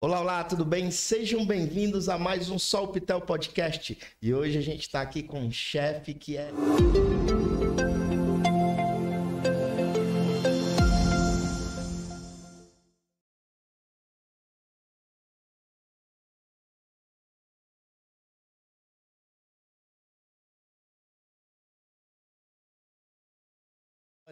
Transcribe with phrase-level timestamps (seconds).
[0.00, 0.90] Olá, olá, tudo bem?
[0.90, 3.98] Sejam bem-vindos a mais um Sol Pitel Podcast.
[4.22, 6.50] E hoje a gente está aqui com um chefe que é.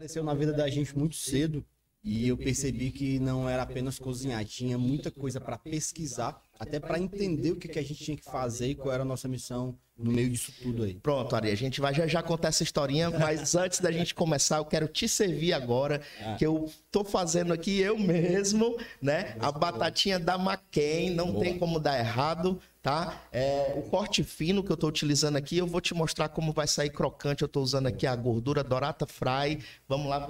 [0.04, 1.64] Apareceu na vida da gente muito cedo
[2.04, 6.98] e eu percebi que não era apenas cozinhar, tinha muita coisa para pesquisar, até para
[7.00, 9.74] entender o que, que a gente tinha que fazer e qual era a nossa missão
[9.96, 10.92] no meio disso tudo aí.
[10.96, 14.58] Pronto, Ari, a gente vai já já contar essa historinha, mas antes da gente começar,
[14.58, 16.36] eu quero te servir agora, Ah.
[16.36, 19.34] que eu tô fazendo aqui eu mesmo, né?
[19.40, 23.26] A batatinha da McCain, não tem como dar errado, tá?
[23.32, 26.66] É, o corte fino que eu tô utilizando aqui, eu vou te mostrar como vai
[26.68, 27.40] sair crocante.
[27.42, 29.64] Eu tô usando aqui a gordura Dorata Fry.
[29.88, 30.26] Vamos lá.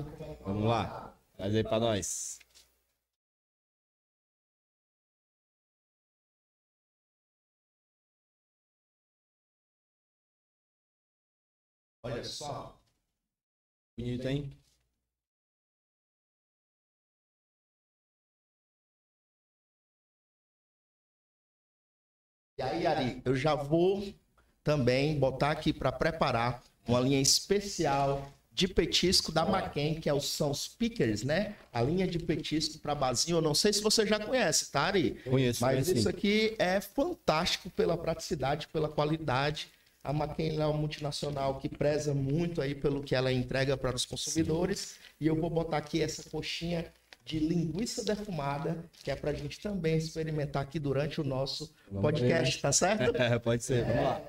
[0.47, 2.39] Vamos lá, traz aí para nós.
[12.05, 12.81] Olha só.
[13.99, 14.64] Bonito, hein?
[22.57, 24.15] E aí, Ari, eu já vou
[24.63, 30.27] também botar aqui para preparar uma linha especial de petisco da McCain, que é os,
[30.27, 31.57] são os pickers, né?
[31.73, 33.39] A linha de petisco para basinho.
[33.39, 35.21] Eu não sei se você já conhece, tá, Ari?
[35.25, 36.09] Conheço, Mas conheço isso sim.
[36.09, 39.69] aqui é fantástico pela praticidade, pela qualidade.
[40.05, 44.05] A McCain é uma multinacional que preza muito aí pelo que ela entrega para os
[44.05, 44.97] consumidores.
[45.21, 46.93] E eu vou botar aqui essa coxinha
[47.25, 52.03] de linguiça defumada, que é para a gente também experimentar aqui durante o nosso Vamos
[52.03, 53.17] podcast, tá certo?
[53.17, 54.21] É, pode ser, vamos lá.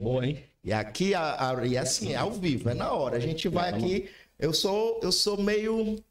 [0.00, 0.44] Boa, hein?
[0.64, 3.16] E aqui, a, a- e assim, é ao vivo, é na hora.
[3.16, 4.10] A gente vai aqui.
[4.38, 6.02] Eu sou, eu sou meio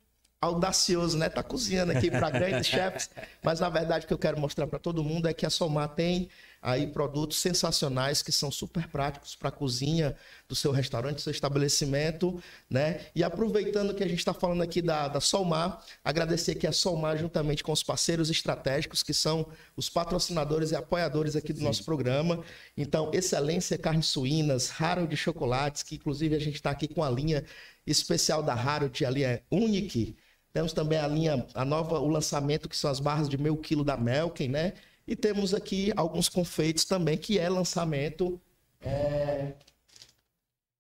[0.42, 1.30] audacioso, né?
[1.30, 3.10] Tá cozinhando aqui para grandes chefs,
[3.44, 5.90] mas na verdade o que eu quero mostrar para todo mundo é que a Somar
[5.96, 6.30] tem
[6.62, 10.16] aí produtos sensacionais que são super práticos para a cozinha
[10.48, 13.02] do seu restaurante, do seu estabelecimento, né?
[13.16, 17.18] E aproveitando que a gente está falando aqui da, da Solmar, agradecer aqui a Solmar
[17.18, 22.44] juntamente com os parceiros estratégicos que são os patrocinadores e apoiadores aqui do nosso programa.
[22.76, 27.46] Então, Excelência Carnes Suínas, Harold Chocolates, que inclusive a gente está aqui com a linha
[27.86, 30.18] especial da Harold, a linha Unique.
[30.52, 33.84] Temos também a linha, a nova, o lançamento, que são as barras de meio quilo
[33.84, 34.74] da Melken, né?
[35.10, 38.40] E temos aqui alguns confeitos também, que é lançamento.
[38.80, 39.56] é,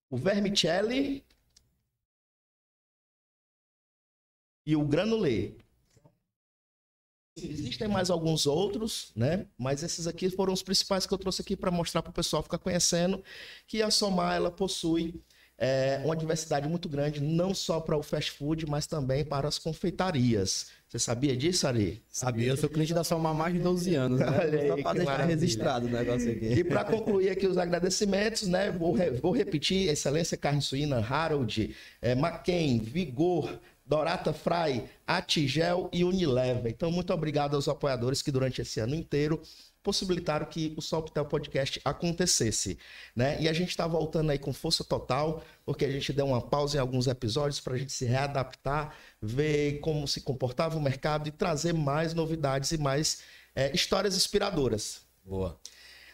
[0.08, 1.26] O vermicelli
[4.68, 5.54] e o granulê.
[7.36, 9.48] Existem mais alguns outros, né?
[9.58, 12.44] Mas esses aqui foram os principais que eu trouxe aqui para mostrar para o pessoal
[12.44, 13.24] ficar conhecendo
[13.66, 15.24] que a Somar ela possui
[15.62, 19.60] é, uma diversidade muito grande, não só para o fast food, mas também para as
[19.60, 20.68] confeitarias.
[20.88, 22.02] Você sabia disso, Ari?
[22.10, 24.26] Sabia, eu sou cliente da Salma há mais de 12 anos, né?
[24.28, 26.46] Olha aí, Só para deixar registrado o negócio aqui.
[26.46, 28.72] E para concluir aqui os agradecimentos, né?
[28.72, 36.04] Vou, re- vou repetir: Excelência Carne Suína, Harold, é, McCain, Vigor, Dorata Fry, Atigel e
[36.04, 36.72] Unilever.
[36.72, 39.42] Então, muito obrigado aos apoiadores que durante esse ano inteiro
[39.84, 42.78] possibilitaram que o Solpitel Podcast acontecesse,
[43.16, 43.42] né?
[43.42, 46.78] E a gente está voltando aí com força total, porque a gente deu uma pausa
[46.78, 51.32] em alguns episódios para a gente se readaptar, ver como se comportava o mercado e
[51.32, 53.22] trazer mais novidades e mais
[53.56, 55.02] é, histórias inspiradoras.
[55.24, 55.60] Boa.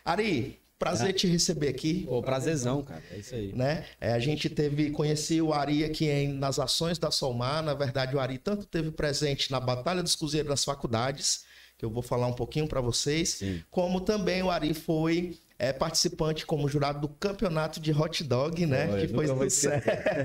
[0.03, 2.05] Ari, prazer te receber aqui.
[2.05, 3.03] Pô, prazerzão, cara.
[3.11, 3.53] É isso aí.
[3.53, 3.85] Né?
[3.99, 7.63] É, a gente teve, conheci o Ari aqui em, nas ações da Solmar.
[7.63, 11.44] Na verdade, o Ari tanto teve presente na Batalha dos Cozinheiros das Faculdades,
[11.77, 13.63] que eu vou falar um pouquinho para vocês, Sim.
[13.69, 18.87] como também o Ari foi é, participante como jurado do campeonato de hot dog, né?
[18.99, 19.69] Que foi sucesso.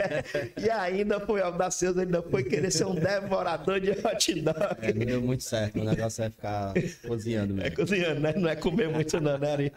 [0.61, 4.77] e ainda foi audacioso, ainda foi querer ser um devorador de hot dog.
[4.81, 5.81] É, não deu muito certo.
[5.81, 6.75] O negócio é ficar
[7.07, 7.77] cozinhando É mesmo.
[7.77, 8.33] cozinhando, né?
[8.37, 9.73] Não é comer muito não, né, Ari?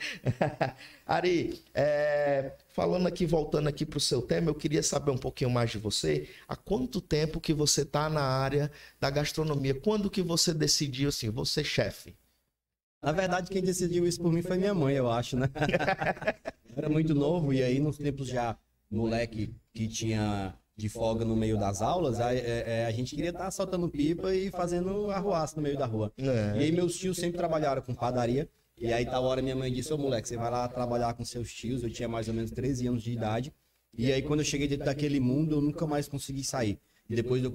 [1.05, 5.49] Ari, é, falando aqui, voltando aqui para o seu tema, eu queria saber um pouquinho
[5.51, 6.27] mais de você.
[6.47, 9.75] Há quanto tempo que você está na área da gastronomia?
[9.75, 12.15] Quando que você decidiu, assim, você chefe?
[13.03, 15.49] Na verdade, quem decidiu isso por mim foi minha mãe, eu acho, né?
[16.69, 18.57] Eu era muito novo e aí nos tempos já
[18.89, 23.29] moleque que tinha de folga no meio das aulas, a, é- é, a gente queria
[23.29, 26.11] estar soltando pipa e fazendo arruaça no meio da rua.
[26.17, 26.57] É.
[26.57, 29.93] E aí meus tios sempre trabalharam com padaria E aí, tal hora, minha mãe disse:
[29.93, 31.83] Ô moleque, você vai lá trabalhar com seus tios.
[31.83, 33.53] Eu tinha mais ou menos 13 anos de idade.
[33.95, 36.79] E aí, quando eu cheguei dentro daquele mundo, eu nunca mais consegui sair.
[37.09, 37.51] E depois eu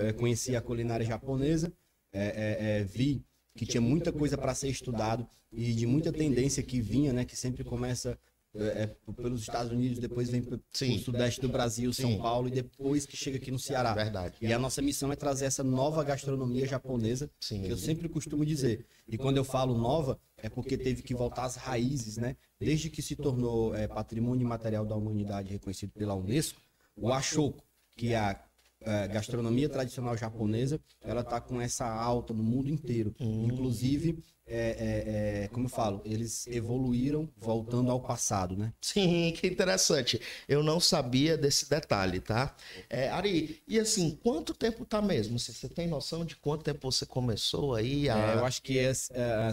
[0.00, 1.72] eh, conheci a culinária japonesa,
[2.12, 3.24] é, é, é, vi
[3.54, 7.24] que tinha muita coisa para ser estudado e de muita tendência que vinha, né?
[7.24, 8.18] Que sempre começa
[8.54, 12.18] é, pelos Estados Unidos, depois vem para o sudeste do Brasil, São Sim.
[12.18, 13.94] Paulo, e depois que chega aqui no Ceará.
[13.94, 14.36] Verdade.
[14.40, 17.62] E a nossa missão é trazer essa nova gastronomia japonesa, Sim.
[17.62, 18.86] que eu sempre costumo dizer.
[19.08, 22.36] E quando eu falo nova, é porque teve que voltar às raízes, né?
[22.58, 26.60] Desde que se tornou é, patrimônio material da humanidade reconhecido pela Unesco,
[26.94, 27.64] o Ashoku,
[27.96, 28.44] que é a
[28.84, 33.14] é, gastronomia tradicional japonesa, ela está com essa alta no mundo inteiro.
[33.20, 33.46] Hum.
[33.46, 38.72] Inclusive, é, é, é, como eu falo, eles evoluíram voltando ao passado, né?
[38.80, 40.20] Sim, que interessante.
[40.48, 42.54] Eu não sabia desse detalhe, tá?
[42.90, 45.38] É, Ari, e assim, quanto tempo tá mesmo?
[45.38, 48.08] Você tem noção de quanto tempo você começou aí?
[48.08, 48.18] A...
[48.18, 48.78] É, eu acho que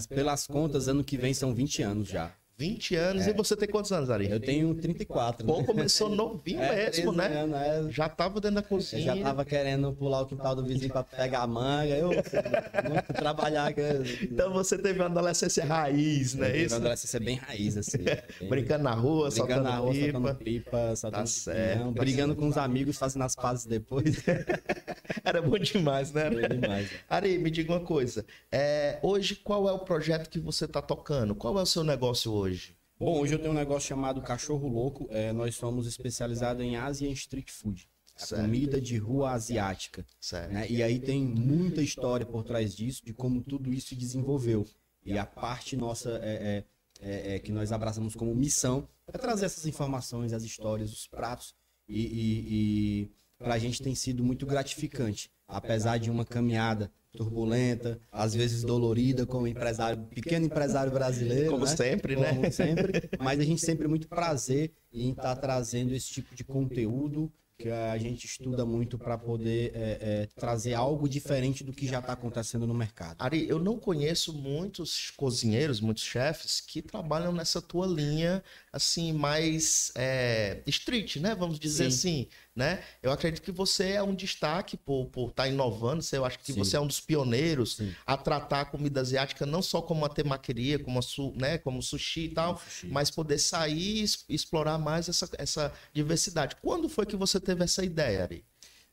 [0.10, 2.34] pelas contas, ano que vem são 20 anos já.
[2.60, 3.26] 20 anos.
[3.26, 3.30] É.
[3.30, 4.30] E você tem quantos anos, Ari?
[4.30, 5.48] Eu tenho 34.
[5.48, 5.64] Pô, né?
[5.64, 7.28] começou novinho é, mesmo, né?
[7.28, 7.92] Anos, é...
[7.92, 9.02] Já tava dentro da cozinha.
[9.02, 11.96] Eu já tava querendo pular o quintal do vizinho para pegar a manga.
[11.96, 13.74] Eu muito trabalhar.
[14.22, 16.58] Então você teve uma adolescência raiz, né?
[16.58, 16.76] Isso?
[16.76, 18.00] Uma adolescência bem raiz, assim.
[18.40, 18.50] Bem...
[18.50, 20.12] Brincando na rua, Brincando soltando na rua, pipa.
[20.12, 21.92] soltando pipa, soltando tá certo.
[21.92, 24.18] brigando com os amigos, fazendo as pazes depois.
[25.24, 26.30] Era bom demais, né?
[26.30, 26.90] Bom demais.
[27.10, 28.26] Ari, me diga uma coisa.
[28.52, 31.36] É, hoje, qual é o projeto que você tá tocando?
[31.36, 32.49] Qual é o seu negócio hoje?
[32.50, 32.76] Hoje?
[33.00, 35.08] Bom, hoje eu tenho um negócio chamado Cachorro Louco.
[35.10, 37.88] É, nós somos especializados em Asian Street Food.
[38.28, 40.06] Comida de rua asiática.
[40.52, 40.68] Né?
[40.70, 44.68] E aí tem muita história por trás disso, de como tudo isso se desenvolveu.
[45.06, 46.66] E a parte nossa é,
[47.02, 51.08] é, é, é que nós abraçamos como missão é trazer essas informações, as histórias, os
[51.08, 51.56] pratos.
[51.88, 55.32] E, e, e para a gente tem sido muito gratificante.
[55.48, 61.76] Apesar de uma caminhada turbulenta, às vezes dolorida como empresário, pequeno empresário brasileiro, como né?
[61.76, 62.36] sempre, né?
[62.36, 66.44] Como sempre, mas a gente sempre muito prazer em estar tá trazendo esse tipo de
[66.44, 71.86] conteúdo que a gente estuda muito para poder é, é, trazer algo diferente do que
[71.86, 73.18] já está acontecendo no mercado.
[73.20, 78.42] Ari, eu não conheço muitos cozinheiros, muitos chefes que trabalham nessa tua linha
[78.72, 81.36] assim mais é, street, né?
[81.36, 81.98] Vamos dizer Sim.
[81.98, 82.84] assim, né?
[83.02, 86.04] Eu acredito que você é um destaque por estar tá inovando.
[86.12, 86.60] Eu acho que Sim.
[86.60, 87.94] você é um dos pioneiros Sim.
[88.06, 92.26] a tratar a comida asiática não só como uma temaqueria, como, su, né, como sushi
[92.26, 92.88] e tal, sushi.
[92.88, 96.56] mas poder sair e explorar mais essa, essa diversidade.
[96.62, 98.46] Quando foi que você teve essa ideia, Ari?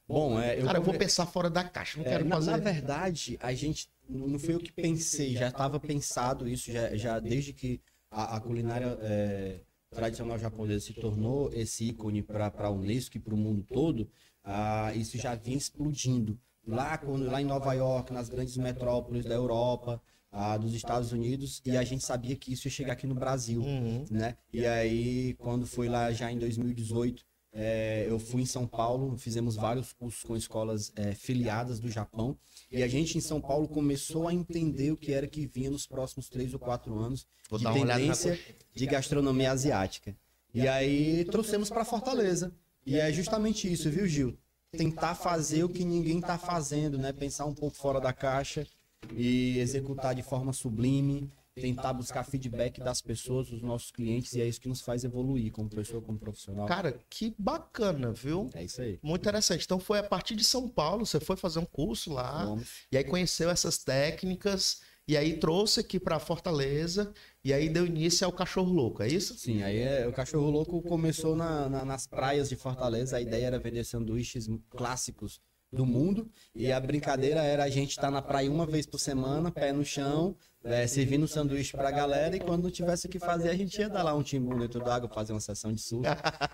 [0.09, 2.51] Bom, é, eu Cara, eu vou pensar fora da caixa, não é, quero fazer.
[2.53, 7.19] Na verdade, a gente não foi o que pensei, já estava pensado isso já, já
[7.19, 9.61] desde que a, a culinária é,
[9.97, 14.09] tradicional japonesa se tornou esse ícone para a Unesco e para o mundo todo,
[14.45, 16.39] ah, isso já vinha explodindo.
[16.67, 20.01] Lá, quando, lá em Nova York, nas grandes metrópoles da Europa,
[20.31, 23.63] ah, dos Estados Unidos, e a gente sabia que isso ia chegar aqui no Brasil,
[23.63, 24.05] uhum.
[24.11, 24.37] né?
[24.53, 27.25] E aí, quando foi lá já em 2018,
[27.59, 32.37] é, eu fui em São Paulo, fizemos vários cursos com escolas é, filiadas do Japão.
[32.71, 35.87] E a gente em São Paulo começou a entender o que era que vinha nos
[35.87, 38.39] próximos três ou quatro anos Vou de tendência
[38.75, 40.15] de gastronomia asiática.
[40.53, 42.53] E aí trouxemos para Fortaleza.
[42.85, 44.37] E é justamente isso, viu, Gil?
[44.73, 47.11] Tentar fazer o que ninguém está fazendo, né?
[47.11, 48.67] Pensar um pouco fora da caixa
[49.15, 54.47] e executar de forma sublime tentar buscar feedback das pessoas, dos nossos clientes, e é
[54.47, 56.67] isso que nos faz evoluir como pessoa, como profissional.
[56.67, 58.51] Cara, que bacana, viu?
[58.55, 58.99] É isso aí.
[59.03, 59.65] Muito interessante.
[59.65, 62.87] Então foi a partir de São Paulo, você foi fazer um curso lá, Vamos.
[62.93, 68.27] e aí conheceu essas técnicas, e aí trouxe aqui para Fortaleza, e aí deu início
[68.27, 69.39] ao Cachorro Louco, é isso?
[69.39, 73.47] Sim, aí é, o Cachorro Louco começou na, na, nas praias de Fortaleza, a ideia
[73.47, 75.41] era vender sanduíches clássicos
[75.77, 76.29] do mundo.
[76.55, 79.73] E a brincadeira era a gente estar tá na praia uma vez por semana, pé
[79.73, 82.35] no chão, é, servindo sanduíche pra galera.
[82.35, 84.83] E quando não tivesse o que fazer, a gente ia dar lá um timbu dentro
[84.83, 86.09] d'água, fazer uma sessão de surf.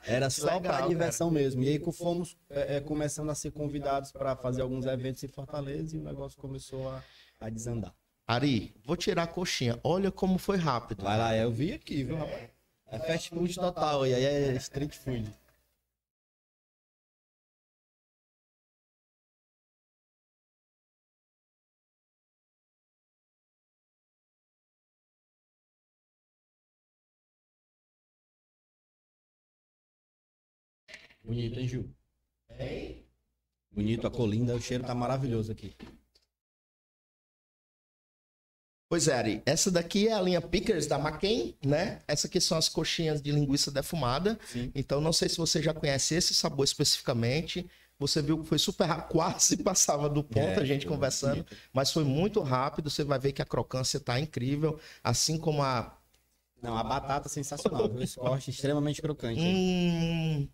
[0.06, 1.40] Era só Legal, pra diversão cara.
[1.40, 1.62] mesmo.
[1.62, 5.96] E aí fomos é, é, começando a ser convidados para fazer alguns eventos em Fortaleza
[5.96, 7.02] e o negócio começou a,
[7.40, 7.94] a desandar.
[8.26, 9.78] Ari, vou tirar a coxinha.
[9.82, 11.02] Olha como foi rápido.
[11.04, 12.50] Vai lá, eu vi aqui, viu, rapaz?
[12.86, 15.32] É fast food total, e aí é street food.
[31.24, 31.90] Bonito, hein, Gil?
[32.58, 33.04] Hein?
[33.70, 35.74] Bonito, a colinda, o cheiro tá maravilhoso aqui.
[38.88, 42.02] Pois é, Ari, essa daqui é a linha Pickers da McCain, né?
[42.06, 44.38] Essa aqui são as coxinhas de linguiça defumada.
[44.46, 44.70] Sim.
[44.74, 47.66] Então, não sei se você já conhece esse sabor especificamente.
[47.98, 51.56] Você viu que foi super rápido, quase passava do ponto É, a gente conversando, bonito.
[51.72, 52.90] mas foi muito rápido.
[52.90, 55.96] Você vai ver que a crocância tá incrível, assim como a.
[56.60, 57.88] Não, a batata é sensacional.
[57.88, 58.02] viu?
[58.02, 59.40] Esse corte extremamente crocante.
[59.40, 60.46] Hum.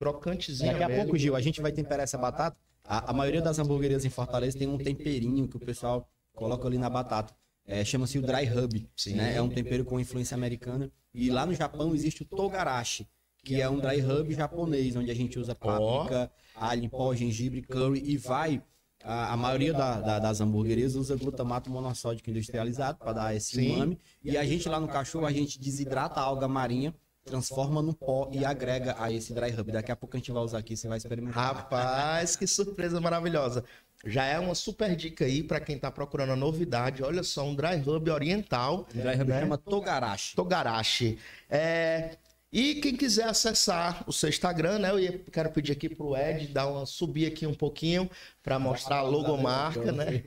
[0.00, 0.72] Crocantezinha.
[0.72, 2.56] Daqui a pouco, Gil, a gente vai temperar essa batata.
[2.84, 6.78] A, a maioria das hamburguerias em Fortaleza tem um temperinho que o pessoal coloca ali
[6.78, 7.34] na batata.
[7.66, 8.88] É, Chama-se o dry rub.
[8.96, 9.14] Sim.
[9.14, 9.36] Né?
[9.36, 10.90] É um tempero com influência americana.
[11.12, 13.06] E lá no Japão existe o togarashi,
[13.44, 17.60] que é um dry rub japonês, onde a gente usa páprica, alho em pó, gengibre,
[17.62, 18.62] curry e vai.
[19.04, 23.74] A, a maioria da- da- das hamburguerias usa glutamato monossódico industrializado para dar esse Sim.
[23.76, 23.98] umami.
[24.22, 28.30] E a gente lá no cachorro, a gente desidrata a alga marinha, transforma no pó
[28.32, 29.70] e agrega a esse dry rub.
[29.72, 31.54] Daqui a pouco a gente vai usar aqui, você vai experimentar.
[31.54, 33.64] Rapaz, que surpresa maravilhosa.
[34.04, 37.02] Já é uma super dica aí para quem tá procurando a novidade.
[37.02, 39.40] Olha só, um dry rub oriental, O dry rub né?
[39.40, 40.34] chama togarashi.
[40.34, 41.18] Togarashi.
[41.50, 42.16] É,
[42.52, 44.90] E quem quiser acessar o seu Instagram, né?
[44.90, 48.10] Eu quero pedir aqui pro Ed dar uma subir aqui um pouquinho
[48.42, 50.24] para mostrar a logomarca, né?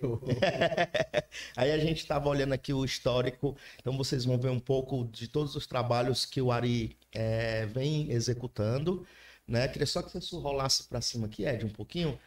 [1.58, 5.28] Aí a gente estava olhando aqui o histórico, então vocês vão ver um pouco de
[5.28, 9.06] todos os trabalhos que o Ari é, vem executando,
[9.46, 9.68] né?
[9.68, 12.18] Queria só que você rolasse para cima aqui, Ed, um pouquinho,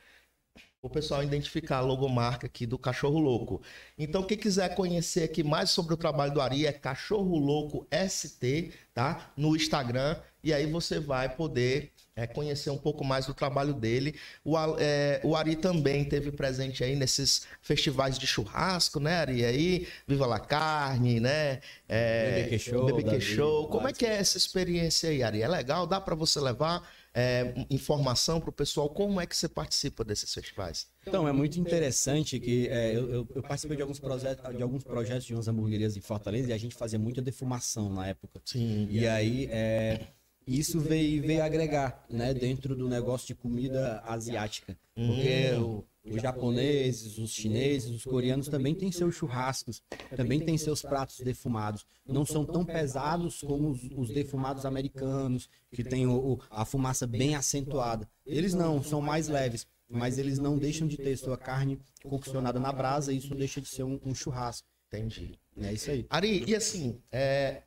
[0.87, 3.61] o pessoal identificar a logomarca aqui do Cachorro Louco.
[3.99, 8.73] Então, quem quiser conhecer aqui mais sobre o trabalho do Ari é Cachorro Louco ST,
[8.95, 9.33] tá?
[9.37, 14.15] No Instagram, e aí você vai poder é, conhecer um pouco mais do trabalho dele.
[14.45, 19.45] O, é, o Ari também teve presente aí nesses festivais de churrasco, né, Ari?
[19.45, 21.61] Aí, Viva la Carne, né?
[21.89, 23.69] É, BBQ Show, BBQ Show.
[23.69, 25.43] Como é que é essa experiência aí, Ari?
[25.43, 25.87] É legal?
[25.87, 28.91] Dá para você levar é, informação para o pessoal?
[28.91, 30.87] Como é que você participa desses festivais?
[31.07, 34.85] Então, é muito interessante que é, eu, eu- eu participei de alguns, projetos, de alguns
[34.85, 38.41] projetos de umas hamburguerias em Fortaleza e a gente fazia muita defumação na época.
[38.45, 38.87] Sim.
[38.91, 40.09] E aí, é,
[40.47, 44.77] isso veio, veio agregar, né, dentro do negócio de comida asiática.
[44.95, 49.83] Porque o- os japoneses, os chineses, os coreanos também têm seus churrascos,
[50.15, 51.85] também têm seus pratos defumados.
[52.07, 57.35] Não são tão pesados como os, os defumados americanos, que têm o- a fumaça bem
[57.35, 58.09] acentuada.
[58.25, 62.73] Eles não, são mais leves, mas eles não deixam de ter sua carne coccionada na
[62.73, 64.67] brasa e isso deixa de ser um, um churrasco.
[64.89, 65.33] Entendi.
[65.59, 66.07] É isso aí.
[66.09, 67.63] Ari, e assim, é,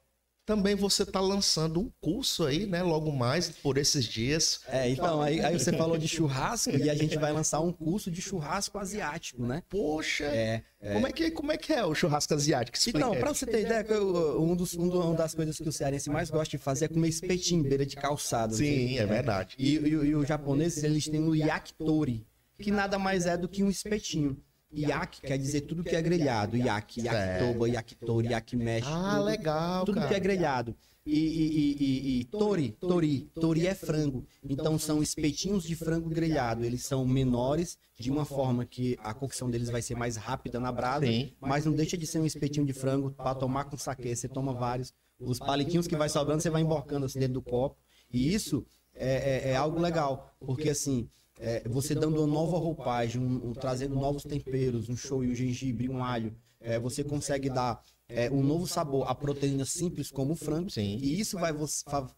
[0.50, 2.82] também você está lançando um curso aí, né?
[2.82, 4.62] Logo mais, por esses dias.
[4.68, 8.10] É, então, aí, aí você falou de churrasco e a gente vai lançar um curso
[8.10, 9.62] de churrasco asiático, né?
[9.70, 10.64] Poxa, É.
[10.94, 12.76] Como, é que, como é que é o churrasco asiático?
[12.78, 15.70] Explica Então, pra você ter ideia, eu- um dos, um do- uma das coisas que
[15.70, 18.54] o cearense mais gosta de fazer é comer espetinho, beira de calçada.
[18.56, 19.56] Sim, é verdade.
[19.60, 22.26] E, e, e os japoneses, eles têm o yakitori,
[22.58, 24.36] que nada mais é do que um espetinho.
[24.72, 26.56] Yaki quer dizer tudo que é grelhado.
[26.58, 28.88] Yaki, yakitoba, yakitori, yakimeshi.
[28.88, 30.08] Ah, tudo- legal, tudo cara.
[30.08, 30.76] que é grelhado.
[31.06, 34.26] E, e, e, e, e tori, tori, tori é frango.
[34.48, 36.64] Então são espetinhos de frango grelhado.
[36.64, 40.72] Eles são menores, de uma forma que a cocção deles vai ser mais rápida na
[40.72, 41.34] brasa, Sim.
[41.42, 44.16] mas não deixa de ser um espetinho de frango para tomar com saquê.
[44.16, 44.94] Você toma vários.
[45.20, 47.76] Os palitinhos que vai sobrando, você vai emborcando assim dentro do copo.
[48.12, 53.22] E isso é, é- é algo legal, porque assim, é, você dando uma nova roupagem,
[53.22, 57.82] um- um- trazendo novos temperos, um shoyu, um gengibre, um alho, é, você consegue dar
[58.12, 60.70] é, um novo sabor a proteínas simples como o frango.
[60.72, 60.98] Sim.
[61.00, 61.54] E isso vai,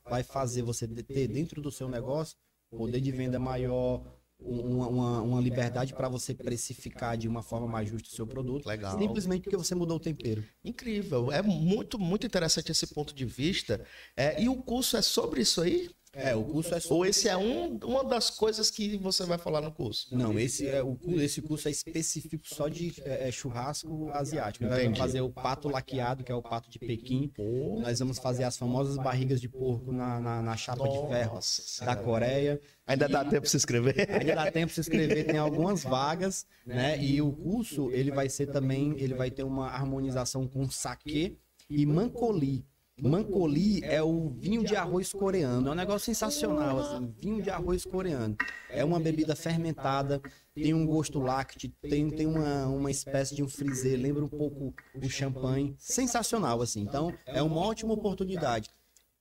[0.09, 2.37] vai fazer você ter dentro do seu negócio
[2.69, 4.01] poder de venda maior,
[4.39, 8.25] um- uma, uma- uma liberdade para você precificar de uma forma mais justa o seu
[8.25, 8.65] produto.
[8.65, 8.97] Legal.
[8.97, 10.43] Simplesmente porque você mudou o tempero.
[10.63, 11.29] Incrível.
[11.31, 13.85] É muito, muito interessante esse ponto de vista.
[14.15, 15.89] É, e o curso é sobre isso aí?
[16.13, 16.93] É, o curso é só.
[16.93, 20.07] Ou esse é um, uma das coisas que você vai falar no curso?
[20.11, 24.65] Não, esse, é, o, esse curso é específico só de é, é, churrasco asiático.
[24.65, 24.99] Nós vamos Entendi.
[24.99, 27.31] fazer o pato laqueado, que é o pato de Pequim.
[27.79, 31.39] Nós vamos fazer as famosas barrigas de porco na, na, na chapa de ferro
[31.85, 31.95] da.
[31.95, 32.59] Coreia.
[32.85, 33.95] Ainda dá tempo de se inscrever?
[34.11, 37.01] Ainda dá tempo de se inscrever, tem algumas vagas, né?
[37.01, 41.37] E o curso, ele vai ser também, ele vai ter uma harmonização com saquê
[41.69, 42.65] e mancoli.
[43.01, 47.83] Mancoli é o vinho de arroz coreano, é um negócio sensacional, assim, vinho de arroz
[47.83, 48.35] coreano.
[48.69, 50.21] É uma bebida fermentada,
[50.53, 54.73] tem um gosto lácteo, tem, tem uma, uma espécie de um frisê, lembra um pouco
[54.95, 55.73] o champanhe.
[55.79, 56.81] Sensacional, assim.
[56.81, 58.69] Então, é uma ótima oportunidade.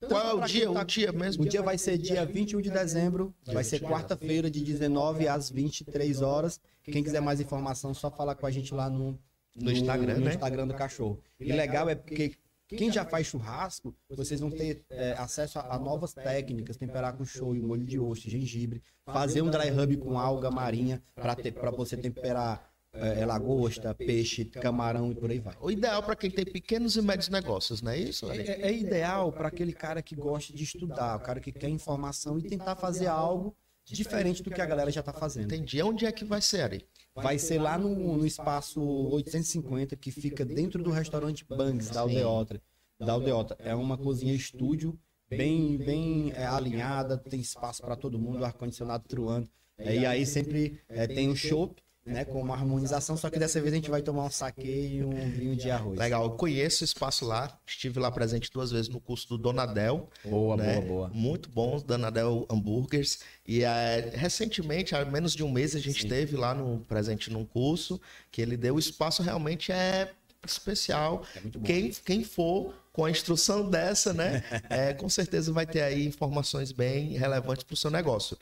[0.07, 0.71] Qual é o dia?
[0.71, 1.43] tá- O dia mesmo?
[1.43, 6.21] o dia vai ser dia 21 de dezembro, vai ser quarta-feira, de 19 às 23
[6.21, 6.59] horas.
[6.83, 9.17] Quem quiser mais informação, só falar com a gente lá no,
[9.55, 10.33] No Instagram, no né?
[10.33, 11.19] Instagram do cachorro.
[11.39, 12.33] E legal é porque
[12.77, 17.25] quem já faz churrasco, vocês vão ter é, acesso a, a novas técnicas, temperar com
[17.25, 22.71] shoyu, molho de osso, gengibre, fazer um dry rub com alga marinha para você temperar
[22.93, 25.55] é, lagosta, peixe, camarão e por aí vai.
[25.61, 28.29] O ideal para quem tem pequenos e médios negócios, não é isso?
[28.29, 28.41] Ari?
[28.41, 32.37] É, é ideal para aquele cara que gosta de estudar, o cara que quer informação
[32.37, 35.53] e tentar fazer algo diferente do que a galera já tá fazendo.
[35.53, 35.81] Entendi.
[35.81, 36.85] Onde é que vai ser, Ari?
[37.15, 42.61] Vai ser lá no, no espaço 850, que fica dentro do restaurante Bangs, da Aldeota.
[42.99, 43.57] Da Aldeota.
[43.59, 44.97] É uma cozinha estúdio,
[45.29, 49.49] bem, bem é, alinhada, tem espaço para todo mundo, ar-condicionado truando.
[49.77, 53.61] É, e aí sempre é, tem o chopp, né, com uma harmonização, só que dessa
[53.61, 55.99] vez a gente vai tomar um saque e um vinho de arroz.
[55.99, 60.09] Legal, eu conheço o espaço lá, estive lá presente duas vezes no curso do Donadel.
[60.25, 60.75] Boa, né?
[60.75, 61.09] boa, boa.
[61.09, 63.19] Muito bons, Donadel Hambúrgueres.
[63.47, 66.07] E é, recentemente, há menos de um mês, a gente Sim.
[66.07, 68.75] teve lá no presente num curso que ele deu.
[68.75, 70.11] O espaço realmente é
[70.45, 71.23] especial.
[71.35, 71.65] É muito bom.
[71.65, 76.71] Quem, quem for com a instrução dessa, né, é, com certeza vai ter aí informações
[76.71, 78.35] bem relevantes para o seu negócio.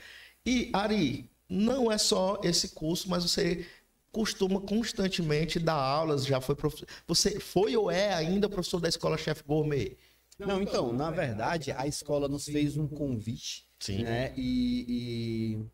[0.45, 3.65] E, Ari, não é só esse curso, mas você
[4.11, 6.83] costuma constantemente dar aulas, já foi prof...
[7.07, 9.97] você foi ou é ainda professor da escola Chef Gourmet?
[10.37, 14.03] Não, então, na verdade, a escola nos fez um convite, Sim.
[14.03, 14.33] né?
[14.37, 15.65] E, e,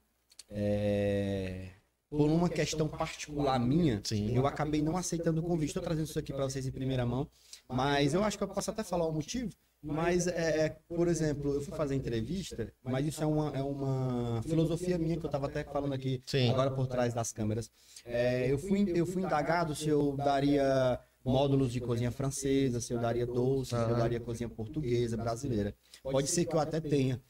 [0.50, 1.70] é,
[2.10, 4.36] por uma questão particular minha, Sim.
[4.36, 5.70] eu acabei não aceitando o convite.
[5.70, 7.30] Estou trazendo isso aqui para vocês em primeira mão,
[7.70, 9.52] mas eu acho que eu posso até falar o motivo.
[9.86, 14.42] Mas, é, é, por exemplo, eu fui fazer entrevista, mas isso é uma, é uma
[14.44, 16.50] filosofia minha que eu estava até falando aqui Sim.
[16.50, 17.70] agora por trás das câmeras.
[18.04, 23.00] É, eu, fui, eu fui indagado se eu daria módulos de cozinha francesa, se eu
[23.00, 25.76] daria doce, se eu daria cozinha portuguesa, brasileira.
[26.04, 27.22] Pode ser que eu até tenha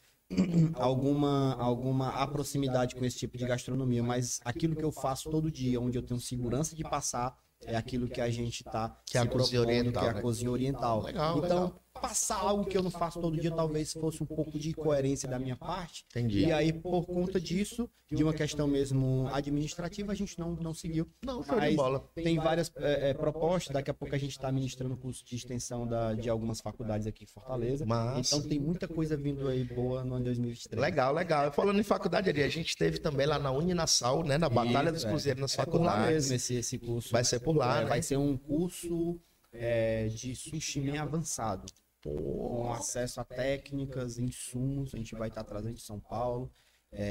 [0.74, 5.79] alguma alguma proximidade com esse tipo de gastronomia, mas aquilo que eu faço todo dia,
[5.79, 9.25] onde eu tenho segurança de passar, é aquilo que a gente tá Que é a
[9.25, 10.21] cozinha oriental, que é a né?
[10.21, 11.03] cozinha oriental.
[11.03, 11.85] Legal, então, legal.
[11.99, 15.39] Passar algo que eu não faço todo dia talvez fosse um pouco de coerência da
[15.39, 16.05] minha parte.
[16.11, 16.39] Entendi.
[16.45, 21.09] E aí, por conta disso, de uma questão mesmo administrativa, a gente não, não seguiu.
[21.25, 22.07] Não, show de Mas bola.
[22.13, 23.73] Tem várias é, é, propostas.
[23.73, 27.23] Daqui a pouco a gente está ministrando curso de extensão da, de algumas faculdades aqui
[27.23, 27.85] em Fortaleza.
[27.85, 28.35] Massa.
[28.35, 30.79] Então tem muita coisa vindo aí boa no ano 2023.
[30.79, 31.51] Legal, legal.
[31.51, 35.07] Falando em faculdade, a gente teve também lá na Uninasal, né, na Batalha dos Isso,
[35.07, 35.09] é.
[35.09, 36.13] Cruzeiros nas É por lá faculdades.
[36.13, 37.11] mesmo esse, esse curso.
[37.11, 37.89] Vai ser por lá, É, né?
[37.89, 39.19] Vai ser um curso
[39.51, 41.65] é, de sushi meio avançado.
[42.06, 44.94] Com acesso a técnicas, insumos.
[44.94, 46.52] A gente vai estar trazendo de São Paulo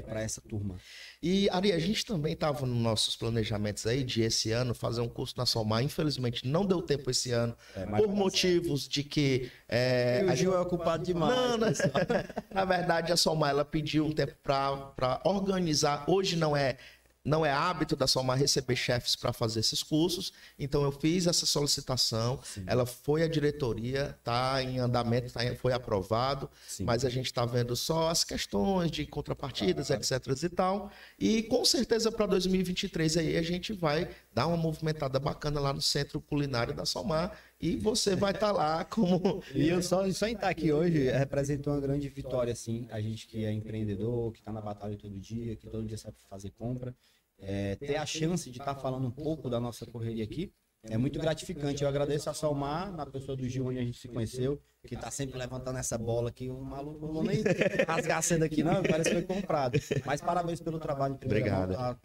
[0.07, 0.77] para essa turma.
[1.23, 5.09] E, Ari, a gente também estava nos nossos planejamentos aí de esse ano fazer um
[5.09, 5.83] curso na Solmar.
[5.83, 9.51] Infelizmente, não deu tempo esse ano, É, por dar motivos de que.
[9.69, 11.37] é, E o Gil é ocupado demais.
[11.37, 11.91] Não, pessoal.
[12.51, 16.05] Na verdade, a Solmar ela pediu um tempo para organizar.
[16.09, 16.79] Hoje não é
[17.25, 21.47] não é hábito da Solmar receber chefes para fazer esses cursos, então eu fiz essa
[21.47, 22.39] solicitação.
[22.67, 26.85] Ela foi à diretoria, tá em andamento, tá, foi aprovado, Sim.
[26.85, 30.13] mas a gente está vendo só as questões de contrapartidas, etc.
[30.43, 30.91] e tal.
[31.19, 35.81] E com certeza para 2023 aí a gente vai dar uma movimentada bacana lá no
[35.81, 40.35] Centro Culinário da Solmar e você vai estar lá como E eu só, só em
[40.35, 42.87] estar aqui hoje representa uma grande vitória, assim.
[42.91, 46.17] A gente que é empreendedor, que está na batalha todo dia, que todo dia sabe
[46.29, 46.95] fazer compra.
[47.39, 50.53] É, ter a chance de estar falando um pouco da nossa correria aqui
[50.87, 51.83] é muito gratificante.
[51.83, 55.11] Eu agradeço a Salmar, na pessoa do Gil, onde a gente se conheceu, que está
[55.11, 56.51] sempre levantando essa bola aqui.
[56.51, 57.43] Um maluco, não vou nem
[57.89, 59.79] rasgar cedo aqui, não, parece que foi comprado.
[60.05, 61.19] Mas parabéns pelo trabalho.
[61.25, 61.75] Obrigado.
[61.75, 61.99] A,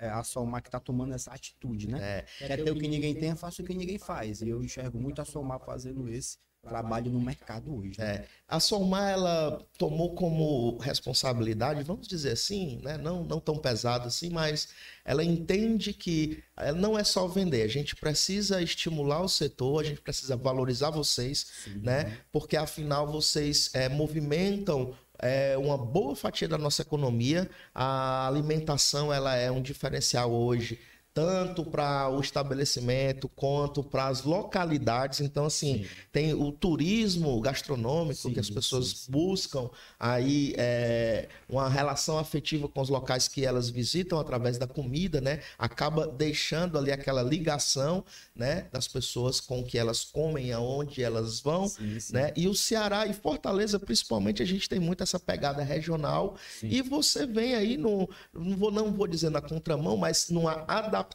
[0.00, 2.24] é a Salmar que está tomando essa atitude, né?
[2.40, 2.46] É.
[2.46, 4.42] Quer ter o que ninguém tem, faça o que ninguém faz.
[4.42, 7.98] E eu enxergo muito a Somar fazendo esse trabalho no mercado hoje.
[7.98, 8.06] né?
[8.06, 12.96] É, a Solmar ela tomou como responsabilidade, vamos dizer assim, né?
[12.96, 14.68] não, não tão pesado assim, mas
[15.04, 19.84] ela entende que ela não é só vender, a gente precisa estimular o setor, a
[19.84, 22.18] gente precisa valorizar vocês, né?
[22.30, 29.34] porque afinal vocês é, movimentam é, uma boa fatia da nossa economia, a alimentação ela
[29.34, 30.78] é um diferencial hoje
[31.18, 35.20] tanto para o estabelecimento quanto para as localidades.
[35.20, 39.10] Então, assim, tem o turismo gastronômico Sim, que as pessoas sim, sim.
[39.12, 45.20] buscam aí é, uma relação afetiva com os locais que elas visitam através da comida,
[45.20, 45.40] né?
[45.58, 51.40] Acaba deixando ali aquela ligação, né, das pessoas com o que elas comem, aonde elas
[51.40, 52.12] vão, Sim, sim.
[52.12, 52.32] né?
[52.36, 56.36] E o Ceará e Fortaleza, principalmente, a gente tem muito essa pegada regional.
[56.60, 56.68] Sim.
[56.68, 61.07] E você vem aí no, não vou, não vou dizer na contramão, mas numa adaptação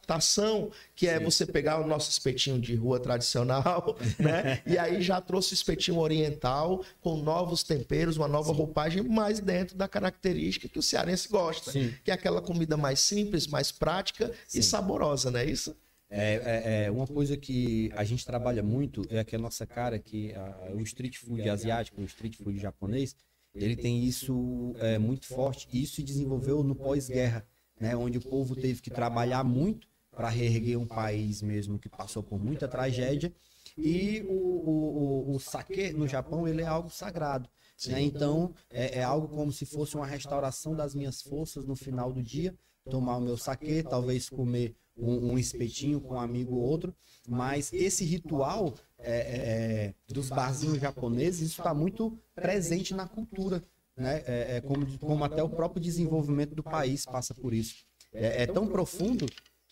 [0.96, 4.62] que é você pegar o nosso espetinho de rua tradicional, né?
[4.66, 9.76] E aí já trouxe o espetinho oriental com novos temperos, uma nova roupagem, mas dentro
[9.78, 11.94] da característica que o cearense gosta, Sim.
[12.04, 14.60] que é aquela comida mais simples, mais prática Sim.
[14.60, 15.76] e saborosa, não é isso?
[16.10, 19.98] É, é- é uma coisa que a gente trabalha muito é que a nossa cara,
[19.98, 23.16] que a- o street food asiático, o street food japonês,
[23.56, 25.68] ele tem isso é, muito forte.
[25.72, 27.46] E isso se desenvolveu no pós-guerra,
[27.84, 32.24] né, onde o povo teve que trabalhar muito para reerguer um país mesmo que passou
[32.24, 33.34] por muita tragédia.
[33.78, 37.50] E o, o, o, o sake no Japão, ele é algo sagrado.
[37.88, 38.02] Né?
[38.02, 42.24] Então, é, é algo como se fosse uma restauração das minhas forças no final do
[42.24, 42.56] dia.
[42.90, 46.96] Tomar o meu sake, talvez comer um, um espetinho com um amigo ou outro.
[47.28, 53.62] Mas esse ritual é, é, é dos barzinhos japoneses, isso está muito presente na cultura.
[53.96, 54.24] Né?
[54.26, 57.86] É, é como, como até o próprio desenvolvimento do país passa por isso.
[58.14, 59.26] É, é tão profundo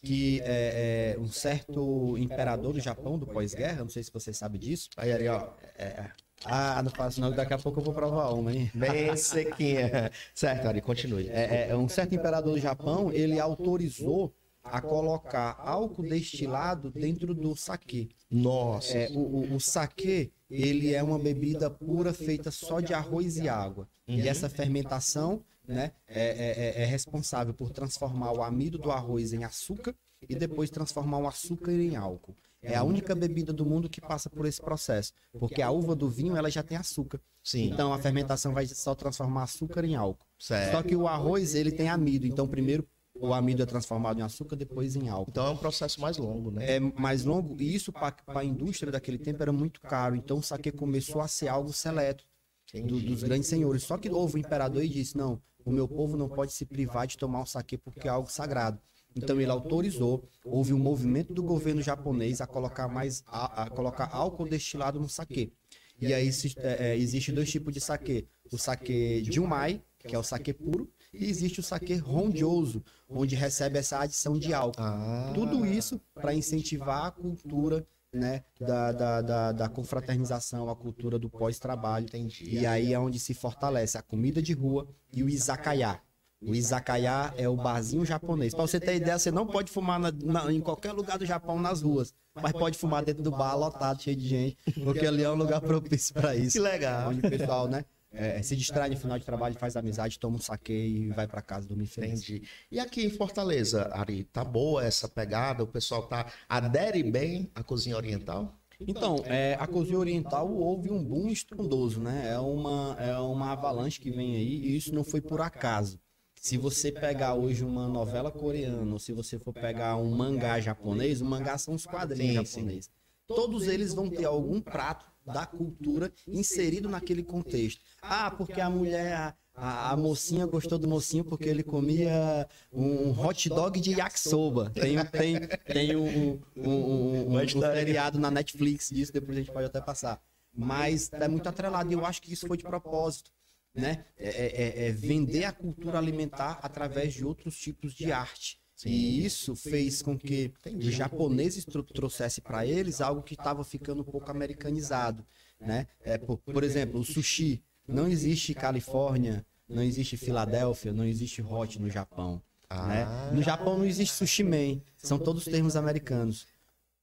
[0.04, 4.58] que é, é, um certo imperador do Japão, do pós-guerra, não sei se você sabe
[4.58, 4.90] disso.
[4.98, 5.50] Aí, aí, ó.
[5.78, 6.10] É,
[6.44, 8.72] ah, não faço não, daqui a pouco eu vou provar uma, hein?
[8.74, 10.12] Bem sequinha.
[10.34, 11.30] certo, Ari, continue.
[11.30, 17.56] É, é, um certo imperador do Japão, ele autorizou a colocar álcool destilado dentro do
[17.56, 18.10] saquê.
[18.30, 18.98] Nossa.
[18.98, 23.48] É, o, o, o saquê, ele é uma bebida pura feita só de arroz e
[23.48, 23.88] água.
[24.08, 24.16] Uhum.
[24.16, 29.34] E essa fermentação né, é, é, é, é responsável por transformar o amido do arroz
[29.34, 29.96] em açúcar
[30.28, 32.36] e depois transformar o açúcar em álcool.
[32.64, 36.08] É a única bebida do mundo que passa por esse processo, porque a uva do
[36.08, 37.20] vinho ela já tem açúcar.
[37.44, 37.72] Sim.
[37.72, 40.28] Então a fermentação vai só transformar açúcar em álcool.
[40.38, 40.72] Certo.
[40.72, 42.88] Só que o arroz ele tem amido, então primeiro
[43.22, 45.32] o amido é transformado em açúcar, depois em álcool.
[45.32, 46.78] Então é um processo mais longo, né?
[46.78, 50.16] É mais longo e isso para a indústria daquele tempo era muito caro.
[50.16, 52.26] Então o saque começou a ser algo seleto
[52.74, 53.84] do, dos grandes senhores.
[53.84, 57.06] Só que houve o imperador e disse: não, o meu povo não pode se privar
[57.06, 58.80] de tomar o saque porque é algo sagrado.
[59.16, 64.10] Então ele autorizou, houve um movimento do governo japonês a colocar mais a, a colocar
[64.12, 65.54] álcool destilado no saque.
[66.00, 70.24] E aí é, é, existe dois tipos de saque: o saque Jumai, que é o
[70.24, 74.82] saque puro, e existe o saque rondioso, onde recebe essa adição de álcool.
[74.82, 75.32] Ah.
[75.34, 81.30] Tudo isso para incentivar a cultura né, da, da, da, da, confraternização, a cultura do
[81.30, 82.08] pós-trabalho.
[82.42, 86.02] E aí é onde se fortalece a comida de rua e o izakaya.
[86.42, 88.54] O izakaya é o barzinho japonês.
[88.54, 91.60] Para você ter ideia, você não pode fumar na, na, em qualquer lugar do Japão
[91.60, 95.30] nas ruas, mas pode fumar dentro do bar lotado, cheio de gente, porque ali é
[95.30, 96.54] um lugar propício para isso.
[96.54, 97.12] Que legal.
[97.12, 100.40] Onde o pessoal, né, é, se distrai no final de trabalho, faz amizade, toma um
[100.40, 102.22] saque e vai para casa dormir feliz.
[102.22, 102.44] Entendi.
[102.70, 105.64] E aqui em Fortaleza, Ari, tá boa essa pegada?
[105.64, 108.54] O pessoal tá adere bem à cozinha oriental?
[108.88, 112.32] Então, é, a cozinha oriental houve um boom estrondoso, né?
[112.32, 116.00] É uma, é uma avalanche que vem aí e isso não foi por acaso.
[116.36, 121.22] Se você pegar hoje uma novela coreana ou se você for pegar um mangá japonês,
[121.22, 122.90] o mangá são os quadrinhos japoneses.
[123.28, 127.82] Todos eles vão ter algum prato da cultura inserido naquele contexto.
[128.02, 133.50] Ah, porque a mulher, a, a, mocinha gostou do mocinho porque ele comia um hot
[133.50, 134.70] dog de yakisoba.
[134.72, 139.52] Tem, tem, tem um, um, um, um, um seriado na Netflix disso, depois a gente
[139.52, 140.22] pode até passar.
[140.54, 143.32] Mas é muito atrelado e eu acho que isso foi de propósito.
[143.74, 144.04] Né?
[144.18, 148.61] É, é, é, é vender a cultura alimentar através de outros tipos de arte.
[148.82, 148.90] Sim.
[148.90, 150.90] E isso fez com que Entendi.
[150.90, 151.64] os japoneses
[151.94, 155.24] trouxessem para eles algo que estava ficando um pouco americanizado,
[155.60, 155.86] né?
[156.04, 157.62] É, por, por exemplo, o sushi.
[157.88, 162.42] Não existe Califórnia, não existe Filadélfia, não existe hot no Japão.
[162.68, 162.88] Ah.
[162.88, 163.32] Né?
[163.36, 166.48] No Japão não existe sushi man, são todos termos americanos.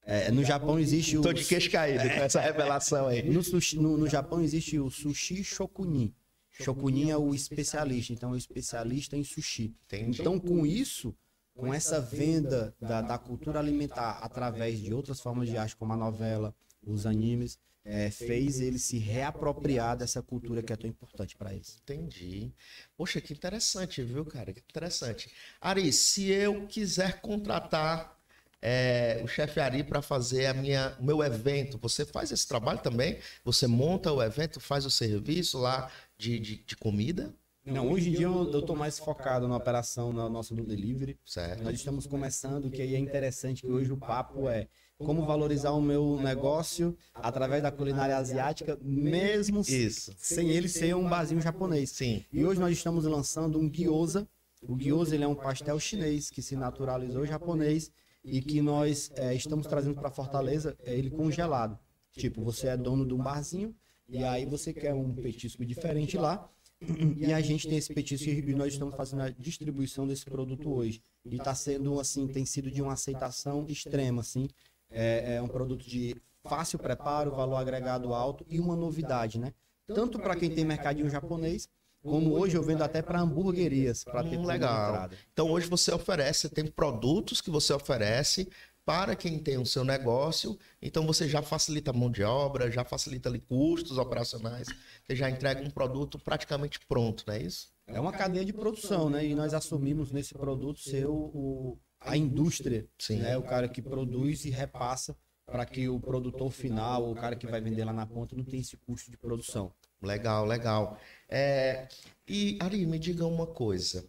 [0.03, 1.21] É, no Japão existe o.
[1.21, 3.23] Tô de queixo caído com essa revelação aí.
[3.23, 6.13] No, sushi, no, no Japão existe o sushi shokunin.
[6.49, 9.73] Shokunin é o especialista, então é o especialista em sushi.
[9.85, 10.19] Entendi.
[10.19, 11.15] Então, com isso,
[11.59, 15.97] com essa venda da, da cultura alimentar através de outras formas de arte, como a
[15.97, 21.53] novela, os animes, é, fez ele se reapropriar dessa cultura que é tão importante para
[21.53, 21.79] eles.
[21.83, 22.53] Entendi.
[22.95, 24.53] Poxa, que interessante, viu, cara?
[24.53, 25.31] Que interessante.
[25.59, 28.17] Ari, se eu quiser contratar
[28.61, 32.79] é, o chefe Ari para fazer a minha, o meu evento, você faz esse trabalho
[32.79, 33.19] também?
[33.43, 37.33] Você monta o evento, faz o serviço lá de, de, de comida?
[37.69, 41.17] Não, hoje em dia eu estou mais focado na operação na nossa do delivery.
[41.23, 41.63] Certo.
[41.63, 45.81] Nós estamos começando, que aí é interessante que hoje o papo é como valorizar o
[45.81, 50.13] meu negócio através da culinária asiática, mesmo Isso.
[50.17, 51.91] sem ele ser um barzinho japonês.
[51.91, 52.25] Sim.
[52.33, 54.27] E hoje nós estamos lançando um gyoza.
[54.67, 57.91] O gyoza ele é um pastel chinês que se naturalizou japonês
[58.23, 61.79] e que nós é, estamos trazendo para Fortaleza, é ele congelado.
[62.11, 63.73] Tipo, você é dono de um barzinho
[64.09, 66.49] e aí você quer um petisco diferente lá
[66.81, 71.01] e a gente tem esse petisco e nós estamos fazendo a distribuição desse produto hoje.
[71.25, 74.47] E está sendo, assim, tem sido de uma aceitação extrema, assim.
[74.89, 79.53] É, é um produto de fácil preparo, valor agregado alto e uma novidade, né?
[79.87, 81.67] Tanto para quem tem mercadinho japonês,
[82.01, 85.09] como hoje eu vendo até para hamburguerias, para ter hum, legal.
[85.33, 88.47] Então hoje você oferece, tem produtos que você oferece
[88.89, 92.83] para quem tem o seu negócio, então você já facilita a mão de obra, já
[92.83, 94.67] facilita ali custos operacionais,
[95.05, 97.71] você já entrega um produto praticamente pronto, não é isso?
[97.85, 99.23] É uma cadeia de produção, né?
[99.23, 103.17] E nós assumimos nesse produto ser o, o a indústria, Sim.
[103.17, 103.37] né?
[103.37, 107.61] O cara que produz e repassa para que o produtor final, o cara que vai
[107.61, 109.71] vender lá na ponta, não tenha esse custo de produção.
[110.01, 110.97] Legal, legal.
[111.29, 111.87] É,
[112.27, 114.03] e Ari, me diga uma coisa.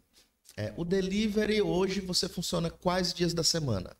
[0.56, 3.94] É, o delivery hoje você funciona quais dias da semana?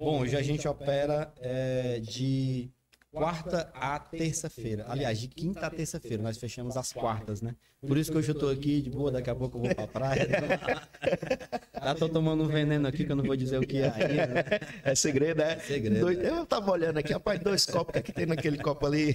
[0.00, 2.70] Bom, hoje a gente opera é, de
[3.12, 4.86] quarta a terça-feira.
[4.88, 6.22] Aliás, de quinta a terça-feira.
[6.22, 7.54] Nós fechamos as quartas, né?
[7.86, 9.86] Por isso que hoje eu tô aqui de boa, daqui a pouco eu vou pra
[9.86, 10.26] praia.
[11.84, 14.44] Já tô tomando um veneno aqui que eu não vou dizer o que é ainda.
[14.82, 15.58] É segredo, é?
[15.58, 16.00] Segredo.
[16.00, 18.86] Dois- eu tava olhando aqui, rapaz, dois copos, o que é que tem naquele copo
[18.86, 19.14] ali?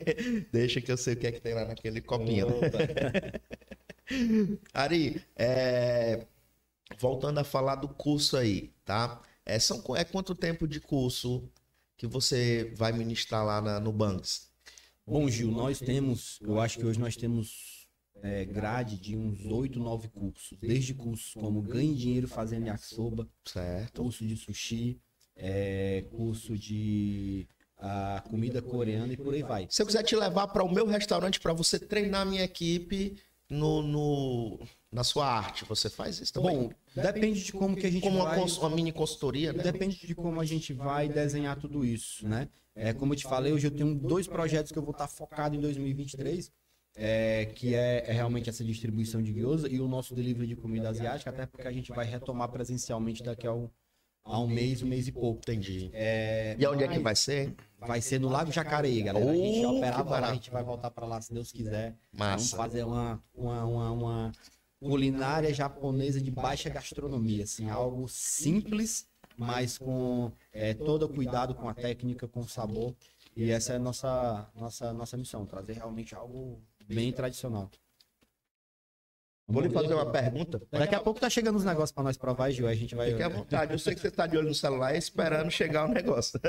[0.52, 2.46] Deixa que eu sei o que é que tem lá naquele copinho.
[4.74, 6.26] Ari, é,
[6.98, 9.20] voltando a falar do curso aí, tá?
[9.46, 11.48] É, são, é quanto tempo de curso
[11.96, 14.50] que você vai ministrar lá na- no Banks?
[15.06, 17.86] Bom, Gil, nós temos, eu acho que hoje nós temos
[18.22, 20.58] é, grade de uns oito, nove cursos.
[20.58, 24.02] Desde cursos como ganhe dinheiro fazendo yakisoba, Certo?
[24.02, 24.98] curso de sushi,
[25.36, 27.46] é, curso de
[27.78, 29.66] ah, comida coreana e por aí vai.
[29.70, 33.16] Se eu quiser te levar para o meu restaurante para você treinar a minha equipe
[33.50, 34.58] no, no-
[34.92, 36.56] na sua arte, você faz isso também?
[36.68, 38.38] Bom, depende de como que a gente Como vai...
[38.38, 39.62] cons- uma mini consultoria, né?
[39.62, 42.48] Depende de como a gente vai desenhar tudo isso, né?
[42.74, 45.56] É, como eu te falei, hoje eu tenho dois projetos que eu vou estar focado
[45.56, 46.50] em 2023,
[46.94, 50.88] é, que é, é realmente essa distribuição de gyoza e o nosso delivery de comida
[50.88, 53.68] asiática, até porque a gente vai retomar presencialmente daqui a um,
[54.24, 55.40] a um mês, um mês e pouco.
[55.40, 55.90] Entendi.
[55.92, 57.54] É, E onde é que vai ser?
[57.78, 59.30] Vai ser no Lago Jacareí, galera.
[59.30, 61.94] A gente Oh, operava lá, a gente vai voltar para lá se Deus quiser.
[62.12, 62.56] Vamos Massa.
[62.56, 64.32] fazer uma, uma, uma, uma
[64.80, 71.68] culinária japonesa de baixa gastronomia, assim, algo simples, mas com é, todo o cuidado com
[71.68, 72.94] a técnica, com o sabor.
[73.36, 77.70] E essa é a nossa, nossa, nossa missão, trazer realmente algo bem tradicional.
[79.48, 80.60] Vou lhe fazer uma pergunta.
[80.72, 83.10] Daqui a pouco tá chegando os negócios para nós provar, Gil, a gente vai...
[83.10, 83.72] Fique à vontade.
[83.72, 86.40] Eu sei que você está de olho no celular esperando chegar o negócio.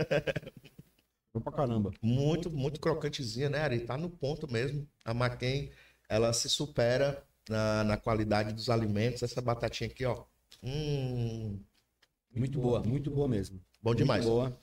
[1.32, 1.92] Bom pra caramba.
[2.02, 3.82] Muito, muito crocantezinha, né, Ari?
[3.82, 4.88] Tá no ponto mesmo.
[5.06, 5.70] A Maquin,
[6.10, 9.24] ela se supera na, na qualidade dos alimentos.
[9.24, 10.24] Essa batatinha aqui, ó.
[10.64, 11.60] Hum,
[12.36, 13.60] Muito boa, muito boa mesmo.
[13.82, 14.26] bom demais.
[14.26, 14.60] Muito boa.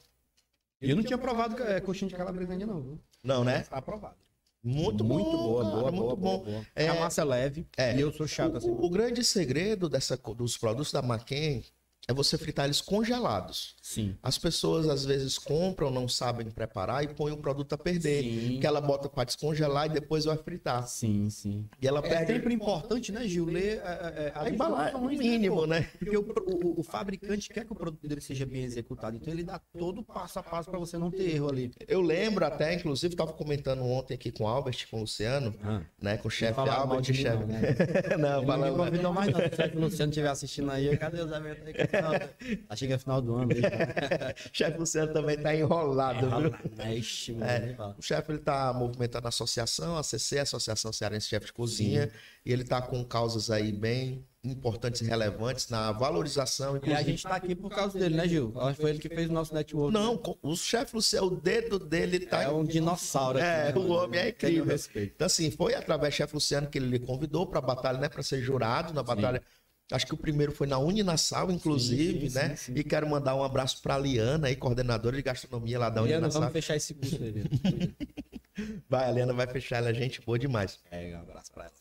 [0.81, 3.01] E eu não tinha provado é, coxinha de calabresa ainda não, viu?
[3.23, 3.62] Não, né?
[3.62, 4.16] Tá aprovado.
[4.62, 6.38] Muito, muito bom, boa, cara, boa, muito boa, bom.
[6.38, 6.66] boa, boa.
[6.75, 6.88] É.
[6.88, 7.97] A massa é leve É.
[7.97, 8.70] e eu sou chato assim.
[8.70, 11.62] O, o grande segredo dessa, dos produtos da Maquin
[12.07, 13.75] é você fritar eles congelados.
[13.81, 14.17] Sim.
[14.23, 18.23] As pessoas às vezes compram, não sabem preparar e põem o produto a perder.
[18.23, 18.59] Sim.
[18.61, 20.87] Que ela bota para descongelar e depois vai fritar.
[20.87, 21.67] Sim, sim.
[21.81, 25.19] E ela É perde sempre importante, né, Gil, ler é, é, a embalagem, o instruções,
[25.19, 25.88] mínimo, né?
[25.99, 29.43] Porque o, o- o fabricante quer que o produto dele seja bem executado, então ele
[29.45, 31.71] dá todo o passo a passo para você não ter erro ali.
[31.88, 35.55] Eu lembro até, inclusive, estava comentando ontem aqui com o Albert, com o Luciano,
[36.01, 36.17] né?
[36.19, 37.23] Com o chefe Não Albert, chefe.
[37.38, 37.62] não, né?
[38.19, 41.75] não, não convidou mais não, se o Luciano estiver assistindo aí, cadê os eventos aí?
[41.94, 41.94] Não,
[42.77, 43.49] que é final do ano.
[44.53, 46.55] chefe Luciano também tá enrolado, mano.
[47.43, 47.59] É.
[47.61, 47.97] nem fala.
[47.99, 51.53] O chefe ele tá movimentando a associação, a CC, a Associação Cearense de Chefe de
[51.53, 52.11] Cozinha,
[52.45, 57.05] e ele tá com causas aí bem importantes e relevantes na valorização, E a inclusive.
[57.11, 58.53] gente tá aqui por causa dele, né, Gil?
[58.57, 59.93] Acho que foi ele que fez o nosso network.
[59.93, 60.35] Não, né?
[60.43, 63.39] o chefe Luciano, o dedo dele tá É um dinossauro.
[63.39, 64.77] aqui, É, né, o homem é incrível.
[64.97, 68.09] Então, assim, foi através do chefe Luciano que ele lhe convidou para a batalha, né?
[68.11, 69.43] Para ser jurado na batalha.
[69.92, 72.57] Acho que o primeiro foi na Uninasal, inclusive, Sim, sim, né?
[72.57, 72.73] sim.
[72.75, 76.16] E quero mandar um abraço para a Liana, aí, coordenadora de gastronomia lá da Liana,
[76.18, 76.40] Uninasal.
[76.42, 77.35] vamos fechar esse curso aí.
[78.88, 80.79] Vai, a Liana vai fechar, ela é gente boa demais.
[80.90, 81.73] É, um abraço pra ela.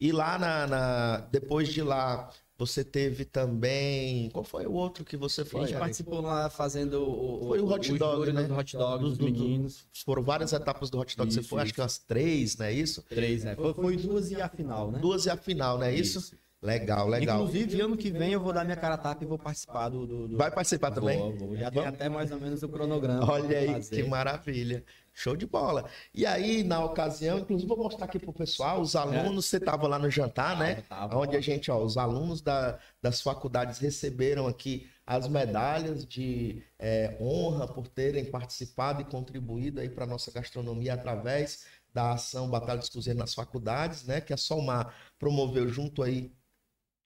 [0.00, 4.30] E lá na, na- Depois de lá, você teve também.
[4.30, 5.60] Qual foi o outro que você A foi?
[5.60, 5.80] gente Alex?
[5.80, 8.42] participou lá fazendo o, Foi o hot dog, júri né?
[8.44, 9.84] do hot dog Do- dos do- do- meninos.
[10.04, 11.30] Foram várias etapas do hot dog.
[11.32, 11.74] você Isso, foi, acho isso.
[11.74, 13.02] que umas três, não é isso?
[13.02, 13.54] Três, né?
[13.54, 14.98] Foi, foi duas e a final, né?
[14.98, 16.34] Duas e a final, não é isso?
[16.64, 17.42] Legal, legal.
[17.42, 20.06] Inclusive, ano que vem eu vou dar minha cara tapa e vou participar do...
[20.06, 20.36] do, do...
[20.38, 21.18] Vai participar também?
[21.36, 21.54] Vou.
[21.54, 21.94] Já tem Vamos?
[21.94, 23.30] até mais ou menos o cronograma.
[23.30, 23.96] Olha aí, fazer.
[23.96, 24.82] que maravilha.
[25.12, 25.88] Show de bola.
[26.14, 29.98] E aí, na ocasião, inclusive, vou mostrar aqui pro pessoal, os alunos, você estava lá
[29.98, 30.76] no jantar, né?
[30.88, 31.18] Tava.
[31.18, 37.14] Onde a gente, ó, os alunos da- das faculdades receberam aqui as medalhas de é,
[37.20, 42.88] honra por terem participado e contribuído aí para nossa gastronomia através da ação Batalha dos
[42.88, 44.20] Cozinheiros nas faculdades, né?
[44.22, 46.32] Que a Solmar promoveu junto aí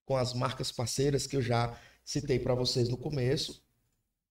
[0.09, 3.62] com as marcas parceiras que eu já citei para vocês no começo.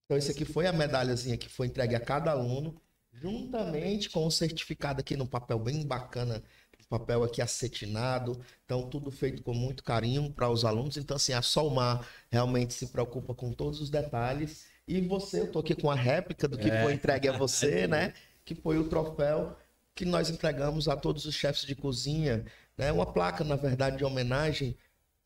[0.06, 2.82] Então, esse aqui foi a medalhazinha que foi entregue a cada aluno,
[3.14, 6.44] juntamente com o certificado aqui no papel bem bacana,
[6.90, 8.42] papel aqui acetinado.
[8.66, 10.98] Então, tudo feito com muito carinho para os alunos.
[10.98, 14.66] Então, assim, a Solmar realmente se preocupa com todos os detalhes.
[14.88, 16.82] E você, eu tô aqui com a réplica do que É.
[16.82, 18.14] foi entregue a você, né?
[18.44, 19.56] Que foi o troféu
[19.94, 22.92] que nós entregamos a todos os chefes de cozinha, né?
[22.92, 24.76] Uma placa, na verdade, de homenagem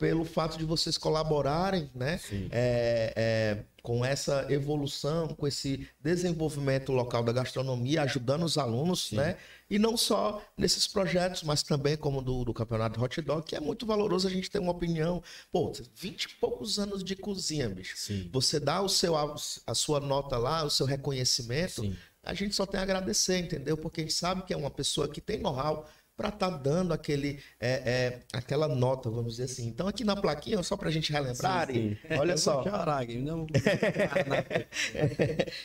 [0.01, 2.19] pelo fato de vocês colaborarem, né?
[2.49, 9.17] É, é, com essa evolução, com esse desenvolvimento local da gastronomia, ajudando os alunos, Sim.
[9.17, 9.37] né?
[9.69, 13.59] E não só nesses projetos, mas também como do, do Campeonato Hot Dog, que é
[13.59, 15.21] muito valoroso a gente ter uma opinião.
[15.51, 17.95] Pô, 20 e poucos anos de cozinha, bicho.
[17.95, 18.27] Sim.
[18.33, 21.95] Você dá o seu, a sua nota lá, o seu reconhecimento, Sim.
[22.23, 23.77] a gente só tem a agradecer, entendeu?
[23.77, 27.39] Porque a gente sabe que é uma pessoa que tem know-how para estar dando aquele,
[27.59, 29.67] é, é, aquela nota, vamos dizer assim.
[29.67, 32.15] Então, aqui na plaquinha, só para a gente relembrar, Sim, sim.
[32.17, 32.63] olha só.
[32.63, 33.47] Chorar, não.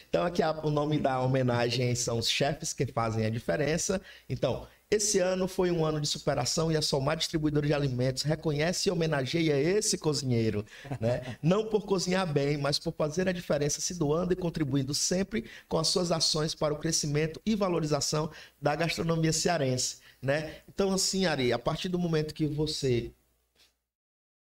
[0.09, 4.01] então, aqui a- o nome da homenagem são os chefes que fazem a diferença.
[4.29, 8.89] Então, esse ano foi um ano de superação e a Somar Distribuidora de Alimentos reconhece
[8.89, 10.65] e homenageia esse cozinheiro,
[11.01, 11.37] né?
[11.43, 15.77] Não por cozinhar bem, mas por fazer a diferença se doando e contribuindo sempre com
[15.79, 18.31] as suas ações para o crescimento e valorização
[18.63, 20.63] da gastronomia cearense, né?
[20.69, 23.13] Então, assim, Ari, a partir do momento que você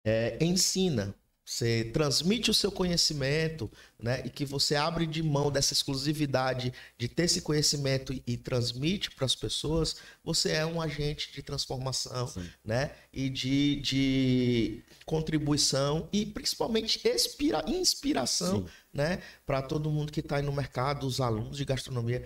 [0.05, 4.21] é, ensina, você transmite o seu conhecimento, né?
[4.25, 9.11] E que você abre de mão dessa exclusividade de ter esse conhecimento e, e transmite
[9.11, 12.49] para as pessoas, você é um agente de transformação, Sim.
[12.63, 12.91] né?
[13.11, 18.73] E de, de contribuição e principalmente expira, inspiração, Sim.
[18.93, 19.21] né?
[19.45, 22.25] Para todo mundo que está aí no mercado, os alunos de gastronomia.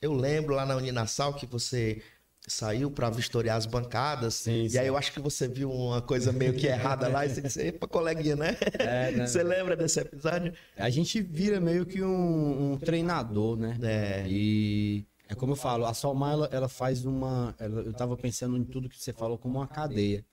[0.00, 2.02] Eu lembro lá na Uninasal que você
[2.46, 4.34] saiu para vistoriar as bancadas.
[4.34, 4.78] Sim, e sim.
[4.78, 7.60] aí eu acho que você viu uma coisa meio que errada lá e você disse,
[7.62, 8.56] epa, coleguinha, né?
[8.78, 9.26] É, né?
[9.26, 10.52] Você lembra desse episódio?
[10.76, 13.78] A gente vira meio que um, um treinador, né?
[13.82, 14.26] É.
[14.28, 17.54] E é como eu falo, a Solmar, ela, ela faz uma.
[17.58, 20.24] ela- eu tava pensando em tudo que você falou como uma cadeia,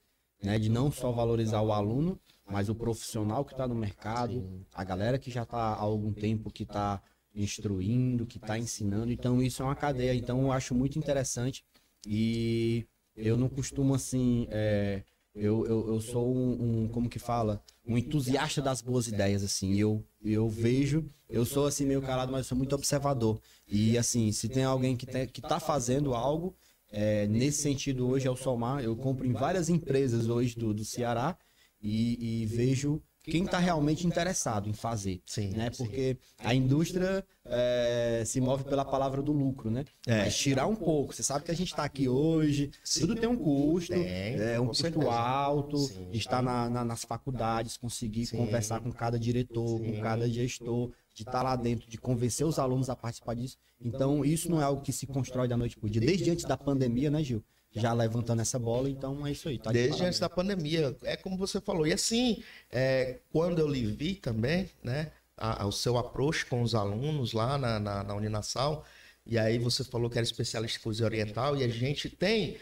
[0.44, 0.60] né?
[0.60, 5.18] De não só valorizar o aluno, mas o profissional que está no mercado, a galera
[5.18, 7.02] que já está há algum tempo que está
[7.34, 9.12] instruindo, que está ensinando.
[9.12, 10.14] Então, isso é uma cadeia.
[10.14, 11.64] Então, eu acho muito interessante.
[12.06, 12.86] E
[13.16, 14.48] eu não costumo assim.
[14.50, 17.64] é, eu, eu, eu sou um, um- como que fala?
[17.88, 19.78] Um entusiasta das boas ideias, assim.
[19.78, 23.40] Eu, eu vejo, eu sou assim meio calado, mas sou muito observador.
[23.68, 26.54] E assim, se tem alguém que, tem, que tá fazendo algo,
[26.92, 28.84] é, nesse sentido hoje é o Somar.
[28.84, 31.38] Eu compro em várias empresas hoje do, do Ceará
[31.82, 35.22] e, e vejo quem está realmente interessado em fazer.
[35.26, 35.70] Sim, Né?
[35.72, 35.84] sim.
[35.84, 39.86] Porque a indústria é, se move pela palavra do lucro, né?
[40.08, 40.24] É.
[40.26, 41.14] Mas tirar um pouco.
[41.14, 44.68] Você sabe que a gente está aqui hoje, tudo tem um custo, Tem, é um
[44.68, 45.12] custo certeza.
[45.12, 46.10] alto, Sim.
[46.12, 48.38] estar na- na- nas faculdades, conseguir Sim.
[48.38, 49.92] conversar com cada diretor, Sim.
[49.94, 53.58] com cada gestor, de estar lá dentro, de convencer os alunos a participar disso.
[53.84, 56.02] Então, isso não é algo que se constrói da noite pro dia.
[56.02, 57.44] Desde antes da pandemia, né, Gil?
[57.74, 59.58] Já levantando essa bola, então é isso aí.
[59.58, 60.08] Tá de Desde parabéns.
[60.10, 60.98] antes da pandemia.
[61.04, 61.88] É como você falou.
[61.88, 65.12] E assim, é, quando eu lhe vi também, né?
[65.38, 68.86] a- o seu approach com os alunos lá na, na, na Uninasal,
[69.26, 72.58] e aí você falou que era especialista em cozinha oriental, e a gente tem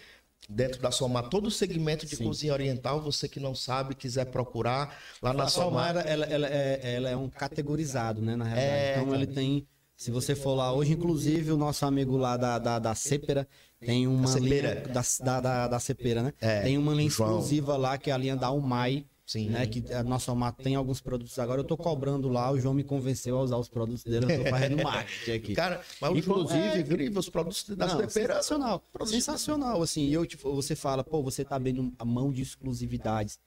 [0.47, 2.23] dentro da Somar todo o segmento de Sim.
[2.25, 6.07] cozinha oriental, você que não sabe, quiser procurar lá na A Somar, Somar.
[6.07, 8.81] ela, ela é, ela é um categorizado, né, na realidade.
[8.83, 9.67] É, então, ele tem...
[9.99, 13.45] Se você for lá hoje, inclusive, o nosso amigo lá da, da, da Cepera
[13.81, 14.75] tem uma Da linha...
[14.87, 16.33] Da, da, da, da Cepera, né?
[16.39, 17.31] É, tem uma linha João.
[17.31, 19.49] exclusiva lá, que é a linha da Umai, Sim.
[19.49, 19.67] né?
[19.67, 21.59] Que a nossa Omar tem alguns produtos agora.
[21.59, 24.49] Eu tô cobrando lá, o João me convenceu a usar os produtos dele, eu tô
[24.49, 25.53] fazendo marketing aqui.
[25.53, 26.81] Cara, mas Inclusive, é viu?
[26.81, 28.09] incrível, os produtos da Não, Cepera.
[28.35, 28.83] sensacional.
[29.05, 30.05] Sensacional, assim.
[30.05, 33.37] E eu, tipo, você fala, pô, você tá abrindo a mão de exclusividades.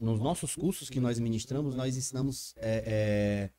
[0.00, 3.50] Nos nossos cursos que nós ministramos, nós ensinamos é, é,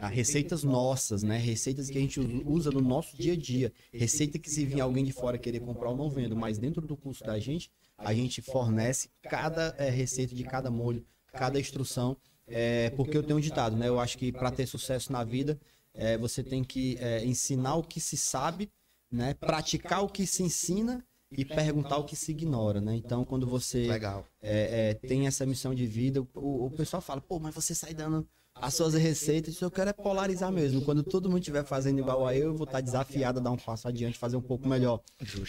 [0.00, 1.38] a receitas nossas, né?
[1.38, 3.72] Receitas que a gente usa no nosso dia a dia.
[3.92, 6.36] Receita que se vir alguém de fora querer comprar, eu não vendo.
[6.36, 11.04] Mas dentro do curso da gente, a gente fornece cada é, receita de cada molho,
[11.32, 12.16] cada instrução.
[12.46, 13.88] É, porque eu tenho um ditado, né?
[13.88, 15.58] Eu acho que para ter sucesso na vida,
[15.94, 18.70] é, você tem que é, ensinar o que se sabe,
[19.10, 19.34] né?
[19.34, 22.94] Praticar o que se ensina e perguntar o que se ignora, né?
[22.94, 24.24] Então, quando você Legal.
[24.40, 27.94] é, é, tem essa missão de vida, o, o pessoal fala, pô, mas você sai
[27.94, 28.28] dando
[28.60, 30.80] as suas receitas, isso eu quero é polarizar mesmo.
[30.82, 33.56] Quando todo mundo estiver fazendo igual a eu, eu vou estar desafiado a dar um
[33.56, 35.00] passo adiante, fazer um pouco melhor.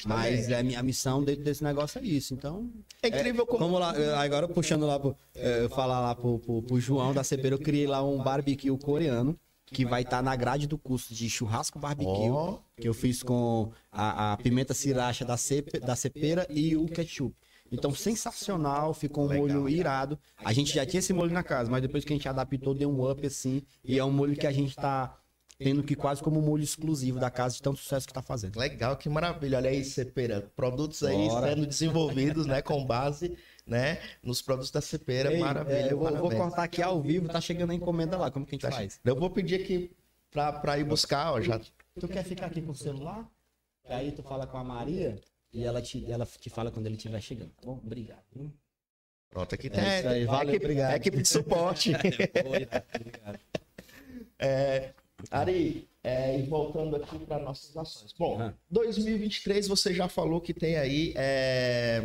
[0.06, 2.34] Mas é, a minha missão dentro desse negócio é isso.
[2.34, 2.70] Então,
[3.02, 3.60] É incrível como.
[3.60, 7.56] Vamos lá, agora puxando lá, pro, eu falar lá pro, pro, pro João da Cepera,
[7.56, 11.78] eu criei lá um barbecue coreano, que vai estar na grade do curso de churrasco
[11.80, 12.60] barbecue, Ó.
[12.80, 17.36] que eu fiz com a, a pimenta sriracha da, Cepe, da Cepera e o ketchup.
[17.72, 20.20] Então, sensacional, ficou um Legal, molho irado.
[20.44, 22.90] A gente já tinha esse molho na casa, mas depois que a gente adaptou, deu
[22.90, 23.62] um up assim.
[23.84, 25.18] E é um molho que a gente tá
[25.60, 28.58] tendo que quase como molho exclusivo da casa, de tanto sucesso que tá fazendo.
[28.60, 29.58] Legal, que maravilha.
[29.58, 30.52] Olha aí, Cepera.
[30.56, 31.50] Produtos aí Bora.
[31.50, 32.62] sendo desenvolvidos, né?
[32.62, 33.98] Com base, né?
[34.22, 35.34] Nos produtos da Cepera.
[35.34, 35.78] Ei, maravilha.
[35.78, 38.54] eh, eu vou, vou cortar aqui ao vivo, tá chegando a encomenda lá, como que
[38.54, 39.00] a gente Tá faz?
[39.04, 39.92] Eu vou pedir aqui
[40.30, 41.42] pra, pra ir buscar, ó.
[41.42, 41.60] Já
[42.00, 43.28] Tu quer ficar aqui com o celular?
[43.90, 45.20] Aí tu fala com a Maria
[45.58, 47.80] e ela te, ela te fala quando ele estiver chegando, tá bom?
[47.84, 48.24] Obrigado.
[49.30, 50.96] Pronto, aqui É tem isso aí, valeu, equipe, obrigado.
[50.96, 51.92] equipe de suporte.
[51.94, 53.40] Obrigado.
[54.40, 54.92] É,
[55.32, 58.14] Ari, é, e voltando aqui para nossas ações.
[58.14, 58.54] Bom, Aham.
[58.70, 61.12] 2023 você já falou que tem aí.
[61.16, 62.04] É...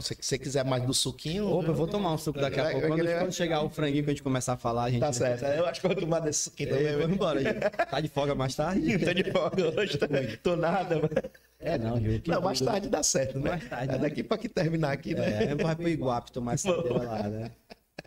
[0.00, 1.46] Se você quiser mais do suquinho.
[1.48, 2.88] Opa, eu vou tomar um suco daqui a Vai- pouco.
[2.88, 4.98] Quando, quando chegar o franguinho que a gente começar a falar, a gente.
[5.00, 5.44] Tá certo.
[5.44, 6.86] Eu acho que eu vou tomar desse suquinho também.
[6.86, 7.40] É, vamos embora.
[7.40, 7.60] gente.
[7.60, 8.98] Tá de folga mais tarde?
[9.04, 10.06] Tô de folga hoje, tô,
[10.42, 10.96] tô nada.
[11.00, 11.12] mas-
[11.64, 12.20] É, não, Gil.
[12.20, 12.70] que Não, mais tudo.
[12.70, 13.50] tarde dá certo, né?
[13.50, 13.98] Mais tarde, É né?
[14.02, 15.44] daqui para que terminar aqui, né?
[15.44, 17.50] É, vou pro Iguape tomar essa cadeira lá, né?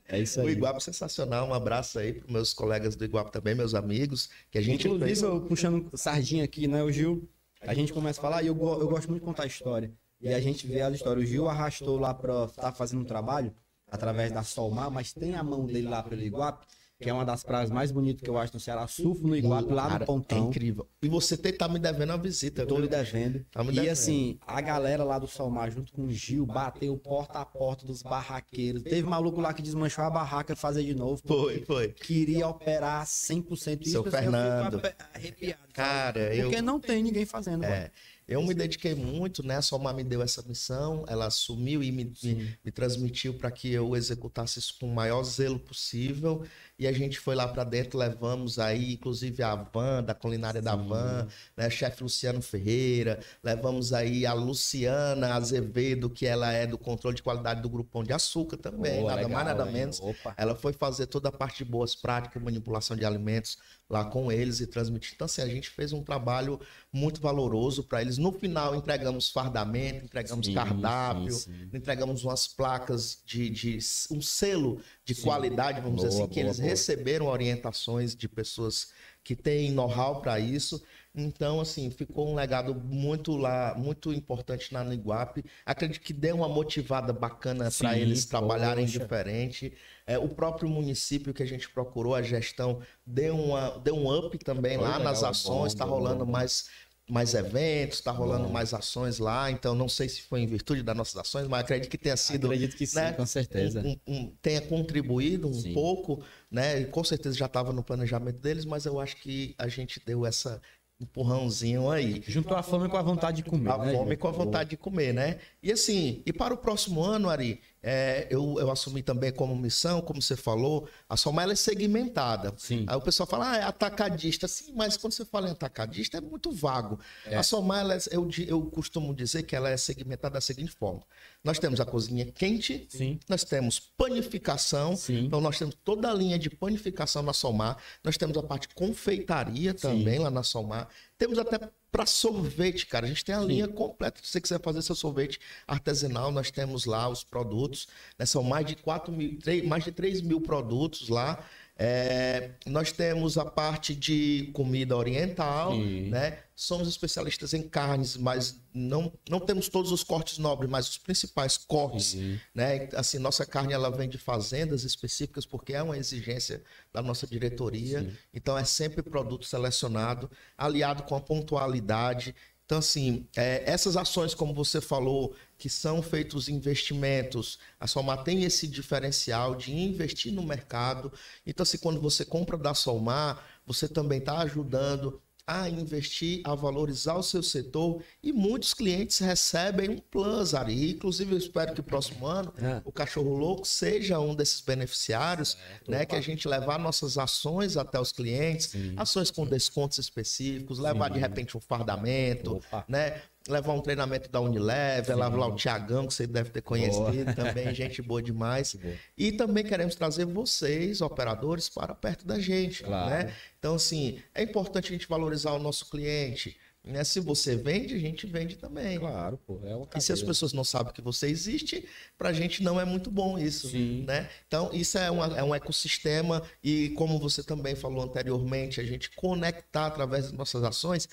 [0.08, 0.45] É isso aí.
[0.45, 1.47] O Iguape sensacional.
[1.49, 5.05] Um abraço aí para meus colegas do Iguape também, meus amigos, que a gente Inclusive,
[5.05, 5.22] fez.
[5.22, 6.84] eu puxando sardinha aqui, né?
[6.84, 7.28] O Gil,
[7.62, 9.91] a gente começa a falar e eu, eu gosto muito de contar história.
[10.22, 11.22] E a gente vê a história.
[11.22, 13.53] O Gil arrastou lá pra tá fazendo um trabalho
[13.89, 16.66] através da Solmar, mas tem a mão dele lá pelo Iguape,
[17.00, 18.88] que é uma das praias mais bonitas que eu acho no Ceará.
[18.88, 20.38] Surfo no Iguape, lá Cara, no Pontão.
[20.38, 20.88] É incrível.
[21.02, 23.45] E você tem, tá me devendo uma visita, Tô lhe devendo.
[23.52, 23.91] Tá me e devendo.
[23.91, 28.02] assim, a galera lá do Solmar, junto com o Gil, bateu porta a porta dos
[28.02, 28.82] barraqueiros.
[28.82, 31.22] Teve maluco lá que desmanchou a barraca fazer de novo.
[31.26, 31.89] Foi, foi.
[31.89, 33.82] Queria operar 100%.
[33.82, 34.82] Isso, Seu assim, Fernando.
[35.14, 35.62] Arrepiado.
[35.74, 36.50] Cara, eu.
[36.50, 37.62] Porque não tem ninguém fazendo.
[37.62, 37.74] mano.
[37.74, 37.91] É,
[38.28, 39.56] eu me dediquei muito, né?
[39.56, 43.72] A Somar me deu essa missão, ela assumiu e me, me, me transmitiu para que
[43.72, 46.43] eu executasse isso com o maior zelo possível.
[46.80, 50.75] E a gente foi lá para dentro, levamos aí, inclusive a van, da culinária da
[50.75, 51.69] van, né?
[51.71, 57.61] Chefe Luciano Ferreira, levamos aí a Luciana Azevedo, que ela é do controle de qualidade
[57.61, 59.71] do Grupão de Açúcar também, nada legal, mais, nada hein?
[59.73, 59.99] menos.
[59.99, 60.36] Opa.
[60.38, 63.57] Ela foi fazer toda a parte de boas práticas, manipulação de alimentos
[63.89, 65.13] lá com eles e transmitir.
[65.15, 66.59] Então, assim, a gente fez um trabalho
[66.91, 68.17] muito valoroso para eles.
[68.17, 71.69] No final, entregamos fardamento, entregamos Sim, cardápio, sim, sim.
[71.73, 73.80] entregamos umas placas de, de
[74.11, 75.21] um selo de Sim.
[75.23, 76.66] qualidade, vamos dizer Boa, assim, que boa, eles boa.
[76.70, 78.91] Receberam orientações de pessoas
[79.24, 80.82] que têm know-how para isso.
[81.13, 85.43] Então, assim, ficou um legado muito lá, muito importante na Niguape.
[85.65, 88.99] Acredito que deu uma motivada bacana para eles trabalharem poxa.
[88.99, 89.74] diferente.
[90.05, 94.38] É, o próprio município que a gente procurou, a gestão, deu, uma, deu um up
[94.38, 96.32] também Foi lá legal, nas ações, está rolando bom.
[96.32, 96.70] mais,
[97.10, 99.49] mais eventos, está rolando mais ações lá.
[99.49, 102.47] Então, não sei se foi em virtude das nossas ações, mas acredito que tenha sido
[102.47, 103.82] Acredito que sim, né, com certeza.
[103.82, 105.74] um- um- tenha contribuído um Sim.
[105.74, 106.82] pouco, né?
[106.82, 110.26] E Com certeza já estava no planejamento deles, mas eu acho que a gente deu
[110.26, 110.62] essa
[110.99, 112.24] empurrãozinho aí.
[112.28, 113.70] Juntou a fome com a vontade de comer.
[113.72, 115.38] A né, fome com a vontade de comer, né?
[115.62, 120.02] E assim, e para o próximo ano, Ari, é, eu, eu assumi também como missão,
[120.02, 122.54] como você falou, a Somar ela é segmentada.
[122.58, 122.84] Sim.
[122.86, 124.46] Aí o pessoal fala, ah, é atacadista.
[124.46, 127.00] Sim, mas quando você fala em atacadista, é muito vago.
[127.26, 127.38] É.
[127.38, 131.02] A Somar, ela é- eu, eu costumo dizer que ela é segmentada da seguinte forma.
[131.42, 133.22] Nós temos a cozinha quente, Sim.
[133.30, 135.26] nós temos panificação, Sim.
[135.26, 139.74] então nós temos toda a linha de panificação na Somar, nós temos a parte confeitaria
[139.74, 141.58] também lá na Somar, temos até
[141.92, 143.48] para sorvete, cara, a gente tem a Sim.
[143.48, 148.26] linha completa, se você quiser fazer seu sorvete artesanal, nós temos lá os produtos, né?
[148.26, 151.44] são mais de 4 mil, 3, mais de 3 mil produtos lá,
[151.80, 156.09] É, nós temos a parte de comida oriental, Sim.
[156.09, 156.39] né?
[156.55, 161.55] Somos especialistas em carnes, mas não, não temos todos os cortes nobres, mas os principais
[161.55, 162.39] cortes Sim.
[162.53, 162.89] né?
[162.95, 168.01] Assim, nossa carne ela vem de fazendas específicas porque é uma exigência da nossa diretoria.
[168.01, 168.11] Sim.
[168.34, 172.34] Então é sempre produto selecionado, aliado com a pontualidade.
[172.68, 178.43] Então, assim, é, essas ações, como você falou, que são feitos investimentos, a Solmar tem
[178.43, 181.09] esse diferencial de investir no mercado.
[181.45, 187.16] Então, assim, quando você compra da Solmar, você também está ajudando a investir, a valorizar
[187.16, 190.91] o seu setor e muitos clientes recebem um plus, Ari.
[190.91, 192.82] Inclusive, eu espero que o próximo ano É.
[192.84, 196.06] o Cachorro Louco seja um desses beneficiários, né?
[196.06, 198.93] Que a gente levar nossas ações até os clientes, Sim.
[198.98, 202.84] ações com descontos específicos, levar de repente um fardamento, Opa.
[202.89, 203.22] né?
[203.48, 207.74] Levar um treinamento da Unilever, levar lá o Tiagão, que você deve ter conhecido também,
[207.74, 208.74] gente boa demais.
[208.76, 208.93] Boa.
[209.18, 213.10] E também queremos trazer vocês, operadores, para perto da gente, Claro.
[213.10, 213.34] né?
[213.58, 216.58] Então, assim, é importante a gente valorizar o nosso cliente.
[216.84, 217.04] Né?
[217.04, 218.98] Se você vende, a gente vende também.
[218.98, 219.60] Claro, pô.
[219.66, 221.86] É uma E se as pessoas não sabem que você existe,
[222.18, 224.06] pra gente não é muito bom isso, Sim.
[224.08, 224.30] né?
[224.48, 229.12] Então, isso é, uma- é um ecossistema e como você também falou anteriormente, a gente
[229.18, 231.10] conectar através das nossas ações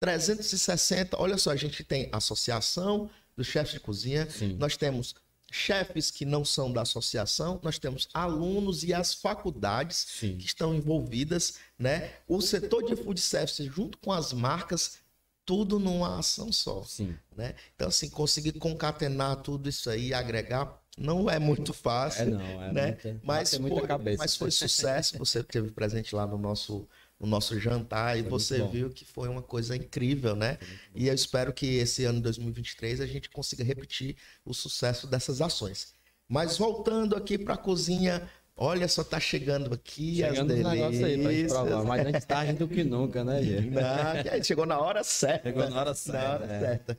[0.00, 4.56] 360, olha só, a gente tem associação dos chefes de cozinha, Sim.
[4.56, 5.14] nós temos
[5.50, 10.36] chefes que não são da associação, nós temos alunos e as faculdades Sim.
[10.36, 12.12] que estão envolvidas, né?
[12.26, 14.98] O setor de food service junto com as marcas,
[15.46, 17.16] tudo numa ação só Sim.
[17.34, 17.54] né?
[17.74, 22.22] Então, assim, conseguir concatenar tudo isso aí e agregar não é muito fácil.
[22.22, 22.86] É não, é né?
[22.86, 24.18] muita, Mas, muita foi, cabeça.
[24.18, 25.16] mas foi sucesso.
[25.18, 26.88] Você esteve presente lá no nosso,
[27.20, 30.58] no nosso jantar e você viu que foi uma coisa incrível, né?
[30.94, 35.92] E eu espero que esse ano 2023 a gente consiga repetir o sucesso dessas ações.
[36.28, 41.32] Mas voltando aqui pra cozinha, olha só, tá chegando aqui Chegando as negócios aí pra
[41.32, 41.52] gente delícias.
[41.52, 41.84] provar.
[41.84, 43.70] Mas antes tarde do que nunca, né, gente?
[43.70, 45.48] Não, aí, chegou na hora certa.
[45.48, 46.28] Chegou na hora Na certa.
[46.30, 46.60] hora é.
[46.60, 46.98] certa.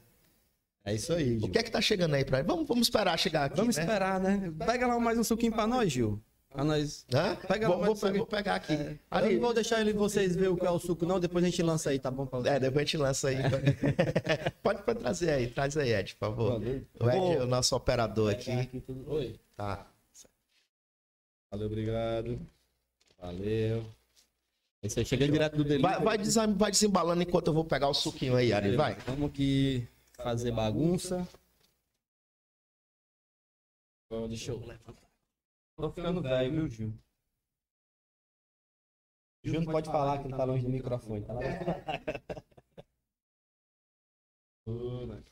[0.84, 1.50] É isso aí, O Gil.
[1.50, 3.84] que é que tá chegando aí pra Vamos, vamos esperar chegar aqui, Vamos né?
[3.84, 4.52] esperar, né?
[4.66, 6.22] Pega lá mais um suquinho pra nós, Gil.
[6.50, 7.06] Pra nós.
[7.14, 7.36] Hã?
[7.36, 8.74] Pega vou, vou, vou pegar aqui.
[8.74, 11.20] Eu Ali, não vou deixar ele vocês ver o que é o suco, não.
[11.20, 12.26] Depois a gente lança aí, tá bom?
[12.26, 13.38] Pra É, depois a gente lança aí.
[14.64, 16.52] pode, pode trazer aí, traz aí, Ed, por favor.
[16.54, 16.86] Valeu.
[17.00, 18.68] O Ed é o nosso operador aqui.
[18.82, 19.12] tudo.
[19.14, 19.40] Oi.
[19.56, 19.86] Tá.
[21.52, 22.40] Valeu, obrigado.
[23.22, 23.86] Valeu.
[24.82, 25.94] Esse aí chegando direto do delivery.
[25.96, 28.76] Vai, vai, desem- vai desembalando enquanto eu vou pegar o suquinho aí, Ari.
[28.76, 28.96] Vai.
[29.06, 31.28] Vamos aqui fazer bagunça.
[34.28, 35.09] Deixa eu levantar.
[35.80, 36.94] Tô ficando velho, viu, Gil?
[39.46, 41.40] Gil não pode falar que ele tá longe do microfone, tá lá.
[44.68, 45.24] Né?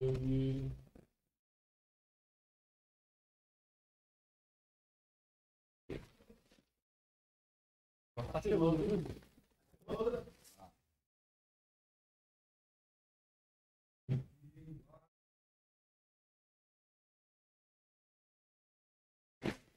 [0.00, 0.70] Hum.
[8.32, 10.33] Tá chegando, viu?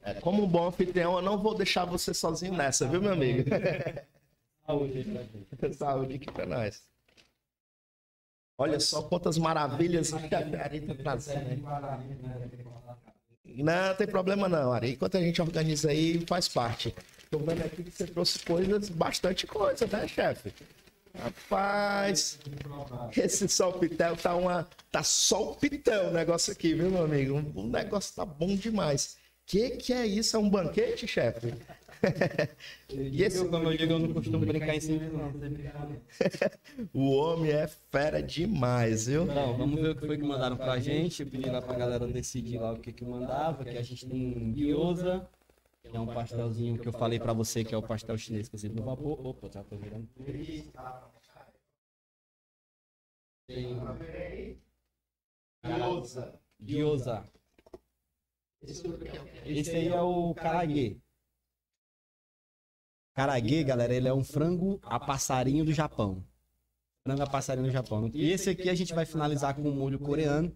[0.07, 3.49] É, como um bom anfitrião, eu não vou deixar você sozinho nessa, viu, meu amigo?
[4.65, 5.75] Saúde aí pra gente.
[5.75, 6.81] Saúde aqui pra nós.
[8.57, 11.61] Olha só quantas maravilhas o chefe Ari tá trazendo.
[13.43, 14.91] Não, tem problema não, Ari.
[14.91, 16.95] Enquanto a gente organiza aí, faz parte.
[17.29, 20.53] Tô vendo aqui que você trouxe coisas, bastante coisa, né, chefe?
[21.17, 22.39] Rapaz,
[23.15, 24.65] esse solpitel tá uma.
[24.89, 27.43] Tá solpitel o negócio aqui, viu, meu amigo?
[27.55, 29.17] O negócio tá bom demais.
[29.47, 30.35] Que que é isso?
[30.35, 31.53] É um banquete, chefe?
[32.91, 35.33] e esse Eu, como eu digo, eu não costumo brincar em cima, não.
[36.93, 39.25] O homem é fera demais, viu?
[39.25, 41.23] Não, vamos ver o que foi que mandaram pra gente.
[41.23, 44.51] Eu pedi lá pra galera decidir lá o que que mandava, que a gente tem
[44.53, 45.25] gyoza,
[45.89, 48.75] que é um pastelzinho que eu falei pra você, que é o pastel chinês cozido
[48.75, 49.25] no vapor.
[49.25, 50.07] Opa, já tô virando.
[53.47, 53.79] Tem
[56.59, 57.23] gyoza.
[58.61, 60.99] Esse aí é o karaguê.
[63.13, 66.23] Karaguê, galera, ele é um frango a passarinho do Japão.
[67.03, 68.09] Frango a passarinho do Japão.
[68.13, 70.55] E esse aqui a gente vai finalizar com um molho coreano.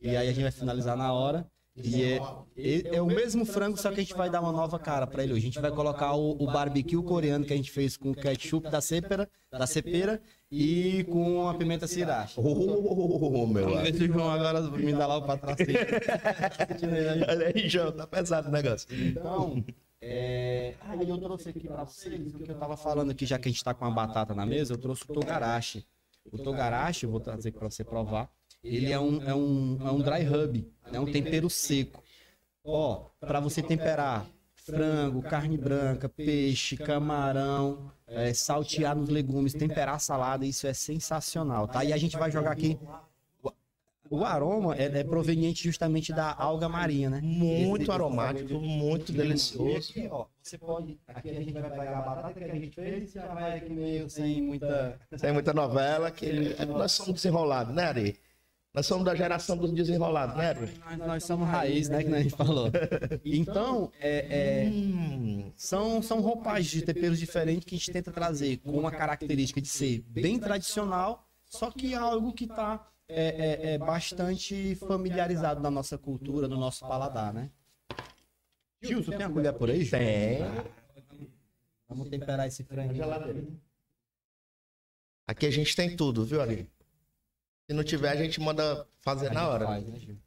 [0.00, 1.50] E aí a gente vai finalizar na hora.
[1.76, 2.20] E é,
[2.56, 5.24] é- é o mesmo frango, só que a gente vai dar uma nova cara pra
[5.24, 5.42] ele hoje.
[5.42, 8.80] A gente vai colocar o, o barbecue coreano que a gente fez com ketchup da
[8.80, 12.40] cepera, da cepera e com a pimenta sriracha.
[12.40, 13.82] Ô, meu Vamos amigo.
[13.82, 15.74] ver se o João agora me dá lá o patrocínio.
[17.28, 18.86] Olha aí, João, tá pesado o negócio.
[18.92, 19.64] Então,
[20.00, 20.74] é...
[20.80, 23.50] aí eu trouxe aqui pra vocês o que eu tava falando aqui, já que a
[23.50, 25.84] gente tá com a batata na mesa, eu trouxe o togarashi.
[26.30, 28.30] O togarashi, eu vou trazer pra você provar.
[28.62, 32.02] Ele é um, é um, é um dry rub, é um tempero seco.
[32.64, 39.98] Ó, pra você temperar frango, carne branca, peixe, camarão, é, saltear nos legumes, temperar a
[39.98, 41.84] salada, isso é sensacional, tá?
[41.84, 42.78] E a gente vai jogar aqui.
[44.10, 47.20] O aroma é, é proveniente justamente da alga marinha, né?
[47.22, 49.90] Muito aromático, muito E delicioso.
[49.90, 50.98] aqui, ó, você pode.
[51.08, 53.72] Aqui a gente vai pegar a batata que a gente fez e já vai aqui
[53.72, 55.00] meio sem muita.
[55.18, 56.30] Tem muita novela que
[56.66, 58.16] nós somos desenrolados, né, Ari?
[58.74, 60.52] Nós somos da geração dos desenrolados, né?
[60.84, 62.02] Nós, nós somos raiz, né?
[62.02, 62.70] Que a gente falou.
[63.24, 68.56] Então, é, é, Hum, são, são roupagens de temperos diferentes que a gente tenta trazer
[68.58, 73.78] com a característica de ser bem tradicional, só que algo que está é, é, é
[73.78, 77.50] bastante familiarizado na nossa cultura, no nosso paladar, né?
[78.82, 79.84] Gilson, tem a colher por aí?
[79.84, 79.98] Gil?
[79.98, 80.40] tem.
[81.88, 82.92] Vamos temperar esse frango.
[85.26, 86.68] Aqui a gente tem tudo, viu, Ari?
[87.66, 89.66] Se não tiver, a gente manda fazer na hora.
[89.66, 90.18] Faz, né, Gil?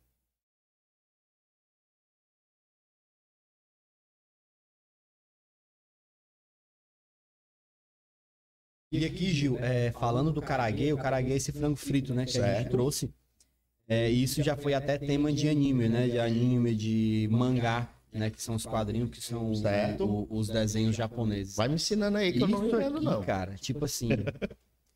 [8.91, 12.37] E aqui, Gil, é, falando do caraguê, o caraguê é esse frango frito, né, que
[12.37, 12.71] a gente Certo.
[12.71, 13.13] trouxe.
[13.87, 18.41] É, isso já foi até tema de anime, né, de anime, de mangá, né, que
[18.41, 20.05] são os quadrinhos, que são Certo.
[20.05, 21.55] o- os desenhos japoneses.
[21.55, 23.23] Vai me ensinando aí que eu não Isso entendo, aqui, não.
[23.23, 24.09] cara, tipo assim,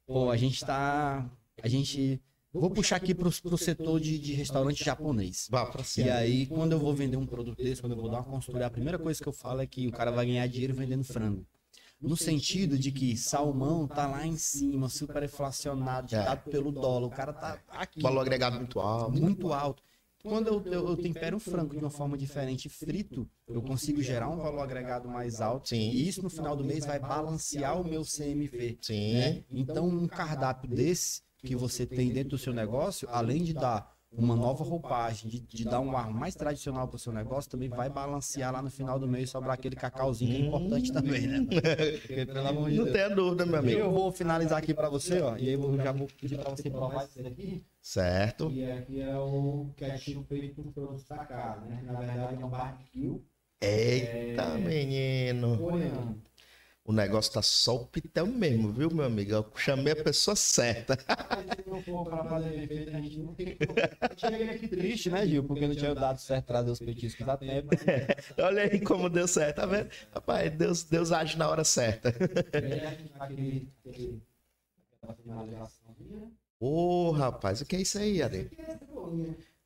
[0.08, 1.30] pô, a gente tá,
[1.62, 2.22] a gente,
[2.54, 5.48] vou puxar aqui pro, pro setor de, de restaurante japonês.
[5.50, 6.14] Vá pra E cima.
[6.14, 8.72] aí, quando eu vou vender um produto desse, quando eu vou dar uma consultoria, a
[8.72, 11.46] primeira coisa que eu falo é que o cara vai ganhar dinheiro vendendo frango.
[12.02, 17.06] No sentido de que salmão tá lá em cima, super inflacionado, ditado pelo dólar.
[17.08, 19.12] O cara tá aqui, Valor agregado muito alto.
[19.22, 19.84] muito alto.
[20.24, 24.30] Quando eu, eu, eu tempero o frango de uma forma diferente, frito, eu consigo gerar
[24.30, 25.70] um valor agregado mais alto.
[25.70, 25.90] Sim.
[25.92, 28.78] E isso no final do mês vai balancear o meu CMV.
[28.82, 29.14] Sim.
[29.14, 29.44] né?
[29.52, 34.36] Então, um cardápio desse, que você tem dentro do seu negócio, além de dar uma
[34.36, 37.90] nova roupagem, de, de dar um ar mais tradicional para o seu negócio, também vai
[37.90, 41.40] balancear lá no final do mês sobrar aquele cacauzinho que é importante também, né?
[42.02, 43.80] Porque, pelo amor de Não tenha dúvida, meu amigo.
[43.80, 46.70] Eu vou finalizar aqui para você, ó, e aí eu já vou pedir para você
[46.70, 47.64] provar isso aqui.
[47.82, 48.52] Certo.
[48.52, 51.82] E aqui é o ketchup feito por produto sacado, né?
[51.86, 53.22] Na verdade é um barbecue
[53.62, 55.58] Eita, menino.
[55.58, 56.22] coreano.
[56.92, 59.32] O negócio tá só o pitel mesmo, viu, meu amigo?
[59.32, 60.98] Eu chamei a pessoa certa.
[64.18, 65.42] Cheguei aqui triste, né, Gil?
[65.46, 67.70] Porque não tinha dado certo trazer os petiscos a tempo.
[68.38, 69.90] Olha aí como deu certo, tá vendo?
[70.14, 72.14] Rapaz, Deus, Deus age na hora certa.
[76.60, 78.50] Ô, rapaz, o que é isso aí, Are?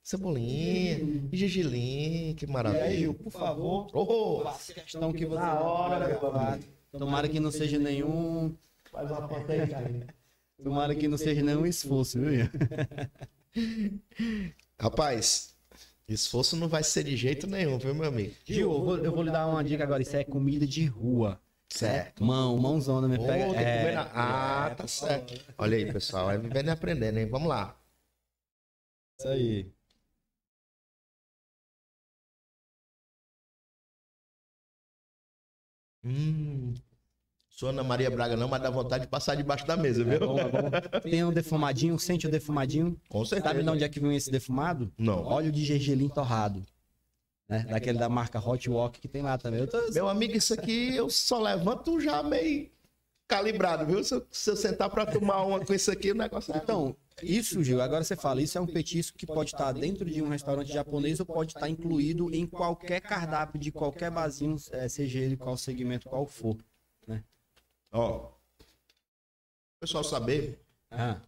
[0.03, 0.99] Cebolinha,
[1.33, 2.91] gergelim, que E aí, maravilha.
[2.91, 5.41] Gil, por favor, Ô, faça questão que você.
[5.41, 6.59] Na hora, meu Tomara-
[6.97, 8.55] Tomara que não seja nenhum.
[8.91, 10.07] faz uma aí, cara.
[10.63, 12.49] Tomara que não seja nenhum esforço, viu?
[14.79, 15.55] Rapaz,
[16.07, 18.33] esforço não vai ser de jeito nenhum, viu, meu amigo?
[18.45, 20.01] Gil, eu vou, eu vou lhe dar uma dica agora.
[20.01, 21.39] Isso é comida de rua.
[21.69, 22.23] Certo.
[22.23, 23.49] Mão, mãozona, me Ô, pega.
[23.49, 25.33] que é, na- Ah, tá certo.
[25.57, 27.27] Olha aí, pessoal, é vivendo e aprendendo, hein?
[27.27, 27.77] Vamos lá.
[29.19, 29.71] Isso aí.
[36.05, 36.73] Hum.
[37.49, 40.13] Sou Ana Maria Braga não, mas dá vontade de passar debaixo da mesa, viu?
[40.13, 40.99] É bom, é bom.
[41.01, 42.99] Tem um defumadinho, sente o defumadinho.
[43.07, 43.47] Com certeza.
[43.47, 44.91] Sabe de onde é que vem esse defumado?
[44.97, 45.23] Não.
[45.23, 46.65] Óleo de gergelim torrado.
[47.47, 47.65] Né?
[47.69, 49.65] Daquele da marca Hot Walk que tem lá também.
[49.67, 49.79] Tô...
[49.91, 52.69] Meu amigo, isso aqui eu só levanto já meio
[53.27, 54.03] calibrado, viu?
[54.03, 56.57] Se eu, se eu sentar pra tomar uma com isso aqui, o negócio é...
[56.57, 60.21] Então, isso, Gil, agora você fala, isso é um petisco que pode estar dentro de
[60.21, 65.19] um restaurante japonês ou pode estar incluído em qualquer cardápio de qualquer barzinho, eh, seja
[65.19, 66.57] ele qual segmento, qual for.
[67.91, 68.27] Ó.
[68.27, 70.59] O pessoal saber,
[70.91, 71.21] Ah.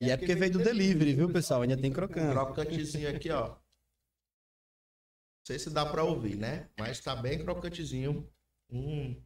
[0.00, 1.62] E é porque veio do delivery, viu, pessoal?
[1.62, 2.32] Ainda tem crocante.
[2.32, 3.50] crocantezinho aqui, ó.
[3.50, 6.68] Não sei se dá pra ouvir, né?
[6.76, 8.28] Mas tá bem crocantezinho.
[8.70, 9.22] Hum.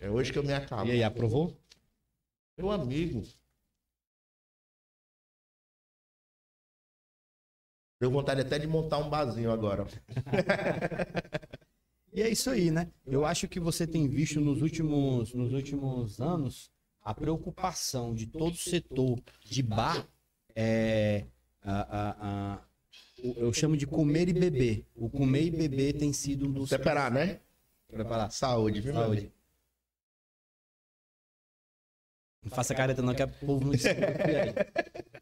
[0.00, 0.88] É hoje que eu me acabo.
[0.88, 1.56] E aí, aprovou?
[2.56, 3.22] Meu amigo.
[8.00, 9.86] Deu vontade até de montar um barzinho agora.
[12.12, 12.90] E é isso aí, né?
[13.06, 16.68] Eu acho que você tem visto nos últimos, nos últimos anos
[17.04, 20.08] a preocupação de todo o setor de bar
[20.56, 21.26] é,
[21.62, 22.16] a- a-
[22.56, 22.64] a-
[23.36, 24.84] eu chamo de comer e beber.
[24.92, 27.38] O comer e beber tem sido um dos Separar, né?
[27.86, 28.32] preparar.
[28.32, 28.92] Saúde, viu?
[28.92, 29.32] Saúde.
[32.42, 34.54] Não faça careta não, que o povo não descobre o que é.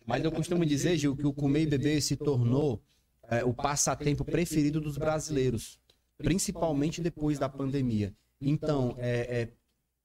[0.06, 2.82] Mas eu costumo dizer, Gil, que o comer e beber se tornou
[3.28, 5.78] é, o passatempo preferido dos brasileiros,
[6.16, 8.14] principalmente depois da pandemia.
[8.40, 9.52] Então, é, é,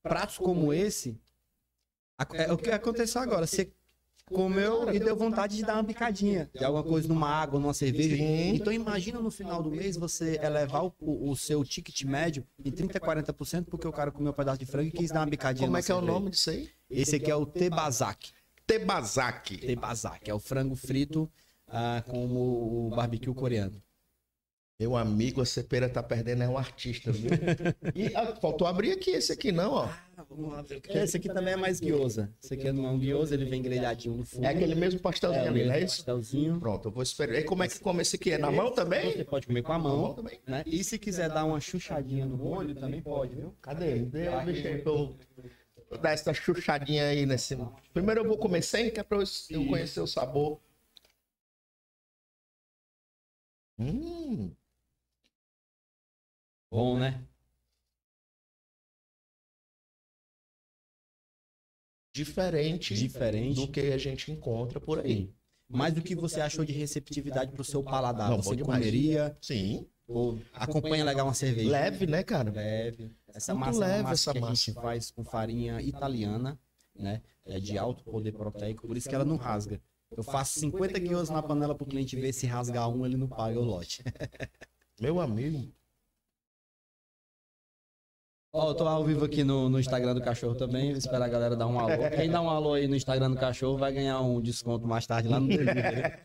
[0.01, 1.17] pratos como esse,
[2.33, 3.45] é o que aconteceu agora.
[3.45, 3.71] Você
[4.33, 8.15] comeu e deu vontade de dar uma picadinha de alguma coisa numa água, numa cerveja.
[8.17, 8.55] Sim.
[8.55, 12.99] Então, imagina no final do mês você elevar o, o- seu ticket médio em 30%,
[12.99, 15.77] 40%, porque o cara comeu um pedaço de frango e quis dar uma picadinha Como
[15.77, 16.19] é que é o cerveja.
[16.19, 16.69] nome disso aí?
[16.89, 18.31] Esse aqui é o Tebazak.
[18.65, 19.57] Tebazaki.
[19.57, 21.29] Tebazak, é o frango frito
[21.67, 23.81] ah, com o barbecue coreano.
[24.79, 27.29] Meu amigo, a Cepera tá perdendo, é um artista, viu?
[27.95, 29.89] E ah, faltou abrir aqui esse aqui, não, ó.
[30.29, 31.03] vamos lá é.
[31.03, 32.33] Esse aqui também é mais guiosa.
[32.43, 34.43] Esse aqui é um guiosa, ele vem grelhadinho no fundo.
[34.43, 35.97] É aquele mesmo pastelzinho é, ali, não é isso?
[35.97, 36.59] pastelzinho.
[36.59, 37.35] Pronto, eu vou esperar.
[37.39, 38.31] E como é que come esse aqui?
[38.31, 39.11] É na mão também?
[39.13, 40.13] Você pode comer com a mão mão.
[40.15, 40.39] também.
[40.47, 40.63] Né?
[40.65, 43.55] E se quiser dar uma chuchadinha no molho, também pode, viu?
[43.61, 43.99] Cadê?
[43.99, 45.15] Dê- Deixa aí pra eu
[45.91, 47.55] eu dar essa chuchadinha aí nesse.
[47.93, 50.59] Primeiro eu vou comer sem, que é pra eu eu conhecer o sabor.
[53.77, 54.51] Hum,
[56.73, 57.23] Bom, né?
[62.11, 63.55] diferente Diferente.
[63.55, 65.27] do que a gente encontra por aí.
[65.27, 65.33] Sim.
[65.69, 68.29] Mas o que você achou de receptividade pro seu paladar?
[68.31, 69.87] Não, você comeria Sim.
[70.07, 71.69] ou acompanha legal uma cerveja?
[71.69, 72.51] Leve, né, cara?
[72.51, 73.11] leve.
[73.33, 74.55] Essa Muito massa é leve massa essa que a massa.
[74.55, 76.59] gente faz com farinha italiana,
[76.95, 77.21] né?
[77.45, 79.79] É de alto poder proteico, por isso que ela não rasga.
[80.15, 83.59] Eu faço 50 quilos na panela pro cliente ver se rasgar um, ele não paga
[83.59, 84.03] o lote.
[84.99, 85.71] Meu amigo.
[88.55, 91.27] Ó, eu tô ao vivo aqui no, no Instagram do cachorro também, vou esperar a
[91.27, 92.07] galera dar um alô.
[92.15, 95.27] Quem dá um alô aí no Instagram do cachorro vai ganhar um desconto mais tarde
[95.27, 96.19] lá no delivery.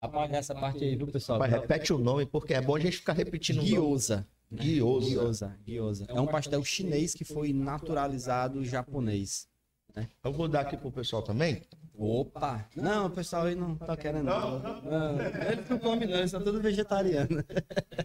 [0.00, 1.40] Apagar essa parte aí, viu, pessoal?
[1.40, 3.60] Mas repete o nome, porque é bom a gente ficar repetindo.
[3.60, 4.24] Gyoza.
[4.52, 5.58] Gyoza.
[5.66, 6.06] Gyoza.
[6.08, 9.48] É um pastel chinês que foi naturalizado japonês.
[10.22, 11.60] Eu vou dar aqui pro pessoal também.
[11.98, 12.68] Opa!
[12.76, 14.26] Não, o pessoal aí não tá querendo.
[14.26, 15.20] Não, não.
[15.50, 17.42] Eles não comem, não, eles são todos vegetarianos.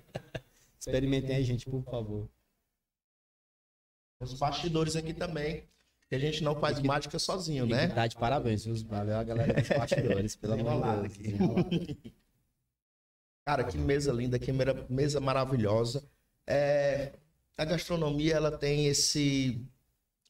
[0.79, 2.27] Experimentem aí, gente, por favor.
[4.23, 5.63] Os bastidores aqui também.
[6.09, 7.87] Que a gente não faz mágica sozinho, né?
[7.87, 8.75] Tá de parabéns, viu?
[8.85, 12.13] Valeu a galera dos bastidores, pelo amor de Deus.
[13.45, 14.51] Cara, que mesa linda, que
[14.89, 16.03] mesa maravilhosa.
[16.47, 17.13] É,
[17.57, 19.65] a gastronomia, ela tem esse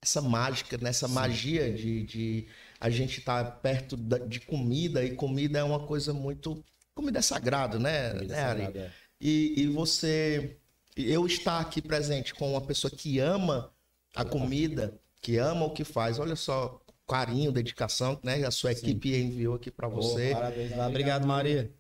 [0.02, 0.90] essa mágica, né?
[0.90, 5.80] essa magia de, de a gente estar perto da- de comida, e comida é uma
[5.88, 6.62] coisa muito...
[6.94, 8.92] Comida é sagrado, né, né Ari?
[9.20, 10.58] E, e você,
[10.98, 13.72] eu estar aqui presente com uma pessoa que ama
[14.16, 18.44] a comida, que ama o que faz, olha só, carinho, dedicação, né?
[18.46, 18.80] A sua Sim.
[18.80, 20.32] equipe enviou aqui para você.
[20.32, 20.88] Ô, parabéns lá.
[20.88, 21.72] Obrigado, Maria.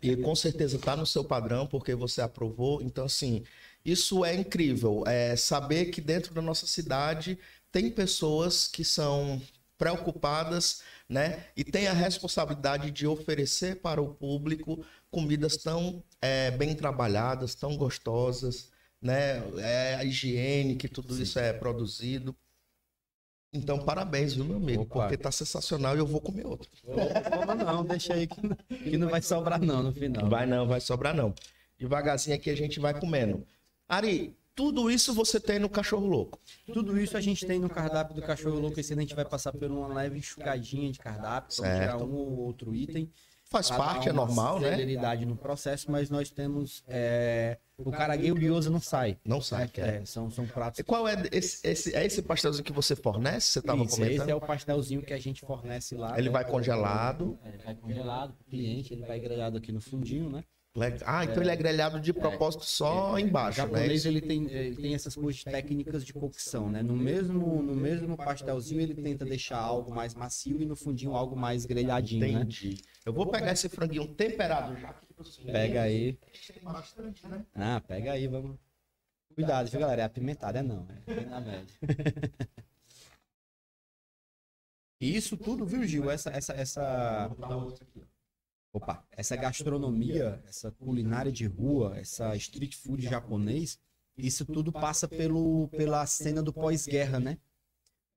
[0.00, 2.80] E com certeza está no seu padrão, porque você aprovou.
[2.82, 3.42] Então, assim,
[3.84, 5.04] isso é incrível.
[5.06, 7.38] É saber que dentro da nossa cidade
[7.70, 9.40] tem pessoas que são
[9.76, 11.46] preocupadas, né?
[11.56, 17.76] E tem a responsabilidade de oferecer para o público comidas tão é, bem trabalhadas, tão
[17.76, 18.70] gostosas,
[19.02, 19.42] né?
[19.58, 22.34] É a higiene que tudo isso é produzido.
[23.52, 24.82] Então, parabéns, viu, meu amigo?
[24.84, 25.02] Opa.
[25.02, 26.70] Porque tá sensacional e eu vou comer outro.
[27.46, 30.26] Não, não, deixa aí que, não- que não vai sobrar não no final.
[30.28, 31.34] Vai não, vai sobrar não.
[31.78, 33.44] Devagarzinho aqui a gente vai comendo.
[33.86, 36.40] Ari, tudo isso você tem no Cachorro Louco.
[36.72, 38.80] Tudo isso a gente tem no cardápio do Cachorro Louco.
[38.80, 42.14] Esse ano a gente vai passar por uma leve enxugadinha de cardápio, vamos tirar um
[42.14, 43.10] ou outro item.
[43.44, 44.70] Faz parte, é normal, né?
[44.70, 49.18] celeridade no processo, mas nós temos é, o caragueiro de osa não sai.
[49.24, 49.80] Não sai, é.
[49.80, 50.80] É, são, são pratos.
[50.80, 53.52] E qual é esse, esse, é esse pastelzinho que você fornece?
[53.52, 54.10] Você estava comentando?
[54.10, 56.18] esse é o pastelzinho que a gente fornece lá.
[56.18, 56.32] Ele né?
[56.32, 57.38] vai congelado.
[57.44, 60.44] É, Ele vai congelado pro cliente, ele vai grelhado aqui no fundinho, né?
[61.04, 63.66] Ah, então ele é grelhado de propósito só O embaixo, né?
[63.66, 66.82] japonês ele tem, ele tem essas coisas técnicas de cocção, né?
[66.82, 71.36] No mesmo, no mesmo pastelzinho ele tenta deixar algo mais macio e no fundinho algo
[71.36, 72.46] mais grelhadinho, né?
[73.04, 74.90] Eu vou pegar esse franguinho temperado já.
[74.90, 75.52] aqui pro senhor.
[75.52, 76.18] Pega aí.
[76.62, 77.44] Bastante, né?
[77.54, 78.58] Ah, pega aí, vamos.
[79.34, 80.02] Cuidado, viu, galera?
[80.02, 80.86] É apimentado, é não.
[80.88, 81.74] É bem na média.
[85.00, 86.08] E isso tudo, viu, Gil?
[86.08, 87.30] Essa, essa, essa,
[88.72, 93.80] Opa, essa gastronomia, essa culinária de rua, essa street food japonês,
[94.16, 97.38] isso tudo passa pelo, pela cena do pós-guerra, né?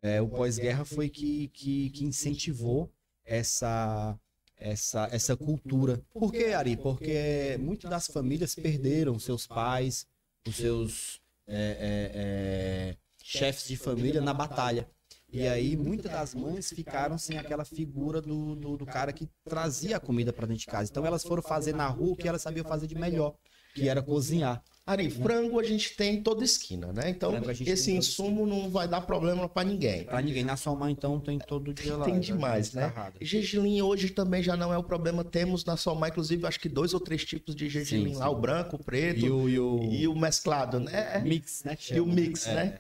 [0.02, 4.18] É, o pós-guerra foi que, que, que incentivou essa,
[4.58, 6.02] essa, essa cultura.
[6.14, 6.78] Por que, Ari?
[6.78, 10.08] Porque muitas das famílias perderam seus pais,
[10.48, 14.90] os seus é, é, é, chefes de família na batalha.
[15.32, 19.98] E aí muitas das mães ficaram sem aquela figura do, do, do cara que trazia
[19.98, 20.90] a comida para dentro de casa.
[20.90, 23.36] Então elas foram fazer na rua o que elas sabiam fazer de melhor,
[23.74, 24.64] que era cozinhar.
[24.88, 27.10] Ari, frango a gente tem em toda esquina, né?
[27.10, 27.34] Então,
[27.66, 30.04] esse tem insumo não vai dar problema para ninguém.
[30.04, 30.44] Pra ninguém.
[30.44, 32.06] Na Somar, então, tem todo dia lá.
[32.06, 32.20] Tem né?
[32.20, 32.86] demais, né?
[32.88, 33.18] Escarrada.
[33.20, 35.24] Gergelim hoje também já não é o problema.
[35.24, 38.28] Temos na Solmar, inclusive, acho que dois ou três tipos de gergelim Sim, lá.
[38.28, 38.32] sim.
[38.32, 41.20] O branco, o preto E o, e o, e o mesclado, né?
[41.26, 41.76] mix, né?
[41.92, 42.54] E o mix, É.
[42.54, 42.80] né?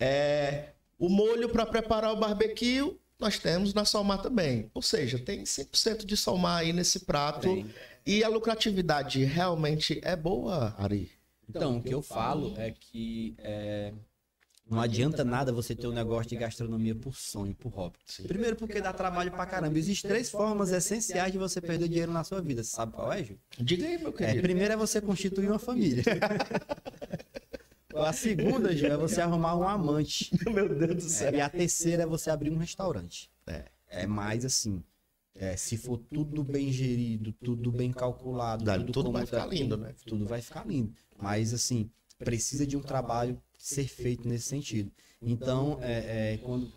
[0.00, 0.68] É,
[0.98, 4.70] o molho para preparar o barbecue, nós temos na Salmar também.
[4.74, 7.42] Ou seja, tem 100% de Salmar aí nesse prato.
[7.42, 7.66] Tem.
[8.04, 11.10] E a lucratividade realmente é boa, Ari?
[11.48, 13.92] Então, o que eu falo é que é,
[14.68, 17.98] não adianta nada você ter um negócio de gastronomia por sonho, por hobby.
[18.26, 19.78] Primeiro porque dá trabalho pra caramba.
[19.78, 22.62] Existem três formas essenciais de você perder dinheiro na sua vida.
[22.64, 23.38] Você sabe qual é, Gil?
[23.58, 24.42] Diga aí, meu É, querido.
[24.42, 26.02] primeiro é você constituir uma família.
[27.94, 30.30] A segunda, Gil, é você arrumar um amante.
[30.50, 31.34] meu Deus do É, céu.
[31.34, 33.30] e a terceira é você abrir um restaurante.
[33.46, 33.64] É.
[33.90, 34.82] É mais assim.
[35.42, 39.76] É, se for tudo bem gerido, tudo bem calculado, Dá- tudo, tudo vai ficar lindo,
[39.76, 39.92] né?
[40.06, 40.94] Tudo vai ficar lindo.
[41.18, 44.92] Mas assim, precisa de um trabalho ser feito nesse sentido.
[45.20, 46.72] Então, é, é, quando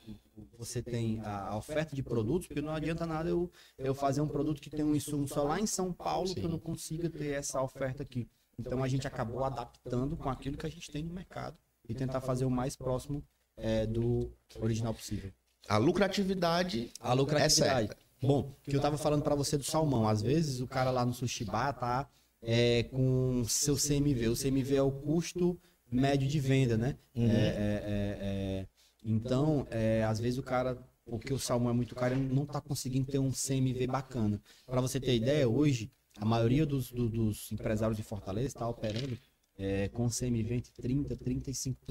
[0.57, 4.59] você tem a oferta de produtos, porque não adianta nada eu, eu fazer um produto
[4.59, 7.61] que tem um insumo só lá em São Paulo que eu não consiga ter essa
[7.61, 8.27] oferta aqui.
[8.57, 11.55] Então a gente acabou adaptando com aquilo que a gente tem no mercado
[11.87, 13.23] e tentar fazer o mais próximo
[13.57, 15.31] é, do original possível.
[15.67, 17.85] A lucratividade A lucratividade.
[17.85, 18.04] É certa.
[18.25, 20.07] Bom, que eu tava falando pra você do salmão.
[20.07, 22.09] Às vezes o cara lá no sushi bar tá
[22.41, 24.29] é, com seu CMV.
[24.29, 25.59] O CMV é o custo
[25.91, 26.97] médio de venda, né?
[27.15, 27.29] Uhum.
[27.29, 28.17] É, é, é,
[28.61, 28.67] é.
[29.03, 32.59] Então, é, às vezes o cara, porque o salmão é muito caro, ele não tá
[32.59, 34.41] conseguindo ter um CMV bacana.
[34.65, 39.17] Pra você ter ideia, hoje, a maioria dos, do- dos empresários de Fortaleza está operando
[39.57, 41.17] é, com CMV entre 30% e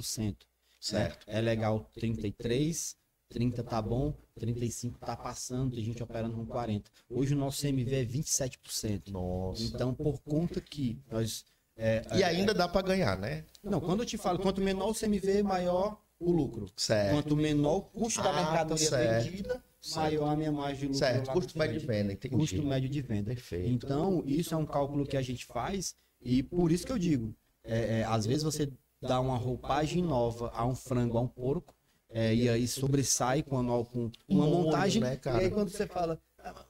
[0.03, 0.37] 35%.
[0.81, 1.25] Certo.
[1.27, 2.97] É legal 33,
[3.35, 6.89] 30 tá bom, 35 tá passando, tem gente operando com 40.
[7.11, 9.11] Hoje o nosso CMV é 27%.
[9.11, 9.61] Nossa.
[9.65, 11.45] Então, por conta que nós.
[11.77, 13.45] é, E é, ainda dá para ganhar, né?
[13.61, 16.67] Não, quando eu te falo, quanto menor o CMV, maior o lucro.
[16.77, 17.13] Certo.
[17.13, 19.25] Quanto menor o custo da Ah, mercadoria certo.
[19.25, 19.65] vendida,
[19.97, 20.99] maior a minha margem de lucro.
[21.01, 21.33] Certo.
[21.33, 22.37] Custo médio de venda, entendi.
[22.37, 23.35] Custo médio de venda.
[23.35, 23.69] Perfeito.
[23.69, 27.35] Então, isso é um cálculo que a gente faz e por isso que eu digo,
[27.65, 28.71] é, é, às vezes você
[29.03, 31.75] dá uma roupagem nova a um frango, a um porco,
[32.15, 35.03] é, e aí sobressai com, a, com uma montagem.
[35.03, 35.21] né?
[35.25, 36.19] E aí quando você fala.
[36.39, 36.65] "Ah,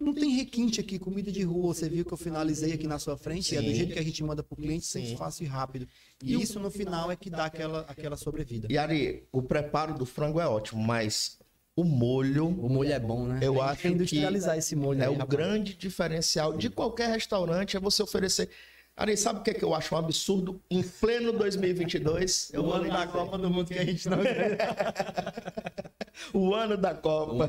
[0.00, 1.74] Não tem requinte aqui, comida de rua.
[1.74, 3.74] Você viu que eu finalizei aqui na sua frente, é do Sim.
[3.74, 5.00] jeito que a gente manda pro cliente, Sim.
[5.00, 5.88] sempre fácil e rápido.
[6.22, 8.68] E isso no final é que dá aquela, aquela sobrevida.
[8.70, 11.38] E Ari, o preparo do frango é ótimo, mas
[11.74, 13.40] o molho O molho é bom, né?
[13.42, 15.30] Eu acho que industrializar esse molho é aí, o rapaz.
[15.30, 18.50] grande diferencial de qualquer restaurante, é você oferecer.
[18.96, 20.60] Ari, sabe o que, é que eu acho um absurdo?
[20.70, 23.06] Em pleno 2022, eu O vou ano da.
[23.06, 24.18] Copa do Mundo que a gente não
[26.34, 27.48] O ano da Copa.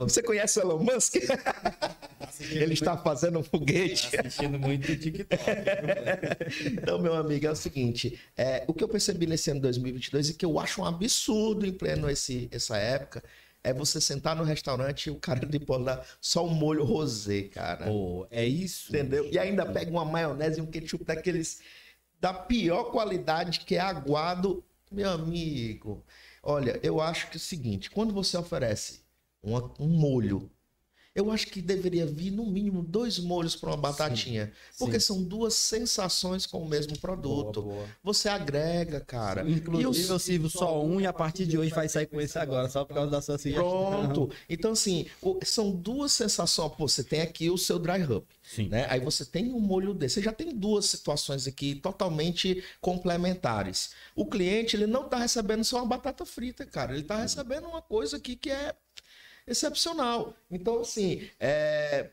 [0.00, 1.16] Você conhece o Elon Musk?
[2.50, 4.16] Ele está fazendo um foguete.
[4.16, 5.42] assistindo muito TikTok.
[6.66, 10.34] Então, meu amigo, é o seguinte: é, o que eu percebi nesse ano 2022 e
[10.34, 13.22] que eu acho um absurdo em pleno esse, essa época
[13.68, 17.42] é você sentar no restaurante e o cara de pôr lá só um molho rosé,
[17.42, 17.86] cara.
[17.86, 18.90] Pô, é isso.
[18.90, 19.28] Entendeu?
[19.30, 21.60] E ainda pega uma maionese e um ketchup daqueles
[22.20, 24.64] da pior qualidade, que é aguado.
[24.90, 26.04] Meu amigo,
[26.42, 29.00] olha, eu acho que é o seguinte: quando você oferece
[29.42, 30.50] uma- um molho,
[31.18, 34.52] eu acho que deveria vir no mínimo dois molhos para uma batatinha.
[34.78, 37.62] Porque são duas sensações com o mesmo produto.
[37.62, 37.88] Boa, boa.
[38.04, 39.42] Você agrega, cara.
[39.48, 42.20] Inclusive, E os- eu sirvo só um e a partir de hoje vai sair com
[42.20, 43.64] esse agora, só por causa da sua sugestão.
[43.64, 44.30] Pronto.
[44.48, 45.06] Então, assim,
[45.44, 46.72] são duas sensações.
[46.76, 48.24] Pô, você tem aqui o seu dry rub.
[48.42, 48.68] Sim.
[48.68, 48.86] Né?
[48.88, 50.14] Aí você tem um molho desse.
[50.16, 53.90] Você já tem duas situações aqui totalmente complementares.
[54.14, 56.92] O cliente, ele não está recebendo só uma batata frita, cara.
[56.92, 58.74] Ele está recebendo uma coisa aqui que é
[59.48, 60.34] excepcional.
[60.50, 62.10] Então, assim, é,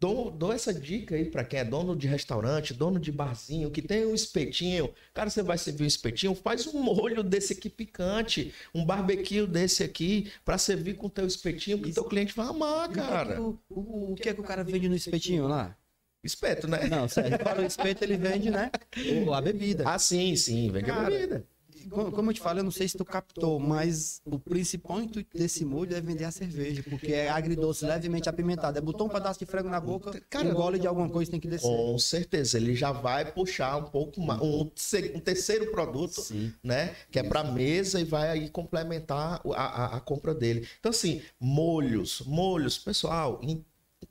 [0.00, 3.82] dou, dou essa dica aí para quem é dono de restaurante, dono de barzinho, que
[3.82, 4.92] tem um espetinho.
[5.14, 9.82] Cara, você vai servir um espetinho, faz um molho desse aqui picante, um barbecue desse
[9.82, 13.40] aqui, para servir com o teu espetinho, que o teu cliente vai amar, cara.
[13.40, 15.76] O, o- o que é que o cara vende no espetinho lá?
[16.22, 16.88] Espeto, né?
[16.88, 18.70] Não, sério, para o espeto ele vende, né?
[19.24, 19.84] o- a bebida.
[19.86, 21.46] Ah, sim, sim, vende a Cara, bebida.
[21.90, 25.36] Como, como eu te falei, eu não sei se tu captou, mas o principal intuito
[25.36, 28.78] desse molho é vender a cerveja, porque é agridoce, levemente apimentado.
[28.78, 31.40] É botou um pedaço de frango na boca, Cara, um gole de alguma coisa tem
[31.40, 31.66] que descer.
[31.68, 34.70] Com certeza, ele já vai puxar um pouco mais, um,
[35.14, 36.52] um terceiro produto, Sim.
[36.62, 36.94] né?
[37.10, 40.66] Que é para mesa e vai aí complementar a, a, a compra dele.
[40.80, 43.64] Então, assim, molhos, molhos, pessoal, in-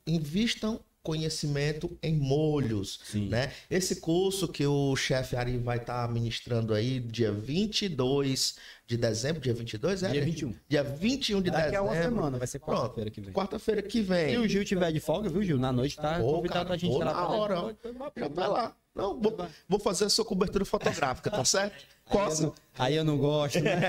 [0.06, 3.28] invistam conhecimento em molhos, Sim.
[3.28, 3.52] né?
[3.70, 8.56] Esse curso que o chefe Ari vai estar ministrando aí dia 22
[8.88, 10.10] de dezembro, dia 22, é?
[10.10, 10.54] Dia 21.
[10.68, 12.16] Dia 21 de Daqui a uma dezembro.
[12.16, 13.32] semana, vai ser quarta-feira que vem.
[13.32, 14.30] Quarta-feira que vem.
[14.30, 15.58] Se o Gil tiver de folga, viu, Gil?
[15.58, 17.76] Na noite tá Ô, convidado cara, a gente ô, ir lá na hora.
[18.16, 18.76] Já vai lá.
[18.96, 19.36] Não, vou,
[19.68, 21.86] vou fazer a sua cobertura fotográfica, tá certo?
[22.08, 23.84] Aí eu, Costa, não, aí eu não gosto, né?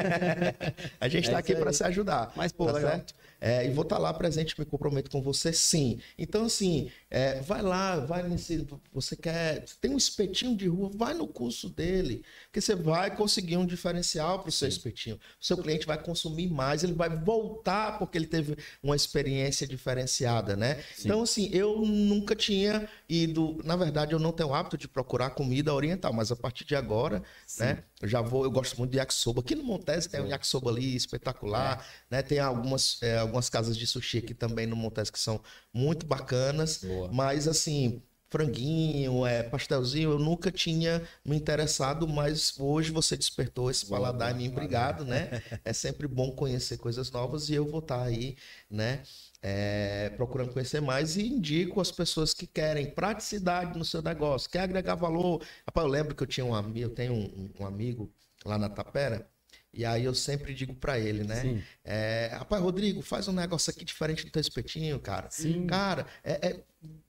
[0.99, 1.55] a gente É tá isso aqui aí.
[1.55, 2.31] para se ajudar.
[2.35, 2.91] Mas, pô, tá legal.
[2.91, 3.13] certo?
[3.39, 5.99] É, e vou estar lá presente, me comprometo com você, sim.
[6.17, 8.67] Então, assim, é, vai lá, vai nesse.
[8.91, 9.63] Você quer.
[9.79, 12.23] Tem um espetinho de rua, vai no curso dele.
[12.45, 15.17] Porque você vai conseguir um diferencial para o seu espetinho.
[15.39, 20.55] O seu cliente vai consumir mais, ele vai voltar porque ele teve uma experiência diferenciada,
[20.55, 20.83] né?
[20.99, 23.61] Então, assim, eu nunca tinha ido.
[23.63, 27.21] Na verdade, eu não tenho hábito de procurar comida oriental, mas a partir de agora,
[27.59, 27.83] né?
[28.01, 29.41] Eu já vou, eu gosto muito de yakisoba.
[29.41, 32.23] Aqui no Montes tem um yakisoba ali espetacular, né?
[32.23, 35.39] Tem algumas, é, algumas casas de sushi aqui também no Montes que são
[35.71, 37.11] muito bacanas, Boa.
[37.11, 43.85] mas assim, franguinho, é, pastelzinho, eu nunca tinha me interessado, mas hoje você despertou esse
[43.85, 45.43] paladar em mim, obrigado, né?
[45.63, 48.35] É sempre bom conhecer coisas novas e eu vou estar aí,
[48.67, 49.03] né?
[49.41, 54.61] É, procurando conhecer mais e indico as pessoas que querem praticidade no seu negócio, quer
[54.61, 55.43] agregar valor.
[55.65, 58.11] Rapaz, eu lembro que eu tinha um amigo, eu tenho um, um amigo
[58.45, 59.27] lá na Tapera,
[59.73, 61.63] e aí eu sempre digo pra ele, né?
[61.83, 65.29] É, rapaz, Rodrigo, faz um negócio aqui diferente do teu espetinho, cara.
[65.29, 65.67] Sim.
[65.67, 66.63] Cara, é- é-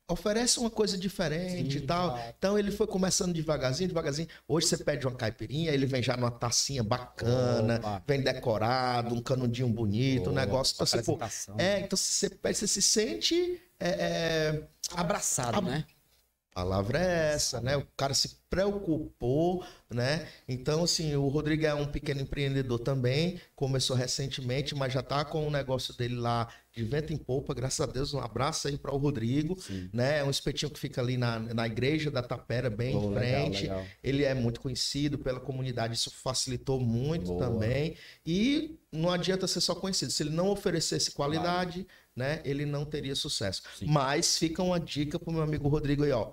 [0.08, 2.12] oferece uma coisa diferente Sim, e tal.
[2.14, 2.34] claro.
[2.38, 4.26] Então ele foi começando devagarzinho, devagarzinho.
[4.48, 8.02] Hoje você pede uma caipirinha, ele vem já numa tacinha bacana, Opa.
[8.06, 10.74] vem decorado, um canudinho bonito, um Boa, negócio.
[10.74, 11.18] Então, você, pô,
[11.58, 13.60] é, então você pede, você se sente.
[13.78, 15.84] é, é, Abraçado, Ab- né?
[16.58, 17.76] Palavra é essa, né?
[17.76, 20.26] O cara se preocupou, né?
[20.48, 25.46] Então, assim, o Rodrigo é um pequeno empreendedor também, começou recentemente, mas já tá com
[25.46, 28.12] o negócio dele lá de vento em polpa, graças a Deus.
[28.12, 29.88] Um abraço aí para o Rodrigo, Sim.
[29.92, 30.18] né?
[30.18, 33.20] É um espetinho que fica ali na, na igreja da Tapera, bem Pô, em legal,
[33.20, 33.62] frente.
[33.62, 33.86] legal.
[34.02, 37.46] Ele é muito conhecido pela comunidade, isso facilitou muito Boa.
[37.46, 37.94] também.
[38.26, 40.10] E não adianta ser só conhecido.
[40.10, 41.86] Se ele não oferecesse qualidade,
[42.16, 43.62] né, ele não teria sucesso.
[43.78, 43.86] Sim.
[43.86, 46.32] Mas fica uma dica pro meu amigo Rodrigo aí, ó.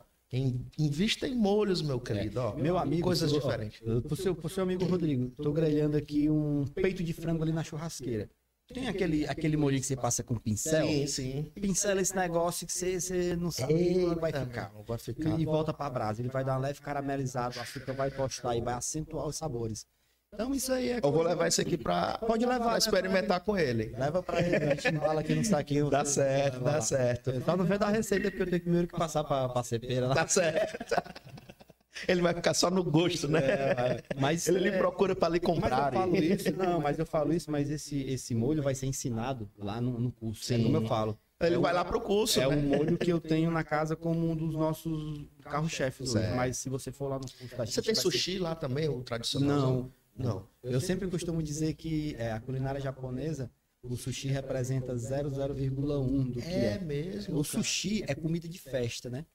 [0.77, 2.53] Invista em molhos, meu querido, ó.
[2.57, 3.81] É, Meu amigo, Coisas ó, diferentes.
[3.87, 7.51] ó, Pro seu, pro seu amigo Rodrigo, tô grelhando aqui um peito de frango ali
[7.53, 8.29] na churrasqueira.
[8.73, 10.87] Tem aquele, aquele molho que você passa com pincel?
[10.87, 11.51] Sim, sim.
[11.53, 14.73] Pincela esse negócio que você, você não sabe como vai Eita, ficar.
[14.73, 15.39] não, vai ficar.
[15.39, 16.19] E volta pra brasa.
[16.21, 19.85] Ele vai dar uma leve caramelizada, o açúcar vai tostar e vai acentuar os sabores.
[20.33, 20.99] Então isso aí é.
[21.01, 23.95] Eu vou levar isso aqui pra, Pode levar, pra né, experimentar com ele.
[23.97, 25.89] Leva pra ele, a gente embala aqui no saquinho.
[25.89, 27.31] Dá certo, dá certo.
[27.43, 30.15] Só não vem da receita, porque eu tenho primeiro que passar pra, pra cepeira lá.
[30.15, 30.77] Tá certo.
[32.09, 33.39] Ele vai ficar só no gosto, né?
[33.39, 35.93] É, mas Ele lhe é, procura pra lhe Mas comprar.
[35.93, 39.49] eu falo isso, não, mas eu falo isso, mas esse, esse molho vai ser ensinado
[39.57, 40.43] lá no, no curso.
[40.53, 40.63] É Sim.
[40.65, 41.17] como eu falo.
[41.39, 42.53] Ele É vai um- lá pro curso, É né?
[42.57, 46.11] um molho que eu tenho na casa como um dos nossos carro-chefes.
[46.11, 46.35] Certo.
[46.35, 48.89] Mas se você for lá no curso da Você tem vai ser- sushi lá também,
[48.89, 49.57] o tradicional?
[49.61, 49.91] Não.
[50.15, 50.47] Não.
[50.63, 53.51] Eu sempre costumo dizer que é, a culinária japonesa,
[53.83, 56.79] o sushi representa 0,01 do que É é.
[56.79, 57.37] mesmo.
[57.37, 59.25] O sushi é comida de festa, né?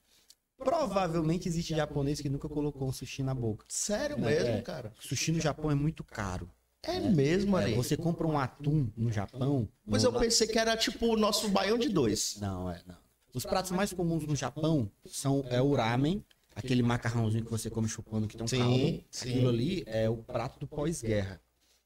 [0.59, 3.65] Provavelmente existe japonês que nunca colocou um sushi na boca.
[3.69, 4.61] Sério Não, mesmo, é.
[4.63, 4.93] cara?
[5.01, 6.51] Sushi no Japão é muito caro.
[6.83, 7.75] É mesmo, É, Ari.
[7.75, 9.69] você compra um atum no Japão.
[9.89, 12.37] Pois no- eu pensei que era tipo o nosso baião de dois.
[12.41, 12.97] Não, é, não.
[13.35, 16.25] Os pratos mais comuns no Japão são é o ramen,
[16.55, 19.05] aquele macarrãozinho que você come chupando que tem um Sim, caldo.
[19.11, 19.29] sim.
[19.31, 21.41] Aquilo ali é o prato do pós-guerra.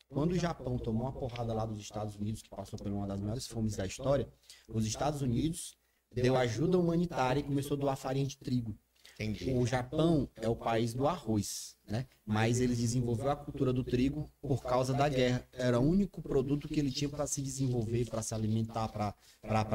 [0.09, 3.21] Quando o Japão tomou uma porrada lá dos Estados Unidos, que passou por uma das
[3.21, 4.29] maiores fomes da história,
[4.69, 5.77] os Estados Unidos
[6.15, 8.77] deu ajuda humanitária e começou a doar farinha de trigo.
[9.15, 9.53] Entendi.
[9.53, 12.07] O Japão é o país do arroz, né?
[12.27, 15.47] Mas ele desenvolveu a cultura do trigo por causa da guerra.
[15.53, 19.15] Era o único produto que ele tinha para se desenvolver, para se alimentar, para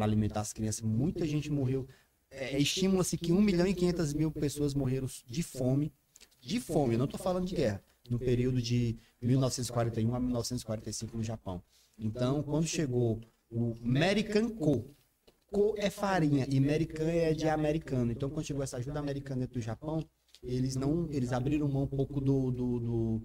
[0.03, 0.81] alimentar as crianças.
[0.81, 1.87] Muita gente morreu.
[2.31, 5.91] É, Estima-se que 1 milhão e 500 mil pessoas morreram de fome.
[6.39, 7.83] De fome, eu não estou falando de guerra.
[8.09, 11.61] No período de 1941 a 1945 no Japão.
[11.97, 13.19] Então, quando chegou
[13.51, 14.85] o American Co.,
[15.51, 18.11] Co é farinha e American é de americano.
[18.11, 20.03] Então, quando chegou essa ajuda americana dentro do Japão,
[20.43, 23.21] eles não, eles abriram mão um pouco do, do, do-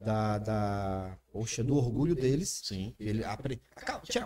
[0.00, 2.60] da, da, poxa, do orgulho deles.
[2.64, 2.94] Sim.
[2.98, 3.60] Ele apre-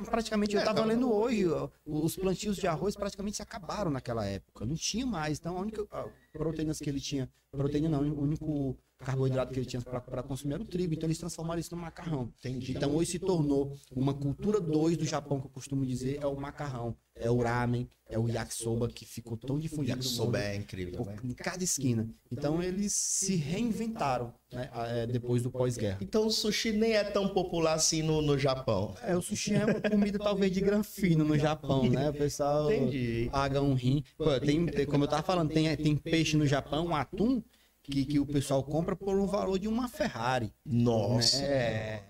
[0.04, 4.64] praticamente eu tava lendo hoje, ó, os plantios de arroz praticamente se acabaram naquela época.
[4.66, 5.38] Não tinha mais.
[5.38, 9.66] Então, a única a proteínas que ele tinha, proteína não, o único carboidrato que ele
[9.66, 10.94] tinha para consumir era o trigo.
[10.94, 12.32] Então, eles transformaram isso no macarrão.
[12.38, 12.72] Entendi.
[12.72, 16.36] Então hoje se tornou uma cultura 2 do Japão, que eu costumo dizer, é o
[16.36, 21.06] macarrão, é o ramen, é o yakisoba, que ficou tão difundido Yakisoba é incrível, por-
[21.06, 21.16] né?
[21.24, 22.06] em cada esquina.
[22.30, 25.98] Então eles se reinventaram né, é, depois do pós-guerra.
[26.00, 28.94] Então o sushi nem é tão popular assim no, no Japão.
[29.02, 32.10] É, o sushi é uma comida talvez de grão fino no Japão, né?
[32.10, 33.28] O pessoal Entendi.
[33.32, 34.04] paga um rim.
[34.16, 37.42] Pô, tem, como eu tava falando, tem, tem peixe no Japão, um atum,
[37.82, 40.52] que, que o pessoal compra por um valor de uma Ferrari.
[40.64, 41.42] Nossa.
[41.44, 42.02] É,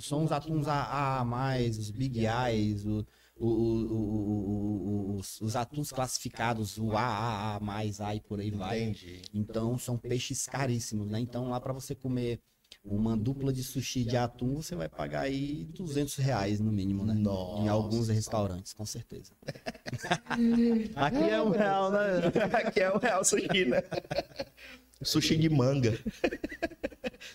[0.00, 3.04] são os atuns A, mais, os Big Eyes, o,
[3.36, 8.50] o- o- os, os atuns classificados, o A, A, A mais, A e por aí
[8.50, 8.82] vai.
[8.82, 9.22] Entendi.
[9.34, 11.20] Então são peixes caríssimos, né?
[11.20, 12.40] Então lá para você comer
[12.82, 17.14] uma dupla de sushi de atum, você vai pagar aí 200 reais no mínimo, né?
[17.14, 17.62] Nossa.
[17.62, 19.32] Em alguns restaurantes, com certeza.
[20.96, 21.98] Aqui é um real, né?
[22.64, 23.82] Aqui é o real sushi, né?
[25.02, 25.98] Sushi de manga.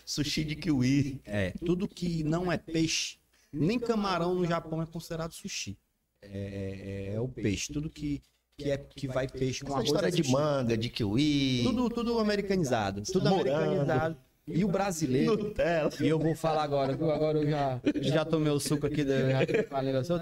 [0.04, 1.20] sushi de kiwi.
[1.24, 3.18] É, tudo que não é peixe,
[3.52, 5.78] nem camarão no Japão é considerado sushi.
[6.22, 7.72] É, é- é o peixe.
[7.72, 8.20] Tudo que,
[8.58, 11.62] que, é, que vai peixe com Essa arroz história é de manga, de kiwi.
[11.62, 13.02] Tudo, tudo americanizado.
[13.02, 13.56] Tudo Morango.
[13.56, 14.16] americanizado.
[14.48, 15.36] E o brasileiro.
[15.36, 15.90] Nutella.
[16.00, 17.10] E eu vou falar agora, viu?
[17.10, 19.14] agora eu já, já tomei o suco aqui, da-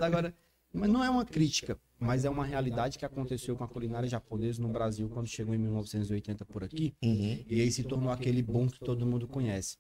[0.01, 0.35] agora.
[0.73, 4.61] Mas não é uma crítica, mas é uma realidade que aconteceu com a culinária japonesa
[4.61, 6.95] no Brasil quando chegou em 1980 por aqui.
[7.03, 7.45] Uhum.
[7.49, 9.77] E aí se tornou aquele boom que todo mundo conhece.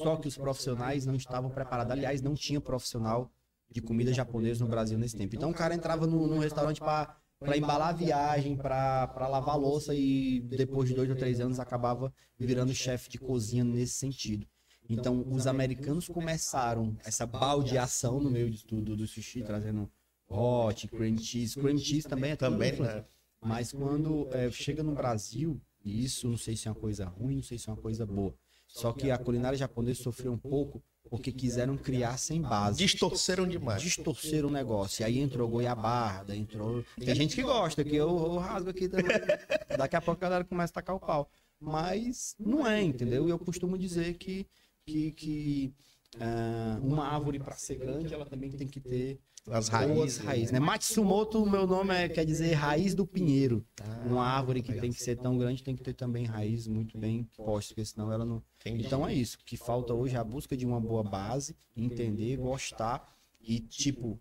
[0.00, 1.92] Só que os profissionais não estavam preparados.
[1.92, 3.30] Aliás, não tinha profissional
[3.70, 5.36] de comida japonesa no Brasil nesse tempo.
[5.36, 7.16] Então o cara entrava num restaurante para
[7.56, 12.74] embalar a viagem, para lavar louça e depois de dois ou três anos acabava virando
[12.74, 14.46] chefe de cozinha nesse sentido.
[14.88, 19.90] Então os americanos começaram essa baldeação no meio de tudo do sushi, trazendo
[20.28, 21.58] hot, cream cheese.
[21.58, 23.04] Cream cheese também é tudo Também, né?
[23.40, 27.36] Mas quando é, chega no Brasil, e isso não sei se é uma coisa ruim,
[27.36, 28.34] não sei se é uma coisa boa.
[28.66, 32.78] Só que a culinária japonesa sofreu um pouco porque quiseram criar sem base.
[32.78, 33.82] Distorceram demais.
[33.82, 35.02] Distorcer o negócio.
[35.02, 36.84] E aí entrou goiabarda, entrou.
[36.98, 38.88] Tem gente que gosta, que eu, eu rasgo aqui.
[39.76, 41.28] Daqui a pouco a galera começa a tacar o pau.
[41.60, 43.28] Mas não é, entendeu?
[43.28, 44.46] E eu costumo dizer que,
[44.84, 45.74] que, que
[46.20, 49.20] ah, uma árvore para ser grande, ela também tem que ter
[49.50, 50.18] As raízes.
[50.18, 50.52] raízes.
[50.52, 50.60] Né?
[50.60, 53.66] Matsumoto, meu nome é, quer dizer raiz do pinheiro.
[54.06, 57.24] Uma árvore que tem que ser tão grande tem que ter também raiz muito bem
[57.36, 58.42] posta, porque senão ela não.
[58.60, 58.86] Entendi.
[58.86, 59.36] Então é isso.
[59.36, 63.04] O que falta hoje é a busca de uma boa base, entender, gostar
[63.40, 64.20] e, tipo,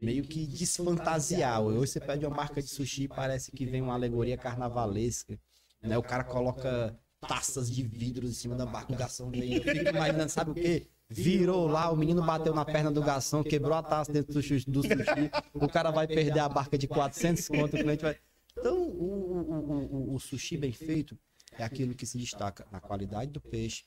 [0.00, 1.62] meio que desfantasiar.
[1.62, 5.38] Hoje você pede uma marca de sushi e parece que vem uma alegoria carnavalesca.
[5.80, 5.96] Né?
[5.96, 9.30] O cara coloca taças de vidro em cima da embarcação.
[9.32, 10.88] Eu fico imaginando, sabe o quê?
[11.12, 14.70] Virou lá, o menino bateu na perna do garçom, quebrou a taça dentro do sushi,
[14.70, 18.16] do sushi o cara vai perder a barca de 400 conto, o cliente vai...
[18.58, 21.18] Então, o, o, o, o sushi bem feito
[21.52, 23.84] é aquilo que se destaca na qualidade do peixe,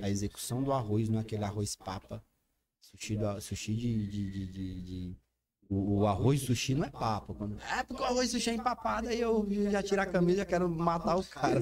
[0.00, 2.22] a execução do arroz, não é aquele arroz papa,
[2.80, 5.16] sushi, do, sushi de, de, de, de,
[5.68, 7.34] o, o, arroz sushi não é papo.
[7.34, 10.46] Quando, é porque o arroz sushi é empapado, aí eu já tiro a camisa e
[10.46, 11.60] quero matar o cara.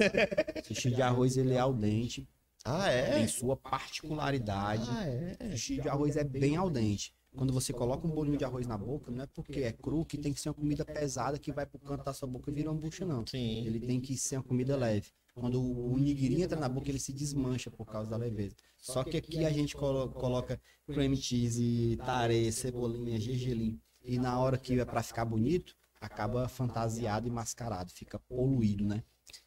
[0.65, 2.29] sushi de arroz, ele é al dente.
[2.67, 3.13] Ah, é?
[3.13, 4.89] Tem sua particularidade.
[4.91, 5.51] Ah, é?
[5.51, 7.15] Sushi de arroz é bem al dente.
[7.37, 10.17] Quando você coloca um bolinho de arroz na boca, não é porque é cru que
[10.17, 12.71] tem que ser uma comida pesada que vai pro canto da sua boca e vira
[12.71, 13.27] uma bucha, não.
[13.27, 13.67] Sim.
[13.67, 15.11] Ele tem que ser uma comida leve.
[15.35, 18.57] Quando o nigiri entra na boca, ele se desmancha por causa da leveza.
[18.79, 23.79] Só que aqui a gente colo coloca cream cheese, tare, cebolinha, gergelim.
[24.03, 29.05] E na hora que é para ficar bonito, acaba fantasiado e mascarado, fica poluído, né?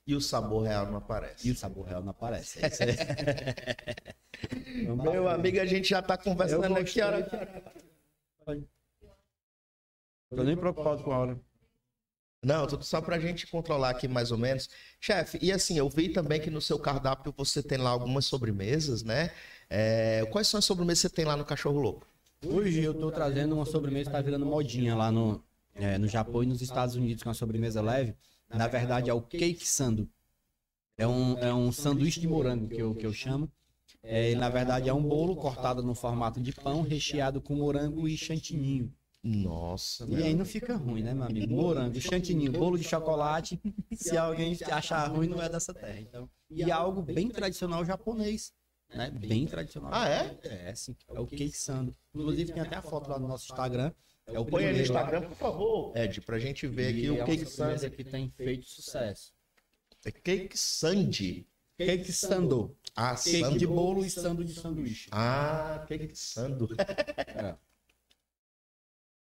[0.09, 1.47] E o sabor real não aparece.
[1.47, 2.57] E o sabor real não aparece.
[5.03, 6.99] Meu amigo, a gente já tá conversando aqui.
[6.99, 7.21] Hora...
[10.35, 11.39] Tô nem preocupado com a hora.
[12.43, 14.67] Não, tudo só pra gente controlar aqui mais ou menos.
[14.99, 19.03] Chefe, e assim, eu vi também que no seu cardápio você tem lá algumas sobremesas,
[19.03, 19.29] né?
[19.69, 22.07] É, quais são as sobremesas que você tem lá no Cachorro Louco?
[22.43, 25.43] Hoje eu tô trazendo uma sobremesa que tá virando modinha lá no,
[25.75, 28.15] é, no Japão e nos Estados Unidos, com uma sobremesa leve.
[28.49, 30.09] Na verdade, é o Cake Sando.
[30.97, 33.49] É um, é um sanduíche de morango que eu, que eu chamo.
[34.01, 38.17] É, na verdade, é um bolo cortado no formato de pão, recheado com morango e
[38.17, 38.93] chantininho.
[39.21, 41.53] Nossa, E aí não fica ruim, né, meu amigo?
[41.53, 43.61] Morango, chantininho, bolo de chocolate.
[43.93, 45.99] Se alguém achar ruim, não é dessa terra.
[45.99, 48.53] Então, e é algo bem tradicional japonês.
[48.93, 49.11] Né?
[49.11, 49.91] Bem tradicional.
[49.93, 50.39] Ah, é?
[50.43, 50.95] É, sim.
[51.09, 51.95] É o Cake Sando.
[52.15, 53.91] Inclusive, tem até a foto lá no nosso Instagram.
[54.33, 54.81] É o Põe aí no.
[54.81, 57.89] Instagram, por favor, Ed, pra gente ver aqui E o é uma Cake Sandy.
[57.89, 59.33] que tem feito sucesso.
[60.05, 61.47] É Cake Sandy.
[61.77, 62.77] Cake Sando.
[62.95, 63.57] Ah, Cake Sandy.
[63.59, 65.09] de bolo e sando de sanduíche.
[65.11, 66.67] Ah, Cake Sando.
[67.35, 67.55] É.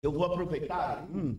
[0.02, 1.04] Eu vou aproveitar.
[1.10, 1.38] Hum.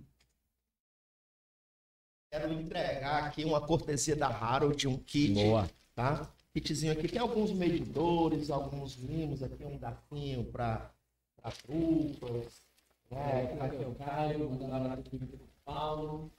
[2.31, 5.33] Quero entregar aqui uma cortesia da Harold, um kit.
[5.33, 5.69] Boa.
[5.95, 6.31] tá?
[6.53, 10.91] Kitzinho aqui tem alguns medidores, alguns mimos, aqui um garfinho para
[11.65, 12.61] trufas.
[13.11, 13.57] Né?
[13.59, 16.31] Aqui é o Caio, mandando lá pro Paulo.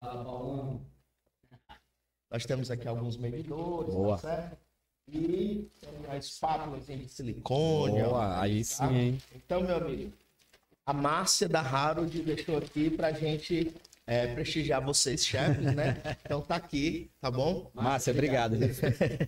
[0.00, 0.80] Fala, Paulão.
[2.30, 4.16] Nós temos aqui alguns medidores, Boa.
[4.16, 4.58] tá certo?
[5.10, 5.66] E
[6.08, 8.02] a espátula de silicone.
[8.02, 9.22] Boa, aí sim, hein?
[9.34, 10.12] Então, meu amigo,
[10.84, 13.74] a Márcia da Harold deixou aqui pra gente
[14.08, 16.00] é, prestigiar vocês, chefes, né?
[16.24, 17.70] Então tá aqui, tá bom?
[17.74, 18.56] Márcia, obrigado.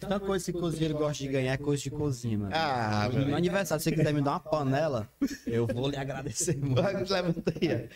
[0.01, 2.53] Tanta coisa que cozinheiro gosta de ganhar é coisa de cozinha, mano.
[2.55, 5.07] Ah, no meu aniversário, se você quiser me dar uma panela,
[5.47, 7.13] eu vou lhe agradecer muito.
[7.13, 7.91] Levanta aí.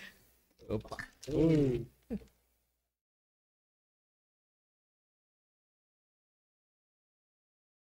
[0.69, 0.99] Opa.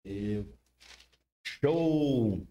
[0.05, 0.46] Eu.
[1.42, 2.46] Show!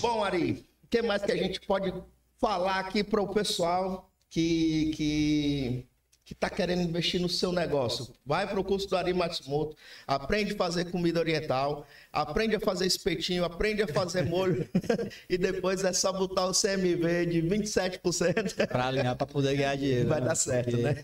[0.00, 1.92] Bom, Ari, o que mais que a gente pode
[2.38, 5.86] falar aqui para o pessoal que, que,
[6.24, 8.08] que tá querendo investir no seu negócio?
[8.24, 9.76] Vai para o curso do Ari Matsumoto,
[10.06, 14.68] aprende a fazer comida oriental, aprende a fazer espetinho, aprende a fazer molho
[15.28, 18.68] e depois é só botar o CMV de 27%.
[18.68, 20.08] Pra alinhar pra poder ganhar dinheiro.
[20.08, 20.26] Vai né?
[20.26, 20.94] dar certo, Porque, né?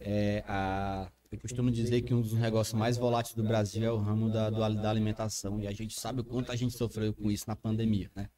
[0.00, 1.08] É, a...
[1.30, 4.50] Eu costumo dizer que um dos negócios mais voláteis do Brasil é o ramo da,
[4.50, 5.58] do- da alimentação.
[5.60, 8.28] E a gente sabe o quanto a gente sofreu com isso na pandemia, né?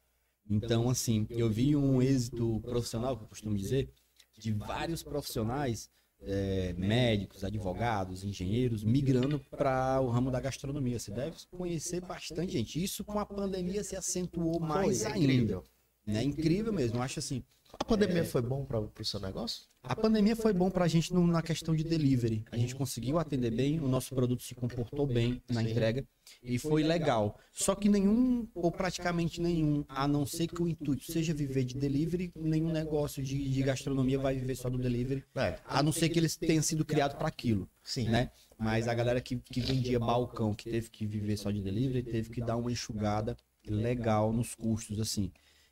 [0.49, 3.89] Então, assim, eu vi um êxito profissional, que eu costumo dizer,
[4.37, 5.89] de vários profissionais,
[6.21, 10.99] é, médicos, advogados, engenheiros, migrando para o ramo da gastronomia.
[10.99, 12.83] Você deve conhecer bastante gente.
[12.83, 15.61] Isso com a pandemia se acentuou mais é ainda.
[16.07, 16.97] É incrível mesmo.
[16.97, 17.43] Eu acho assim,
[17.79, 19.63] A pandemia foi bom para o seu negócio?
[19.87, 22.43] a pandemia foi bom pra gente no- na questão de delivery.
[22.51, 25.69] A gente conseguiu atender bem, o nosso produto se comportou bem na Sim.
[25.69, 26.03] entrega
[26.41, 27.39] e foi legal.
[27.53, 31.75] Só que nenhum, ou praticamente nenhum, a não ser que o intuito seja viver de
[31.75, 35.23] delivery, nenhum negócio de, de gastronomia vai viver só do delivery.
[35.35, 38.09] É, A não ser que eles tenham sido criados para aquilo, sim.
[38.09, 38.31] né?
[38.57, 42.31] Mas a galera que, que vendia balcão, que teve que viver só de delivery, teve
[42.31, 43.37] que dar uma enxugada
[43.67, 45.31] legal nos custos, assim.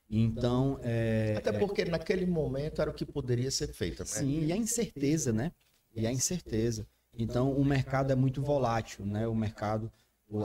[0.10, 4.06] Então, é, Até porque naquele momento era o que poderia ser feito, né?
[4.06, 5.52] Sim, e a incerteza, né?
[5.96, 6.88] E a incerteza.
[7.18, 9.28] Então, o mercado é muito volátil, né?
[9.28, 9.92] O mercado,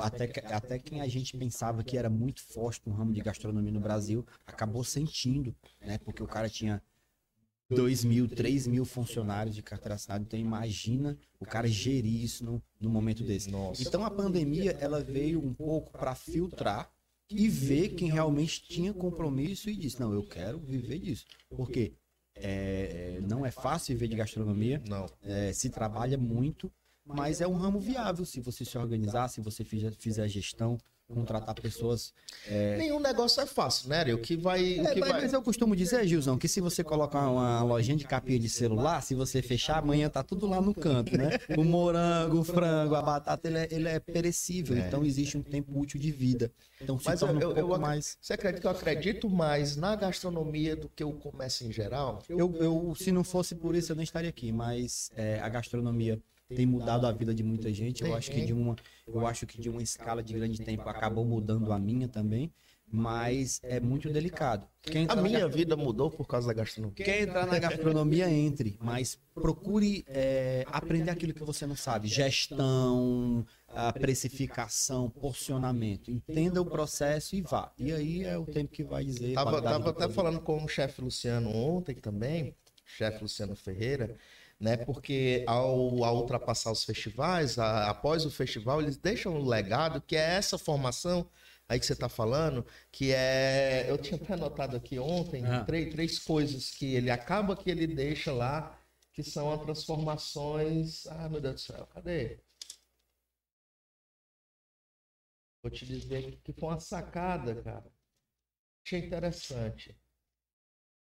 [0.00, 3.72] até, que- até quem a gente pensava que era muito forte no ramo de gastronomia
[3.72, 5.98] no Brasil, acabou sentindo, né?
[5.98, 6.82] Porque o cara tinha
[7.70, 10.22] 2 mil, 3 mil funcionários de carteira assinada.
[10.24, 13.50] Então, imagina o cara gerir isso no, no momento desse.
[13.50, 13.82] Nossa.
[13.82, 16.90] Então, a pandemia, ela veio um pouco para filtrar
[17.30, 21.26] e ver quem realmente tinha compromisso e disse, não, eu quero viver disso.
[21.50, 21.92] Porque
[22.34, 25.06] é, não é fácil viver de gastronomia, Não.
[25.22, 26.72] é, se trabalha muito,
[27.04, 30.78] mas é um ramo viável se você se organizar, se você fizer, fizer a gestão,
[31.12, 32.12] contratar pessoas.
[32.76, 34.04] Nenhum negócio é fácil, né?
[34.14, 34.78] O que vai.
[34.78, 35.20] o É, que mas, vai...
[35.22, 39.02] mas eu costumo dizer, Gilzão, que se você colocar uma lojinha de capinha de celular,
[39.02, 41.30] se você fechar, amanhã tá tudo lá no canto, né?
[41.56, 44.80] O morango, o frango, a batata, ele é, ele é perecível, É.
[44.86, 46.52] então existe um tempo útil de vida.
[46.80, 48.18] Então se Mas torna eu- um eu- pouco eu mais...
[48.20, 52.22] Você acredita que eu acredito mais na gastronomia do que o comércio em geral?
[52.28, 56.20] Eu, eu, se não fosse por isso, eu nem estaria aqui, mas é, a gastronomia
[56.54, 58.02] tem mudado a vida de muita gente.
[58.02, 58.74] Eu acho que de uma,
[59.12, 62.52] eu acho que de uma escala de grande tempo acabou mudando a minha também,
[62.90, 64.66] mas é muito delicado.
[64.82, 67.04] Quem A na minha vida mudou por causa da gastronomia.
[67.04, 72.08] Quer entrar na gastronomia, entre, mas procure é, aprender aquilo que você não sabe.
[72.08, 76.10] Gestão, a precificação, porcionamento.
[76.10, 77.70] Entenda o processo e vá.
[77.78, 79.34] E aí é o tempo que vai dizer.
[79.34, 82.54] Tava, tava até falando com o chefe Luciano ontem também,
[82.86, 84.16] chefe Luciano Ferreira,
[84.60, 84.76] né?
[84.78, 90.16] Porque ao, ao ultrapassar os festivais, a- após o festival, eles deixam um legado que
[90.16, 91.28] é essa formação
[91.68, 93.86] aí que você está falando, que é.
[93.88, 95.64] Eu tinha até anotado aqui ontem Ah.
[95.64, 98.78] três, três coisas que ele acaba que ele deixa lá,
[99.12, 101.06] que são as transformações.
[101.06, 102.38] Ah, meu Deus do céu, cadê?
[105.62, 107.90] Vou te dizer que foi uma sacada, cara.
[108.84, 109.96] Achei interessante.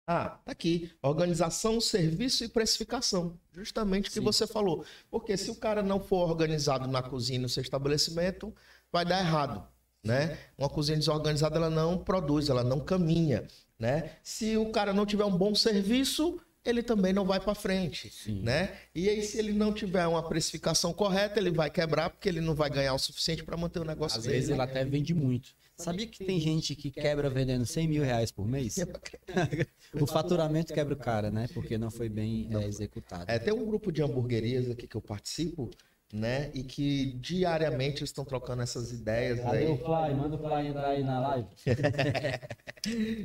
[0.06, 0.92] Ah, tá aqui.
[1.02, 3.40] Organização, serviço e precificação.
[3.54, 4.22] Justamente o que Sim.
[4.22, 4.86] você falou.
[5.10, 8.54] Porque se o cara não for organizado na cozinha no seu estabelecimento,
[8.92, 9.66] vai dar errado.
[10.04, 10.38] Né?
[10.58, 13.48] Uma cozinha desorganizada ela não produz, ela não caminha.
[13.80, 14.12] Né?
[14.22, 18.10] Se o cara não tiver um bom serviço, ele também não vai para frente.
[18.10, 18.42] Sim.
[18.42, 18.76] Né?
[18.94, 22.54] E aí, se ele não tiver uma precificação correta, ele vai quebrar, porque ele não
[22.54, 24.36] vai ganhar o suficiente para manter o negócio Às dele.
[24.36, 25.56] vezes ele até vende muito.
[25.78, 28.76] Sabia que tem gente que quebra vendendo 100 mil reais por mês?
[29.94, 31.48] O faturamento quebra o cara, né?
[31.54, 33.30] Porque não foi bem é, executado.
[33.30, 35.70] É, tem um grupo de hamburguerias aqui que eu participo,
[36.12, 36.50] né?
[36.52, 39.78] E que diariamente eles estão trocando essas ideias Cadê o aí.
[39.78, 40.16] Fly?
[40.16, 41.48] Manda o Fly entrar aí na live.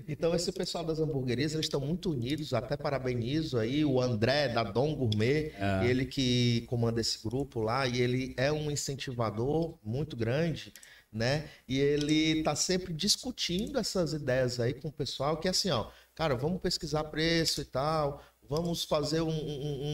[0.06, 2.54] Então, esse pessoal das hamburguerias, eles estão muito unidos.
[2.54, 5.84] Até parabenizo aí o André da Dom Gourmet, Ah.
[5.84, 10.72] ele que comanda esse grupo lá, e ele é um incentivador muito grande.
[11.10, 11.48] Né?
[11.66, 15.90] E ele tá sempre discutindo essas ideias aí com o pessoal, que é assim, ó,
[16.14, 19.86] cara, vamos pesquisar preço e tal, vamos fazer um- um-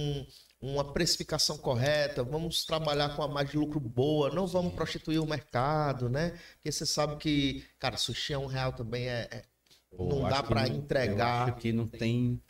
[0.60, 5.20] um- uma precificação correta, vamos trabalhar com a margem de lucro boa, não vamos prostituir
[5.20, 6.30] o mercado, né?
[6.54, 9.44] Porque você sabe que, cara, sushi a um real também é, é-
[9.96, 11.48] Pô, não dá não- entregar.
[11.48, 12.42] Eu acho que não tem.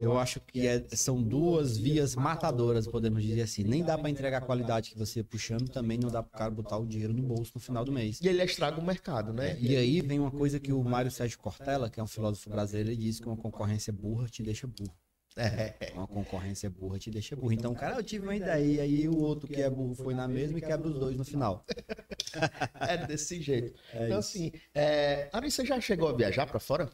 [0.00, 3.62] Eu acho que é- são duas vias matadoras, podemos dizer assim.
[3.62, 6.78] Nem dá pra entregar a qualidade que você puxando, também não dá pro cara botar
[6.78, 8.18] o dinheiro no bolso no final do mês.
[8.22, 9.58] E ele estraga o mercado, né?
[9.60, 12.90] E aí vem uma coisa que o Mário Sérgio Cortella, que é um filósofo brasileiro,
[12.90, 14.94] ele diz que uma concorrência burra te deixa burro.
[15.36, 17.52] É, Uma concorrência burra te deixa burro.
[17.52, 20.26] Então, cara, eu tive uma ideia, e aí o outro que é burro foi na
[20.26, 21.64] mesma e quebra os dois no final.
[22.80, 23.72] é desse jeito.
[23.92, 24.30] É então, isso.
[24.30, 25.28] assim, é...
[25.32, 26.90] Ari, você já chegou a viajar pra fora?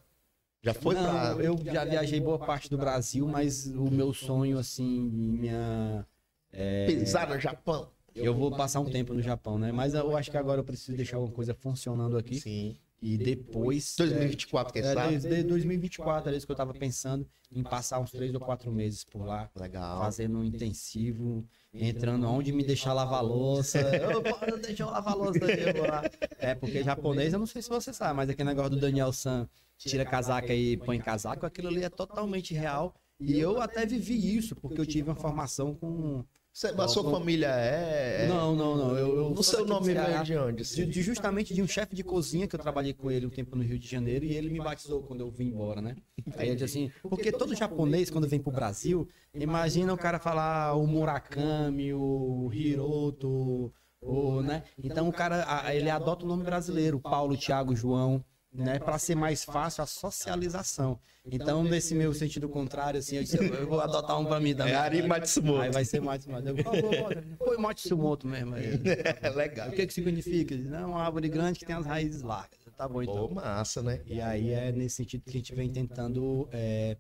[0.67, 1.45] Já foi Não, pra.
[1.45, 6.05] eu já viajei boa parte do Brasil, mas o meu sonho, assim, minha.
[6.53, 7.89] é, Pisar no Japão?
[8.13, 9.71] Eu vou passar um tempo no Japão, né?
[9.71, 12.41] Mas eu acho que agora eu preciso deixar alguma coisa funcionando aqui.
[12.41, 12.77] Sim.
[13.01, 13.95] E depois.
[13.97, 15.19] 2024, quem É, sabe?
[15.19, 19.05] desde 2024, era isso que eu tava pensando, em passar uns três ou quatro meses
[19.05, 20.01] por lá, Legal.
[20.01, 23.79] fazendo um intensivo, entrando onde me deixar lavar louça.
[24.51, 26.03] Eu, deixa eu lavar louça aí, eu vou lá.
[26.39, 29.47] É, porque japonês, eu não sei se você sabe, mas aquele negócio do Daniel San,
[29.77, 32.95] tira casaca e põe casaco, aquilo ali é totalmente real.
[33.19, 36.25] E eu até vivi isso, porque eu tive uma formação com.
[36.53, 38.25] Você- a sua família é.
[38.25, 38.97] é- Não, não, não.
[38.97, 40.63] Eu, eu O sou seu nome veio de onde?
[40.65, 43.55] De, de- justamente de um chefe de cozinha que eu trabalhei com ele um tempo
[43.57, 45.97] no Rio de Janeiro e ele me batizou quando eu vim embora, né?
[46.37, 50.75] Aí ele disse assim, porque todo japonês quando vem pro Brasil, imagina o cara falar
[50.75, 53.71] o Murakami, o Hiroto,
[54.01, 54.63] o, né?
[54.83, 58.25] Então o cara, ele adota o nome brasileiro, Paulo, Thiago, João,
[58.57, 60.99] né, para ser mais fácil a socialização.
[61.25, 64.73] Então, nesse meu sentido contrário, assim, eu, disse, eu- vou adotar um pra mim também.
[64.73, 65.61] É Ari Matsumoto.
[65.61, 66.49] Aí vai ser Matsumoto.
[66.49, 68.65] Eu, Põe Matsumoto mesmo aí.
[69.23, 69.69] É legal.
[69.69, 70.57] O que que significa?
[70.57, 72.59] Não, é uma árvore grande que tem as raízes largas.
[72.77, 73.29] Tá bom, então.
[73.29, 74.03] Pô, massa, né?
[74.07, 76.97] E aí é nesse sentido que a gente vem tentando é,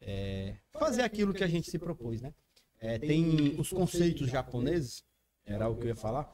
[0.00, 2.32] é, fazer aquilo que a gente se propôs, né?
[2.80, 5.02] É, tem os conceitos japoneses,
[5.46, 6.30] era o que eu ia falar,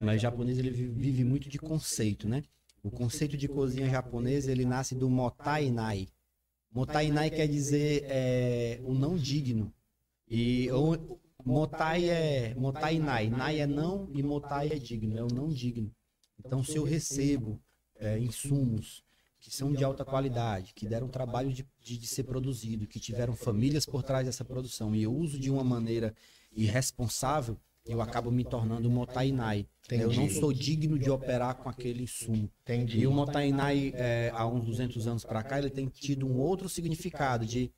[0.00, 2.42] mas o japonês ele vi- vive muito de conceito, né?
[2.82, 6.08] O conceito de cozinha japonesa ele nasce do motainai.
[6.72, 9.72] Motainai quer dizer é, o não digno.
[10.28, 15.48] E o, motai é motainai, nai é não e motai é digno, é o não
[15.48, 15.92] digno.
[16.38, 17.60] Então, se eu recebo
[17.96, 19.02] é, insumos
[19.38, 23.34] que são de alta qualidade, que deram trabalho de, de, de ser produzido, que tiveram
[23.34, 26.14] famílias por trás dessa produção, e eu uso de uma maneira
[26.52, 29.66] irresponsável, eu acabo me tornando um motainai.
[29.90, 30.40] Eu não Entendi.
[30.40, 32.50] sou digno de operar com aquele insumo.
[32.62, 33.00] Entendi.
[33.00, 36.68] E o motainai, é, há uns 200 anos para cá, ele tem tido um outro
[36.68, 37.72] significado de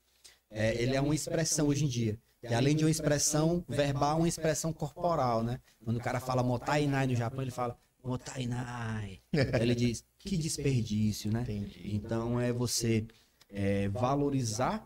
[0.51, 2.19] é, ele é uma expressão hoje em dia.
[2.43, 5.61] E além de uma expressão verbal, uma expressão corporal, né?
[5.85, 9.21] Quando o cara fala motainai no Japão, ele fala motainai.
[9.61, 11.43] Ele diz que desperdício, né?
[11.43, 11.95] Entendi.
[11.95, 13.07] Então é você
[13.49, 14.85] é, valorizar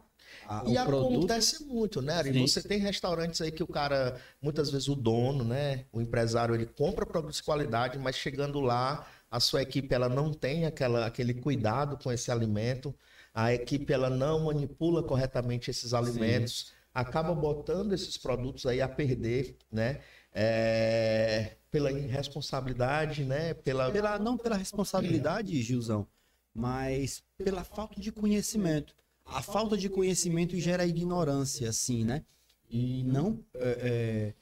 [0.48, 1.16] a- E o produto.
[1.16, 2.32] acontece muito, né, Ari?
[2.32, 2.46] Sim.
[2.46, 6.66] Você tem restaurantes aí que o cara, muitas vezes o dono, né, o empresário, ele
[6.66, 11.34] compra produtos de qualidade, mas chegando lá, a sua equipe ela não tem aquela, aquele
[11.34, 12.94] cuidado com esse alimento,
[13.34, 19.56] a equipe ela não manipula corretamente esses alimentos, acaba botando esses produtos aí a perder,
[19.70, 20.00] né?
[20.32, 23.52] É, pela irresponsabilidade, né?
[23.54, 26.06] Pela, Pela, não pela responsabilidade, Gilzão,
[26.54, 28.94] mas pela falta de conhecimento.
[29.26, 32.24] A falta de conhecimento gera ignorância, assim, né?
[32.70, 33.44] E não.
[33.54, 34.34] é, é,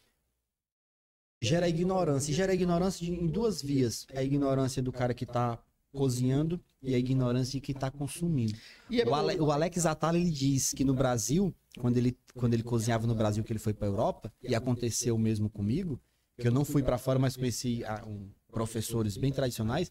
[1.43, 2.31] gera ignorância.
[2.31, 5.59] E gera ignorância de- em duas vias: a ignorância do cara que está
[5.93, 8.55] cozinhando e a ignorância de que está consumindo.
[8.90, 12.62] É O, Ale- o Alex Atala ele diz que no Brasil, quando ele, quando ele
[12.62, 16.01] cozinhava no Brasil, que ele foi para Europa, e aconteceu o mesmo comigo,
[16.39, 19.90] que eu não fui para fora, mas conheci ah, um, professores bem tradicionais,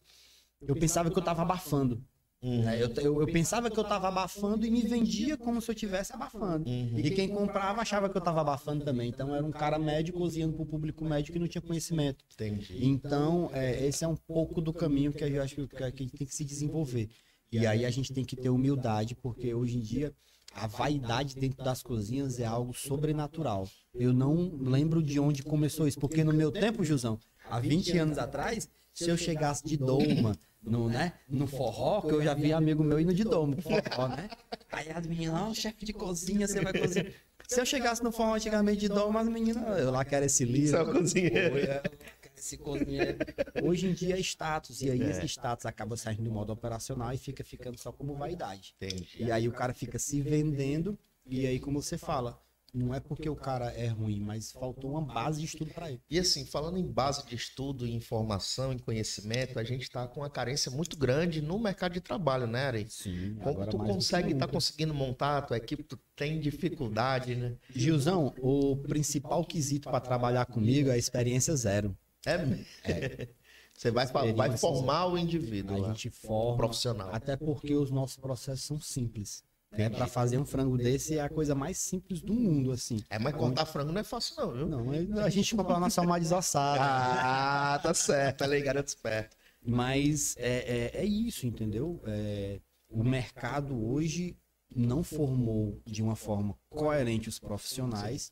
[0.61, 2.03] eu pensava que eu estava abafando.
[2.43, 2.61] Uhum.
[2.61, 2.81] né?
[2.81, 6.13] Eu, eu, eu pensava que eu estava abafando e me vendia como se eu estivesse
[6.13, 6.69] abafando.
[6.69, 6.99] Uhum.
[6.99, 9.07] E quem comprava achava que eu estava abafando também.
[9.07, 12.25] Então era um cara médio cozinhando para o público médio que não tinha conhecimento.
[12.33, 12.85] Entendi.
[12.85, 16.17] Então, é, esse é um pouco do caminho que eu acho que, que a gente
[16.17, 17.09] tem que se desenvolver.
[17.49, 20.13] E aí a gente tem que ter humildade, porque hoje em dia
[20.55, 23.67] a vaidade dentro das cozinhas é algo sobrenatural.
[23.93, 28.17] Eu não lembro de onde começou isso, porque no meu tempo, Jusão, há 20 anos
[28.17, 32.83] atrás, se eu chegasse de doma, no, né, no forró, que eu já vi amigo
[32.83, 34.29] meu indo de doma, pro forró, né?
[34.71, 37.11] Aí as meninas, ó, chefe de cozinha, você vai cozinhar.
[37.47, 40.77] Se eu chegasse no forró antigamente de doma, as meninas, eu lá quero esse livro.
[40.77, 41.57] Só cozinheiro.
[41.57, 41.81] É, eu
[42.21, 43.17] quero esse cozinheiro.
[43.63, 47.17] Hoje em dia é status, e aí esse status acaba saindo do modo operacional e
[47.17, 48.73] fica ficando só como vaidade.
[48.77, 49.17] Entendi.
[49.19, 52.39] E aí o cara fica se vendendo, e aí, como você fala,
[52.73, 56.01] não é porque o cara é ruim, mas faltou uma base de estudo para ele.
[56.09, 60.21] E assim, falando em base de estudo, em informação, em conhecimento, a gente está com
[60.21, 62.87] uma carência muito grande no mercado de trabalho, né, Ari?
[62.89, 67.55] Sim, Como tu consegue, tá conseguindo montar a tua equipe, tu tem dificuldade, né?
[67.69, 71.95] Gilzão, o principal quesito para trabalhar comigo é a experiência zero.
[72.25, 72.37] É,
[73.75, 77.09] Você vai, vai formar o indivíduo, A lá, gente o forma, profissional.
[77.11, 79.43] até porque os nossos processos são simples.
[79.77, 79.89] Né?
[79.89, 83.03] Para fazer um frango desse é a coisa mais simples do mundo, assim.
[83.09, 84.67] É, mas cortar frango não é fácil não, viu?
[84.67, 86.79] Não, a gente compra a nossa alma desossada.
[86.81, 89.35] Ah, tá certo, tá ligado, garoto esperto.
[89.65, 92.01] Mas é, é, é isso, entendeu?
[92.05, 92.59] É,
[92.89, 94.37] o mercado hoje
[94.75, 98.31] não formou de uma forma coerente os profissionais.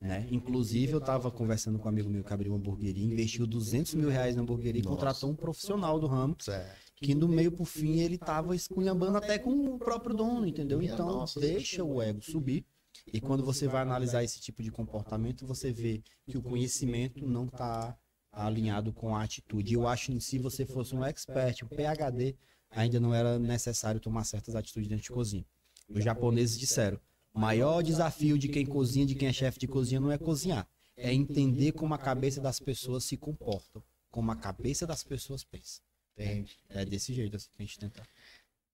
[0.00, 0.26] Né?
[0.30, 4.08] Inclusive, eu estava conversando com um amigo meu que abriu uma hamburgueria, investiu 200 mil
[4.08, 6.89] reais na hamburgueria e contratou um profissional do ramo, Certo.
[7.00, 10.82] Que no meio pro fim ele estava esculhambando até com o próprio dono, entendeu?
[10.82, 12.64] Então, deixa o ego subir.
[13.12, 17.46] E quando você vai analisar esse tipo de comportamento, você vê que o conhecimento não
[17.46, 17.96] está
[18.30, 19.74] alinhado com a atitude.
[19.74, 22.36] Eu acho que se você fosse um expert, um PhD,
[22.70, 25.46] ainda não era necessário tomar certas atitudes dentro de cozinha.
[25.88, 27.00] Os japoneses disseram:
[27.32, 30.68] o maior desafio de quem cozinha, de quem é chefe de cozinha, não é cozinhar,
[30.96, 35.80] é entender como a cabeça das pessoas se comportam, como a cabeça das pessoas pensa.
[36.24, 36.56] Entendi.
[36.68, 38.02] É desse jeito assim que a gente tenta.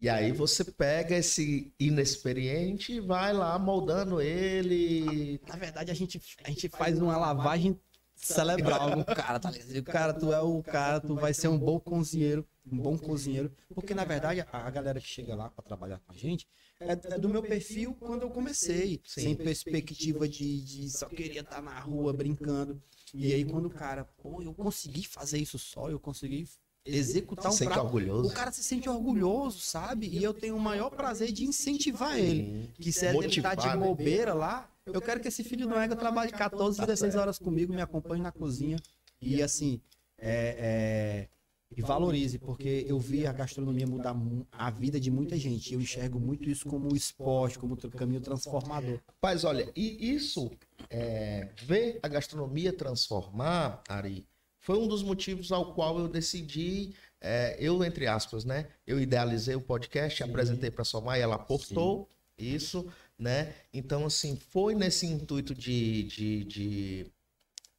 [0.00, 5.40] E aí você pega esse inexperiente e vai lá moldando ele.
[5.48, 7.80] Na verdade, a gente, a gente faz uma lavagem
[8.14, 9.78] cerebral no cara, tá ligado?
[9.78, 13.50] O cara, tu é o cara, tu vai ser um bom cozinheiro, um bom cozinheiro.
[13.74, 16.46] Porque, na verdade, a, galera que chega lá para trabalhar com a gente
[16.78, 19.00] é, é do meu perfil quando eu comecei.
[19.06, 22.82] Sem perspectiva de, de só queria estar na rua brincando.
[23.14, 26.46] E aí, quando o cara, pô, eu consegui fazer isso só, eu consegui
[26.86, 27.84] executar um sente prato.
[27.84, 28.28] orgulhoso.
[28.30, 30.06] O cara se sente orgulhoso, sabe?
[30.08, 32.70] E eu tenho o maior prazer de incentivar ele.
[32.78, 33.86] Que se ele tá de Motivar, né?
[33.86, 37.82] bobeira lá, eu quero que esse filho do ego trabalhe 14, 16 horas comigo, me
[37.82, 38.76] acompanhe na cozinha.
[39.20, 39.80] E assim,
[40.18, 41.28] é, é,
[41.76, 45.74] e valorize, porque eu vi a gastronomia mudar mu- a vida de muita gente.
[45.74, 49.00] Eu enxergo muito isso como esporte, como caminho transformador.
[49.20, 50.50] Mas olha, e isso,
[50.88, 54.24] é, ver a gastronomia transformar, Ari,
[54.66, 58.66] foi um dos motivos ao qual eu decidi, é, eu, entre aspas, né?
[58.84, 62.84] Eu idealizei o podcast, apresentei para sua mãe, ela aportou isso,
[63.16, 63.54] né?
[63.72, 67.06] Então, assim, foi nesse intuito de, de, de,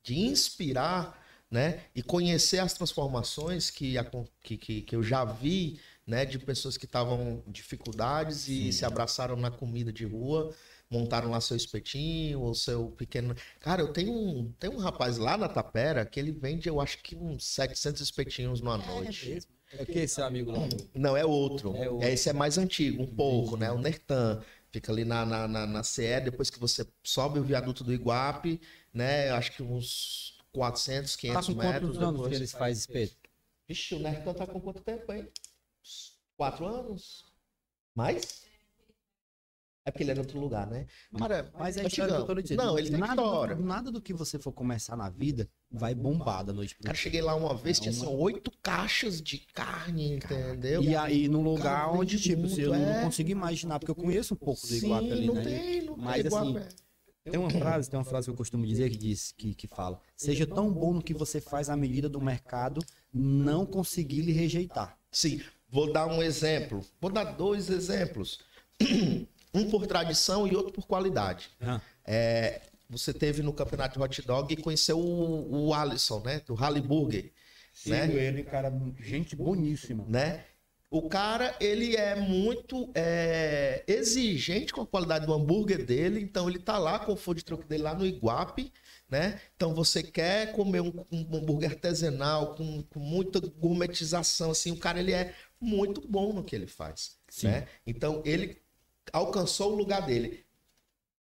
[0.01, 1.81] de inspirar, né?
[1.93, 6.23] E conhecer as transformações que, acon- que, que, que eu já vi, né?
[6.23, 8.72] De pessoas que estavam em dificuldades e Sim.
[8.72, 10.55] se abraçaram na comida de rua,
[10.89, 13.35] montaram lá seu espetinho, ou seu pequeno.
[13.59, 17.01] Cara, eu tenho um, tem um rapaz lá na Tapera que ele vende, eu acho
[17.03, 19.39] que uns 700 espetinhos numa noite.
[19.73, 20.59] É que esse amigo lá.
[20.95, 21.76] Não, é outro.
[21.76, 22.07] É outro.
[22.07, 23.72] Esse é mais antigo, um pouco, né?
[23.72, 24.41] O Nertan.
[24.72, 28.61] Fica ali na, na, na, na CE, depois que você sobe o viaduto do Iguape,
[28.93, 29.30] né?
[29.31, 31.81] Acho que uns 400, Tá 500 com metros.
[31.81, 32.30] quantos anos depois.
[32.30, 33.15] que eles fazem espeto?
[33.68, 35.22] Vixe, o Nertan tá com quanto tempo aí?
[35.81, 37.26] Uns Quatro anos?
[37.95, 38.43] Mais?
[39.88, 40.85] É porque ele é de outro lugar, né?
[41.18, 42.57] Cara, Mas é tá isso que eu tô dizendo.
[42.61, 43.55] Não, ele tem nada, história.
[43.55, 46.97] do, nada do que você for começar na vida vai bombar da noite pro Cara,
[46.97, 50.84] cheguei lá uma vez, É tinha uma- assim, oito caixas de carne, entendeu?
[50.84, 52.95] E aí, num lugar Cara, onde, tipo, muito, eu é.
[52.97, 55.43] não consigo imaginar, porque eu conheço um pouco do Iguape ali, não né?
[55.43, 56.76] tem, não Mas, tem assim, Iguape.
[57.23, 60.01] Tem uma frase, tem uma frase que eu costumo dizer que diz que, que fala:
[60.18, 62.81] seja tão bom no que você faz à medida do mercado
[63.14, 64.97] não conseguir lhe rejeitar.
[65.11, 66.81] Sim, vou dar um exemplo.
[66.99, 68.39] Vou dar dois exemplos.
[69.57, 71.49] Um por tradição e outro por qualidade.
[72.05, 76.41] É, você teve no campeonato de hot dog e conheceu o, o Alisson, né?
[76.45, 77.31] Do Rally Burger.
[77.73, 78.13] Sim, Né?
[78.13, 80.03] ele, cara, gente boníssima.
[80.07, 80.43] né?
[80.89, 86.59] O cara, ele é muito é, exigente com a qualidade do hambúrguer dele, então ele
[86.59, 88.71] tá lá com o food truck dele lá no Iguape,
[89.09, 89.39] né?
[89.55, 94.99] Então você quer comer um, um hambúrguer artesanal com, com muita gourmetização, assim, o cara,
[95.01, 97.47] ele é muito bom no que ele faz, Sim.
[97.47, 97.67] né?
[97.85, 98.57] Então ele
[99.13, 100.45] alcançou o lugar dele.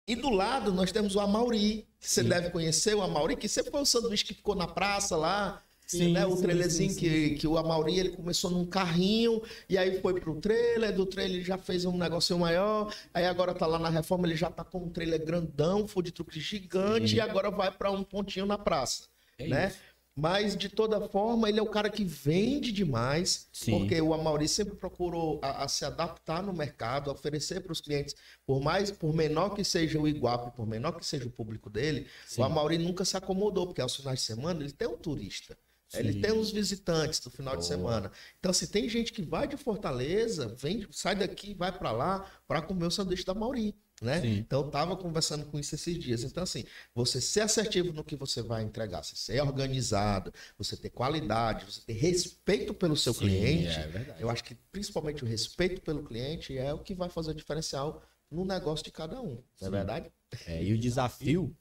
[0.07, 2.29] E do lado nós temos o Amauri, que você Sim.
[2.29, 6.13] deve conhecer o Amauri, que sempre foi o sanduíche que ficou na praça lá, Sim,
[6.13, 6.25] né?
[6.25, 10.19] O sim, trailerzinho sim, que, que o Amauri ele começou num carrinho e aí foi
[10.19, 13.89] pro trailer, do trailer ele já fez um negocinho maior, aí agora tá lá na
[13.89, 17.91] reforma, ele já tá com um trailer grandão, food truck gigante e agora vai para
[17.91, 19.03] um pontinho na praça,
[19.37, 19.67] É né?
[19.67, 19.77] isso.
[20.17, 23.77] Mas de toda forma, ele é o cara que vende demais, Sim.
[23.77, 28.15] porque o Amauri sempre procurou a, a se adaptar no mercado, oferecer para os clientes,
[28.45, 32.07] por mais, por menor que seja o Iguape, por menor que seja o público dele,
[32.25, 32.41] Sim.
[32.41, 35.57] o Amauri nunca se acomodou, porque aos finais de semana ele tem um turista.
[35.93, 36.21] Ele Sim.
[36.21, 38.11] tem os visitantes do final de semana.
[38.39, 42.61] Então, se tem gente que vai de Fortaleza, vem, sai daqui, vai para lá para
[42.61, 44.21] comer o sanduíche da Mauri, né?
[44.21, 44.37] Sim.
[44.37, 46.23] Então, eu tava conversando com isso esses dias.
[46.23, 50.89] Então, assim, você ser assertivo no que você vai entregar, você ser organizado, você ter
[50.89, 53.67] qualidade, você ter respeito pelo seu Sim, cliente.
[53.67, 57.35] é eu acho que principalmente o respeito pelo cliente é o que vai fazer o
[57.35, 59.41] diferencial no negócio de cada um.
[59.61, 60.11] Não é verdade?
[60.45, 61.55] É, e o desafio,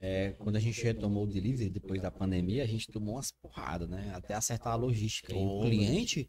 [0.00, 3.88] é, quando a gente retomou o delivery depois da pandemia, a gente tomou umas porradas,
[3.88, 4.10] né?
[4.14, 5.32] Até acertar a logística.
[5.32, 6.28] E o cliente,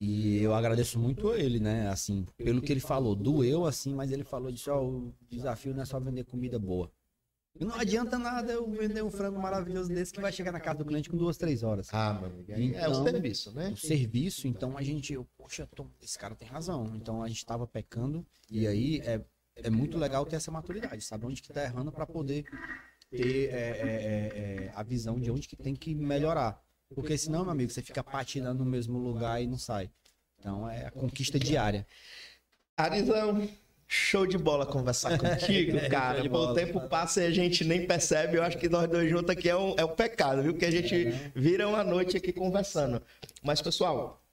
[0.00, 1.88] e eu agradeço muito a ele, né?
[1.88, 5.82] Assim, pelo que ele falou, doeu assim, mas ele falou disso, ó, o desafio não
[5.82, 6.90] é só vender comida boa.
[7.58, 10.78] E não adianta nada eu vender um frango maravilhoso desse que vai chegar na casa
[10.78, 11.88] do cliente com duas, três horas.
[11.92, 12.52] Ah, amigo.
[12.52, 13.70] aí é o Então, serviço, né?
[13.70, 16.92] o serviço, então a gente, eu, poxa, Tom, esse cara tem razão.
[16.96, 21.26] Então a gente tava pecando e aí é, é muito legal ter essa maturidade, sabe
[21.26, 22.44] onde que tá errando para poder
[23.08, 26.60] ter é, é, é, é, a visão de onde que tem que melhorar.
[26.94, 29.90] Porque senão, meu amigo, você fica patinando no mesmo lugar e não sai.
[30.38, 31.86] Então é a conquista diária.
[32.76, 33.48] Arizão,
[33.86, 36.20] show de bola conversar contigo, cara.
[36.20, 36.54] De Pô, o bola.
[36.54, 38.36] tempo passa e a gente nem percebe.
[38.36, 40.52] Eu acho que nós dois juntos aqui é um, é um pecado, viu?
[40.52, 43.00] Porque a gente vira uma noite aqui conversando.
[43.42, 44.23] Mas, pessoal,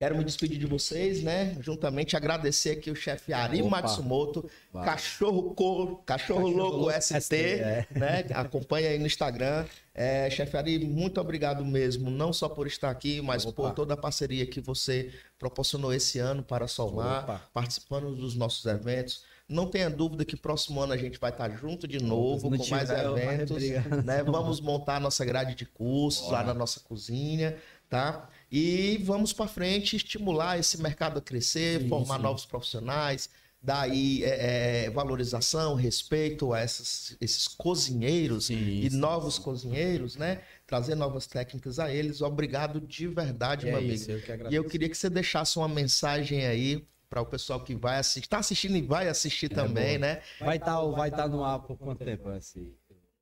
[0.00, 1.54] quero me despedir de vocês, né?
[1.60, 3.82] Juntamente agradecer aqui o chefe Ari Opa.
[3.82, 4.86] Matsumoto, Vai.
[4.86, 5.96] cachorro, co...
[6.06, 7.86] cachorro, louco Louco ST, ST, é.
[7.90, 8.24] né?
[8.32, 9.66] Acompanha aí no Instagram.
[9.94, 13.54] É, chefe Ari, muito obrigado mesmo, não só por estar aqui, mas Opa.
[13.54, 17.42] por toda a parceria que você proporcionou esse ano para a Solmar Opa.
[17.52, 19.22] participando dos nossos eventos.
[19.46, 22.68] Não tenha dúvida que próximo ano a gente vai estar junto de novo, não com
[22.68, 23.62] mais eventos.
[24.02, 24.22] Né?
[24.22, 26.44] Vamos montar a nossa grade de cursos lá Bora.
[26.46, 27.58] na nossa cozinha,
[27.90, 28.30] tá?
[28.50, 32.22] E vamos para frente estimular esse mercado a crescer, Sim, formar sim.
[32.22, 33.30] novos profissionais,
[33.62, 40.16] dar aí é, é, valorização, respeito a essas- esses cozinheiros Sim, e sim, novos cozinheiros,
[40.16, 40.42] né?
[40.66, 42.20] Trazer novas técnicas a eles.
[42.22, 43.94] Obrigado de verdade, meu É amigo.
[43.94, 47.62] isso, eu que E eu queria que você deixasse uma mensagem aí para o pessoal
[47.62, 49.98] que vai assistir, está assistindo e vai assistir também, É boa.
[49.98, 50.22] né?
[50.38, 52.74] Vai estar vai tá no ar por quanto tempo assim?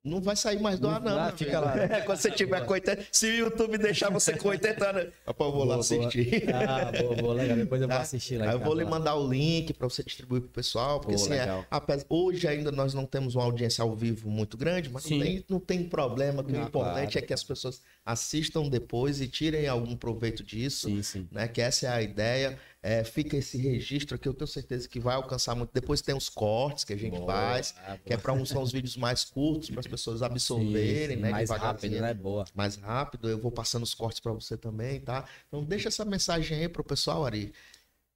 [0.08, 1.24] Não vai sair mais do ar, não.
[1.26, 1.74] meu fica lá.
[2.04, 5.56] Quando você tiver com 80, se o YouTube deixar você com 80 anos, Rapaz, eu
[5.56, 6.06] vou lá Boa, boa.
[6.08, 6.44] assistir.
[6.54, 7.56] Ah, boa, boa, legal.
[7.56, 8.02] Depois eu vou Tá?
[8.02, 8.46] assistir lá.
[8.46, 8.90] Aí eu vou casa lhe lá.
[8.90, 12.72] mandar o link para você distribuir pro pessoal, porque Pô, assim, é, apesar- hoje ainda
[12.72, 16.42] nós não temos uma audiência ao vivo muito grande, mas não tem, não tem problema,
[16.42, 17.18] o Não, importante claro.
[17.18, 21.28] é que as pessoas assistam depois e tirem algum proveito disso Sim, sim.
[21.30, 21.46] né?
[21.48, 22.58] Que essa é a ideia.
[22.88, 25.70] É, fica esse registro aqui, eu tenho certeza que vai alcançar muito.
[25.74, 27.98] Depois tem os cortes que a gente Boa, faz, boa.
[27.98, 31.20] que é para uns são os vídeos mais curtos, para as pessoas absorverem, Sim, sim,
[31.20, 31.30] né?
[31.30, 32.14] Mais rápido, né?
[32.14, 32.46] Boa.
[32.54, 35.28] Mais rápido, eu vou passando os cortes para você também, tá?
[35.46, 37.52] Então deixa essa mensagem aí pro pessoal, Ari.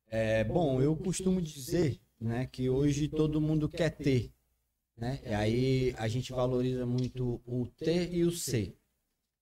[0.08, 2.48] É, bom, eu costumo dizer, né?
[2.50, 4.32] Que hoje todo mundo quer ter,
[4.96, 5.20] né?
[5.22, 8.74] E aí a gente valoriza muito o ter e o ser,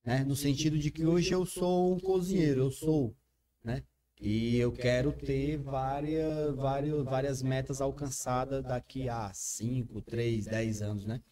[0.05, 0.25] né?
[0.25, 3.15] No sentido de que hoje eu sou um cozinheiro, eu sou,
[3.63, 3.85] né?
[4.21, 11.07] E eu quero ter várias, várias, várias metas alcançadas daqui a 5, 3, 10 anos,
[11.07, 11.23] né?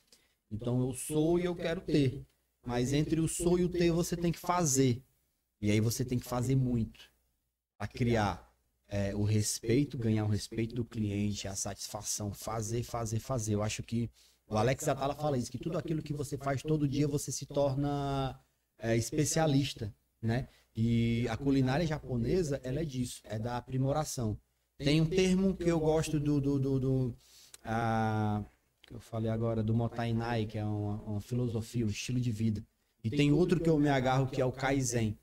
[0.50, 2.26] Então eu sou e eu quero ter.
[2.66, 5.02] Mas entre o sou e o ter você tem que fazer.
[5.60, 7.00] E aí você tem que fazer muito.
[7.78, 8.50] A criar
[8.88, 13.54] é, o respeito, ganhar o respeito do cliente, a satisfação, fazer, fazer, fazer.
[13.54, 14.10] Eu acho que
[14.48, 17.44] o Alex Atala fala isso, que tudo aquilo que você faz todo dia você se
[17.44, 18.40] torna
[18.78, 20.48] é, especialista, né?
[20.80, 24.38] E a culinária japonesa, ela é disso, é da aprimoração.
[24.78, 27.16] Tem um termo que eu gosto do, do, do, do
[27.64, 28.44] ah,
[28.86, 32.64] que eu falei agora, do Motainai, que é uma, uma, filosofia, um estilo de vida.
[33.02, 35.18] E tem outro que eu me agarro, que é o Kaizen.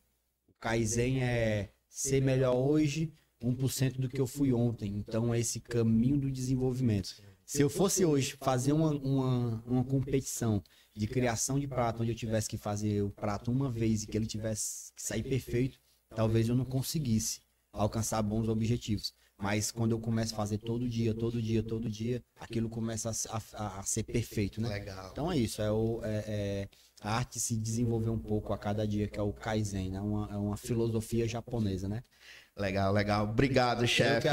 [0.49, 4.93] O Kaizen é ser melhor hoje 1% do que eu fui ontem.
[4.97, 7.15] Então, é esse caminho do desenvolvimento.
[7.45, 10.61] Se eu fosse hoje fazer uma, uma, uma competição
[10.95, 14.17] de criação de prato, onde eu tivesse que fazer o prato uma vez e que
[14.17, 15.77] ele tivesse que sair perfeito,
[16.09, 17.41] talvez eu não conseguisse
[17.73, 19.13] alcançar bons objetivos.
[19.37, 23.41] Mas quando eu começo a fazer todo dia, todo dia, todo dia, aquilo começa a,
[23.53, 24.69] a, a ser perfeito, né?
[24.69, 25.09] Legal.
[25.11, 26.69] Então é isso, é, o, é, é,
[27.01, 29.99] a arte se desenvolver um pouco a cada dia, que é o Kaizen, né?
[29.99, 32.01] Uma, é uma filosofia japonesa, né?
[32.57, 33.25] Legal, legal.
[33.25, 34.29] Obrigado, chefe.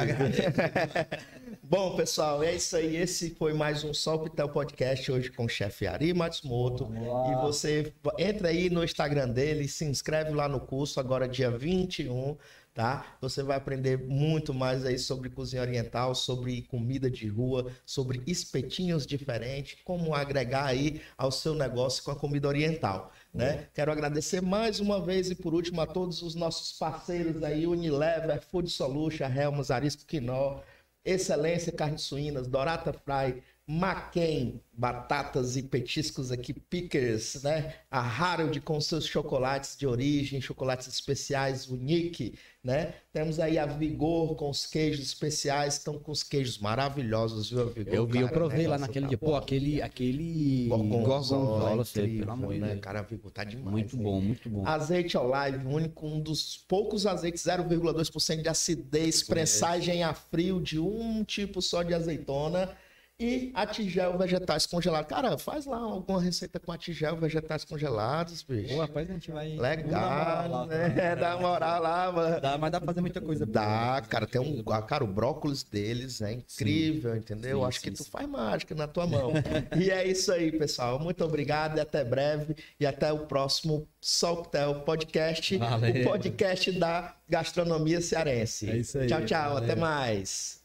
[1.61, 2.97] Bom, pessoal, é isso aí.
[2.97, 6.89] Esse foi mais um Solpitel Podcast hoje com o chefe Ari Matsumoto.
[6.95, 12.37] E você entra aí no Instagram dele, se inscreve lá no curso, agora dia 21
[12.75, 13.17] tá?
[13.21, 19.07] Você vai aprender muito mais aí sobre cozinha oriental, sobre comida de rua, sobre espetinhos
[19.07, 23.13] diferentes, como agregar aí ao seu negócio com a comida oriental.
[23.33, 23.67] Né?
[23.73, 28.41] Quero agradecer mais uma vez e por último a todos os nossos parceiros aí, Unilever,
[28.43, 30.61] Food Solution, Helmos, Arisco Quinó,
[31.03, 37.75] Excelência Carnes Suínas, Dorata Fry, Maquem, batatas e petiscos aqui, pickers, né?
[37.89, 42.35] A Harold com seus chocolates de origem, chocolates especiais, o Nick,
[42.65, 42.93] né?
[43.13, 47.95] Temos aí a Vigor com os queijos especiais, estão com os queijos maravilhosos, viu, Vigor?
[47.95, 49.19] Eu vi, eu provei lá naquele tá dia.
[49.19, 52.77] Pô, aquele, aquele gorgonzola, pelo amor né?
[52.79, 53.71] Cara, a Vigor tá demais.
[53.71, 54.67] Muito bom, muito bom.
[54.67, 61.23] Azeite Olive, único, um dos poucos azeites 0,2% de acidez, pressagem a frio de um
[61.23, 62.77] tipo só de azeitona
[63.23, 65.09] e a tigel vegetais congelados.
[65.09, 68.75] Cara, faz lá alguma receita com a tigel vegetais congelados, bicho.
[68.75, 69.57] Pô, rapaz, a gente vai.
[69.57, 71.15] Legal, lá, né?
[71.17, 72.41] Dá moral lá, mano.
[72.41, 73.47] Dá, mas dá pra fazer muita coisa.
[73.47, 74.27] Dá, cara.
[74.27, 74.63] Tem um.
[74.63, 77.19] Cara, o brócolis deles é incrível, sim.
[77.19, 77.61] entendeu?
[77.61, 79.33] Sim, Acho sim, que tu faz mágica na tua mão.
[79.79, 80.99] e é isso aí, pessoal.
[80.99, 82.57] Muito obrigado e até breve.
[82.81, 85.57] E até o próximo Soltel Podcast.
[85.57, 86.03] Valeu.
[86.03, 88.69] O podcast da gastronomia cearense.
[88.69, 89.07] É isso aí.
[89.07, 89.55] Tchau, tchau.
[89.55, 89.65] Valeu.
[89.65, 90.61] Até mais.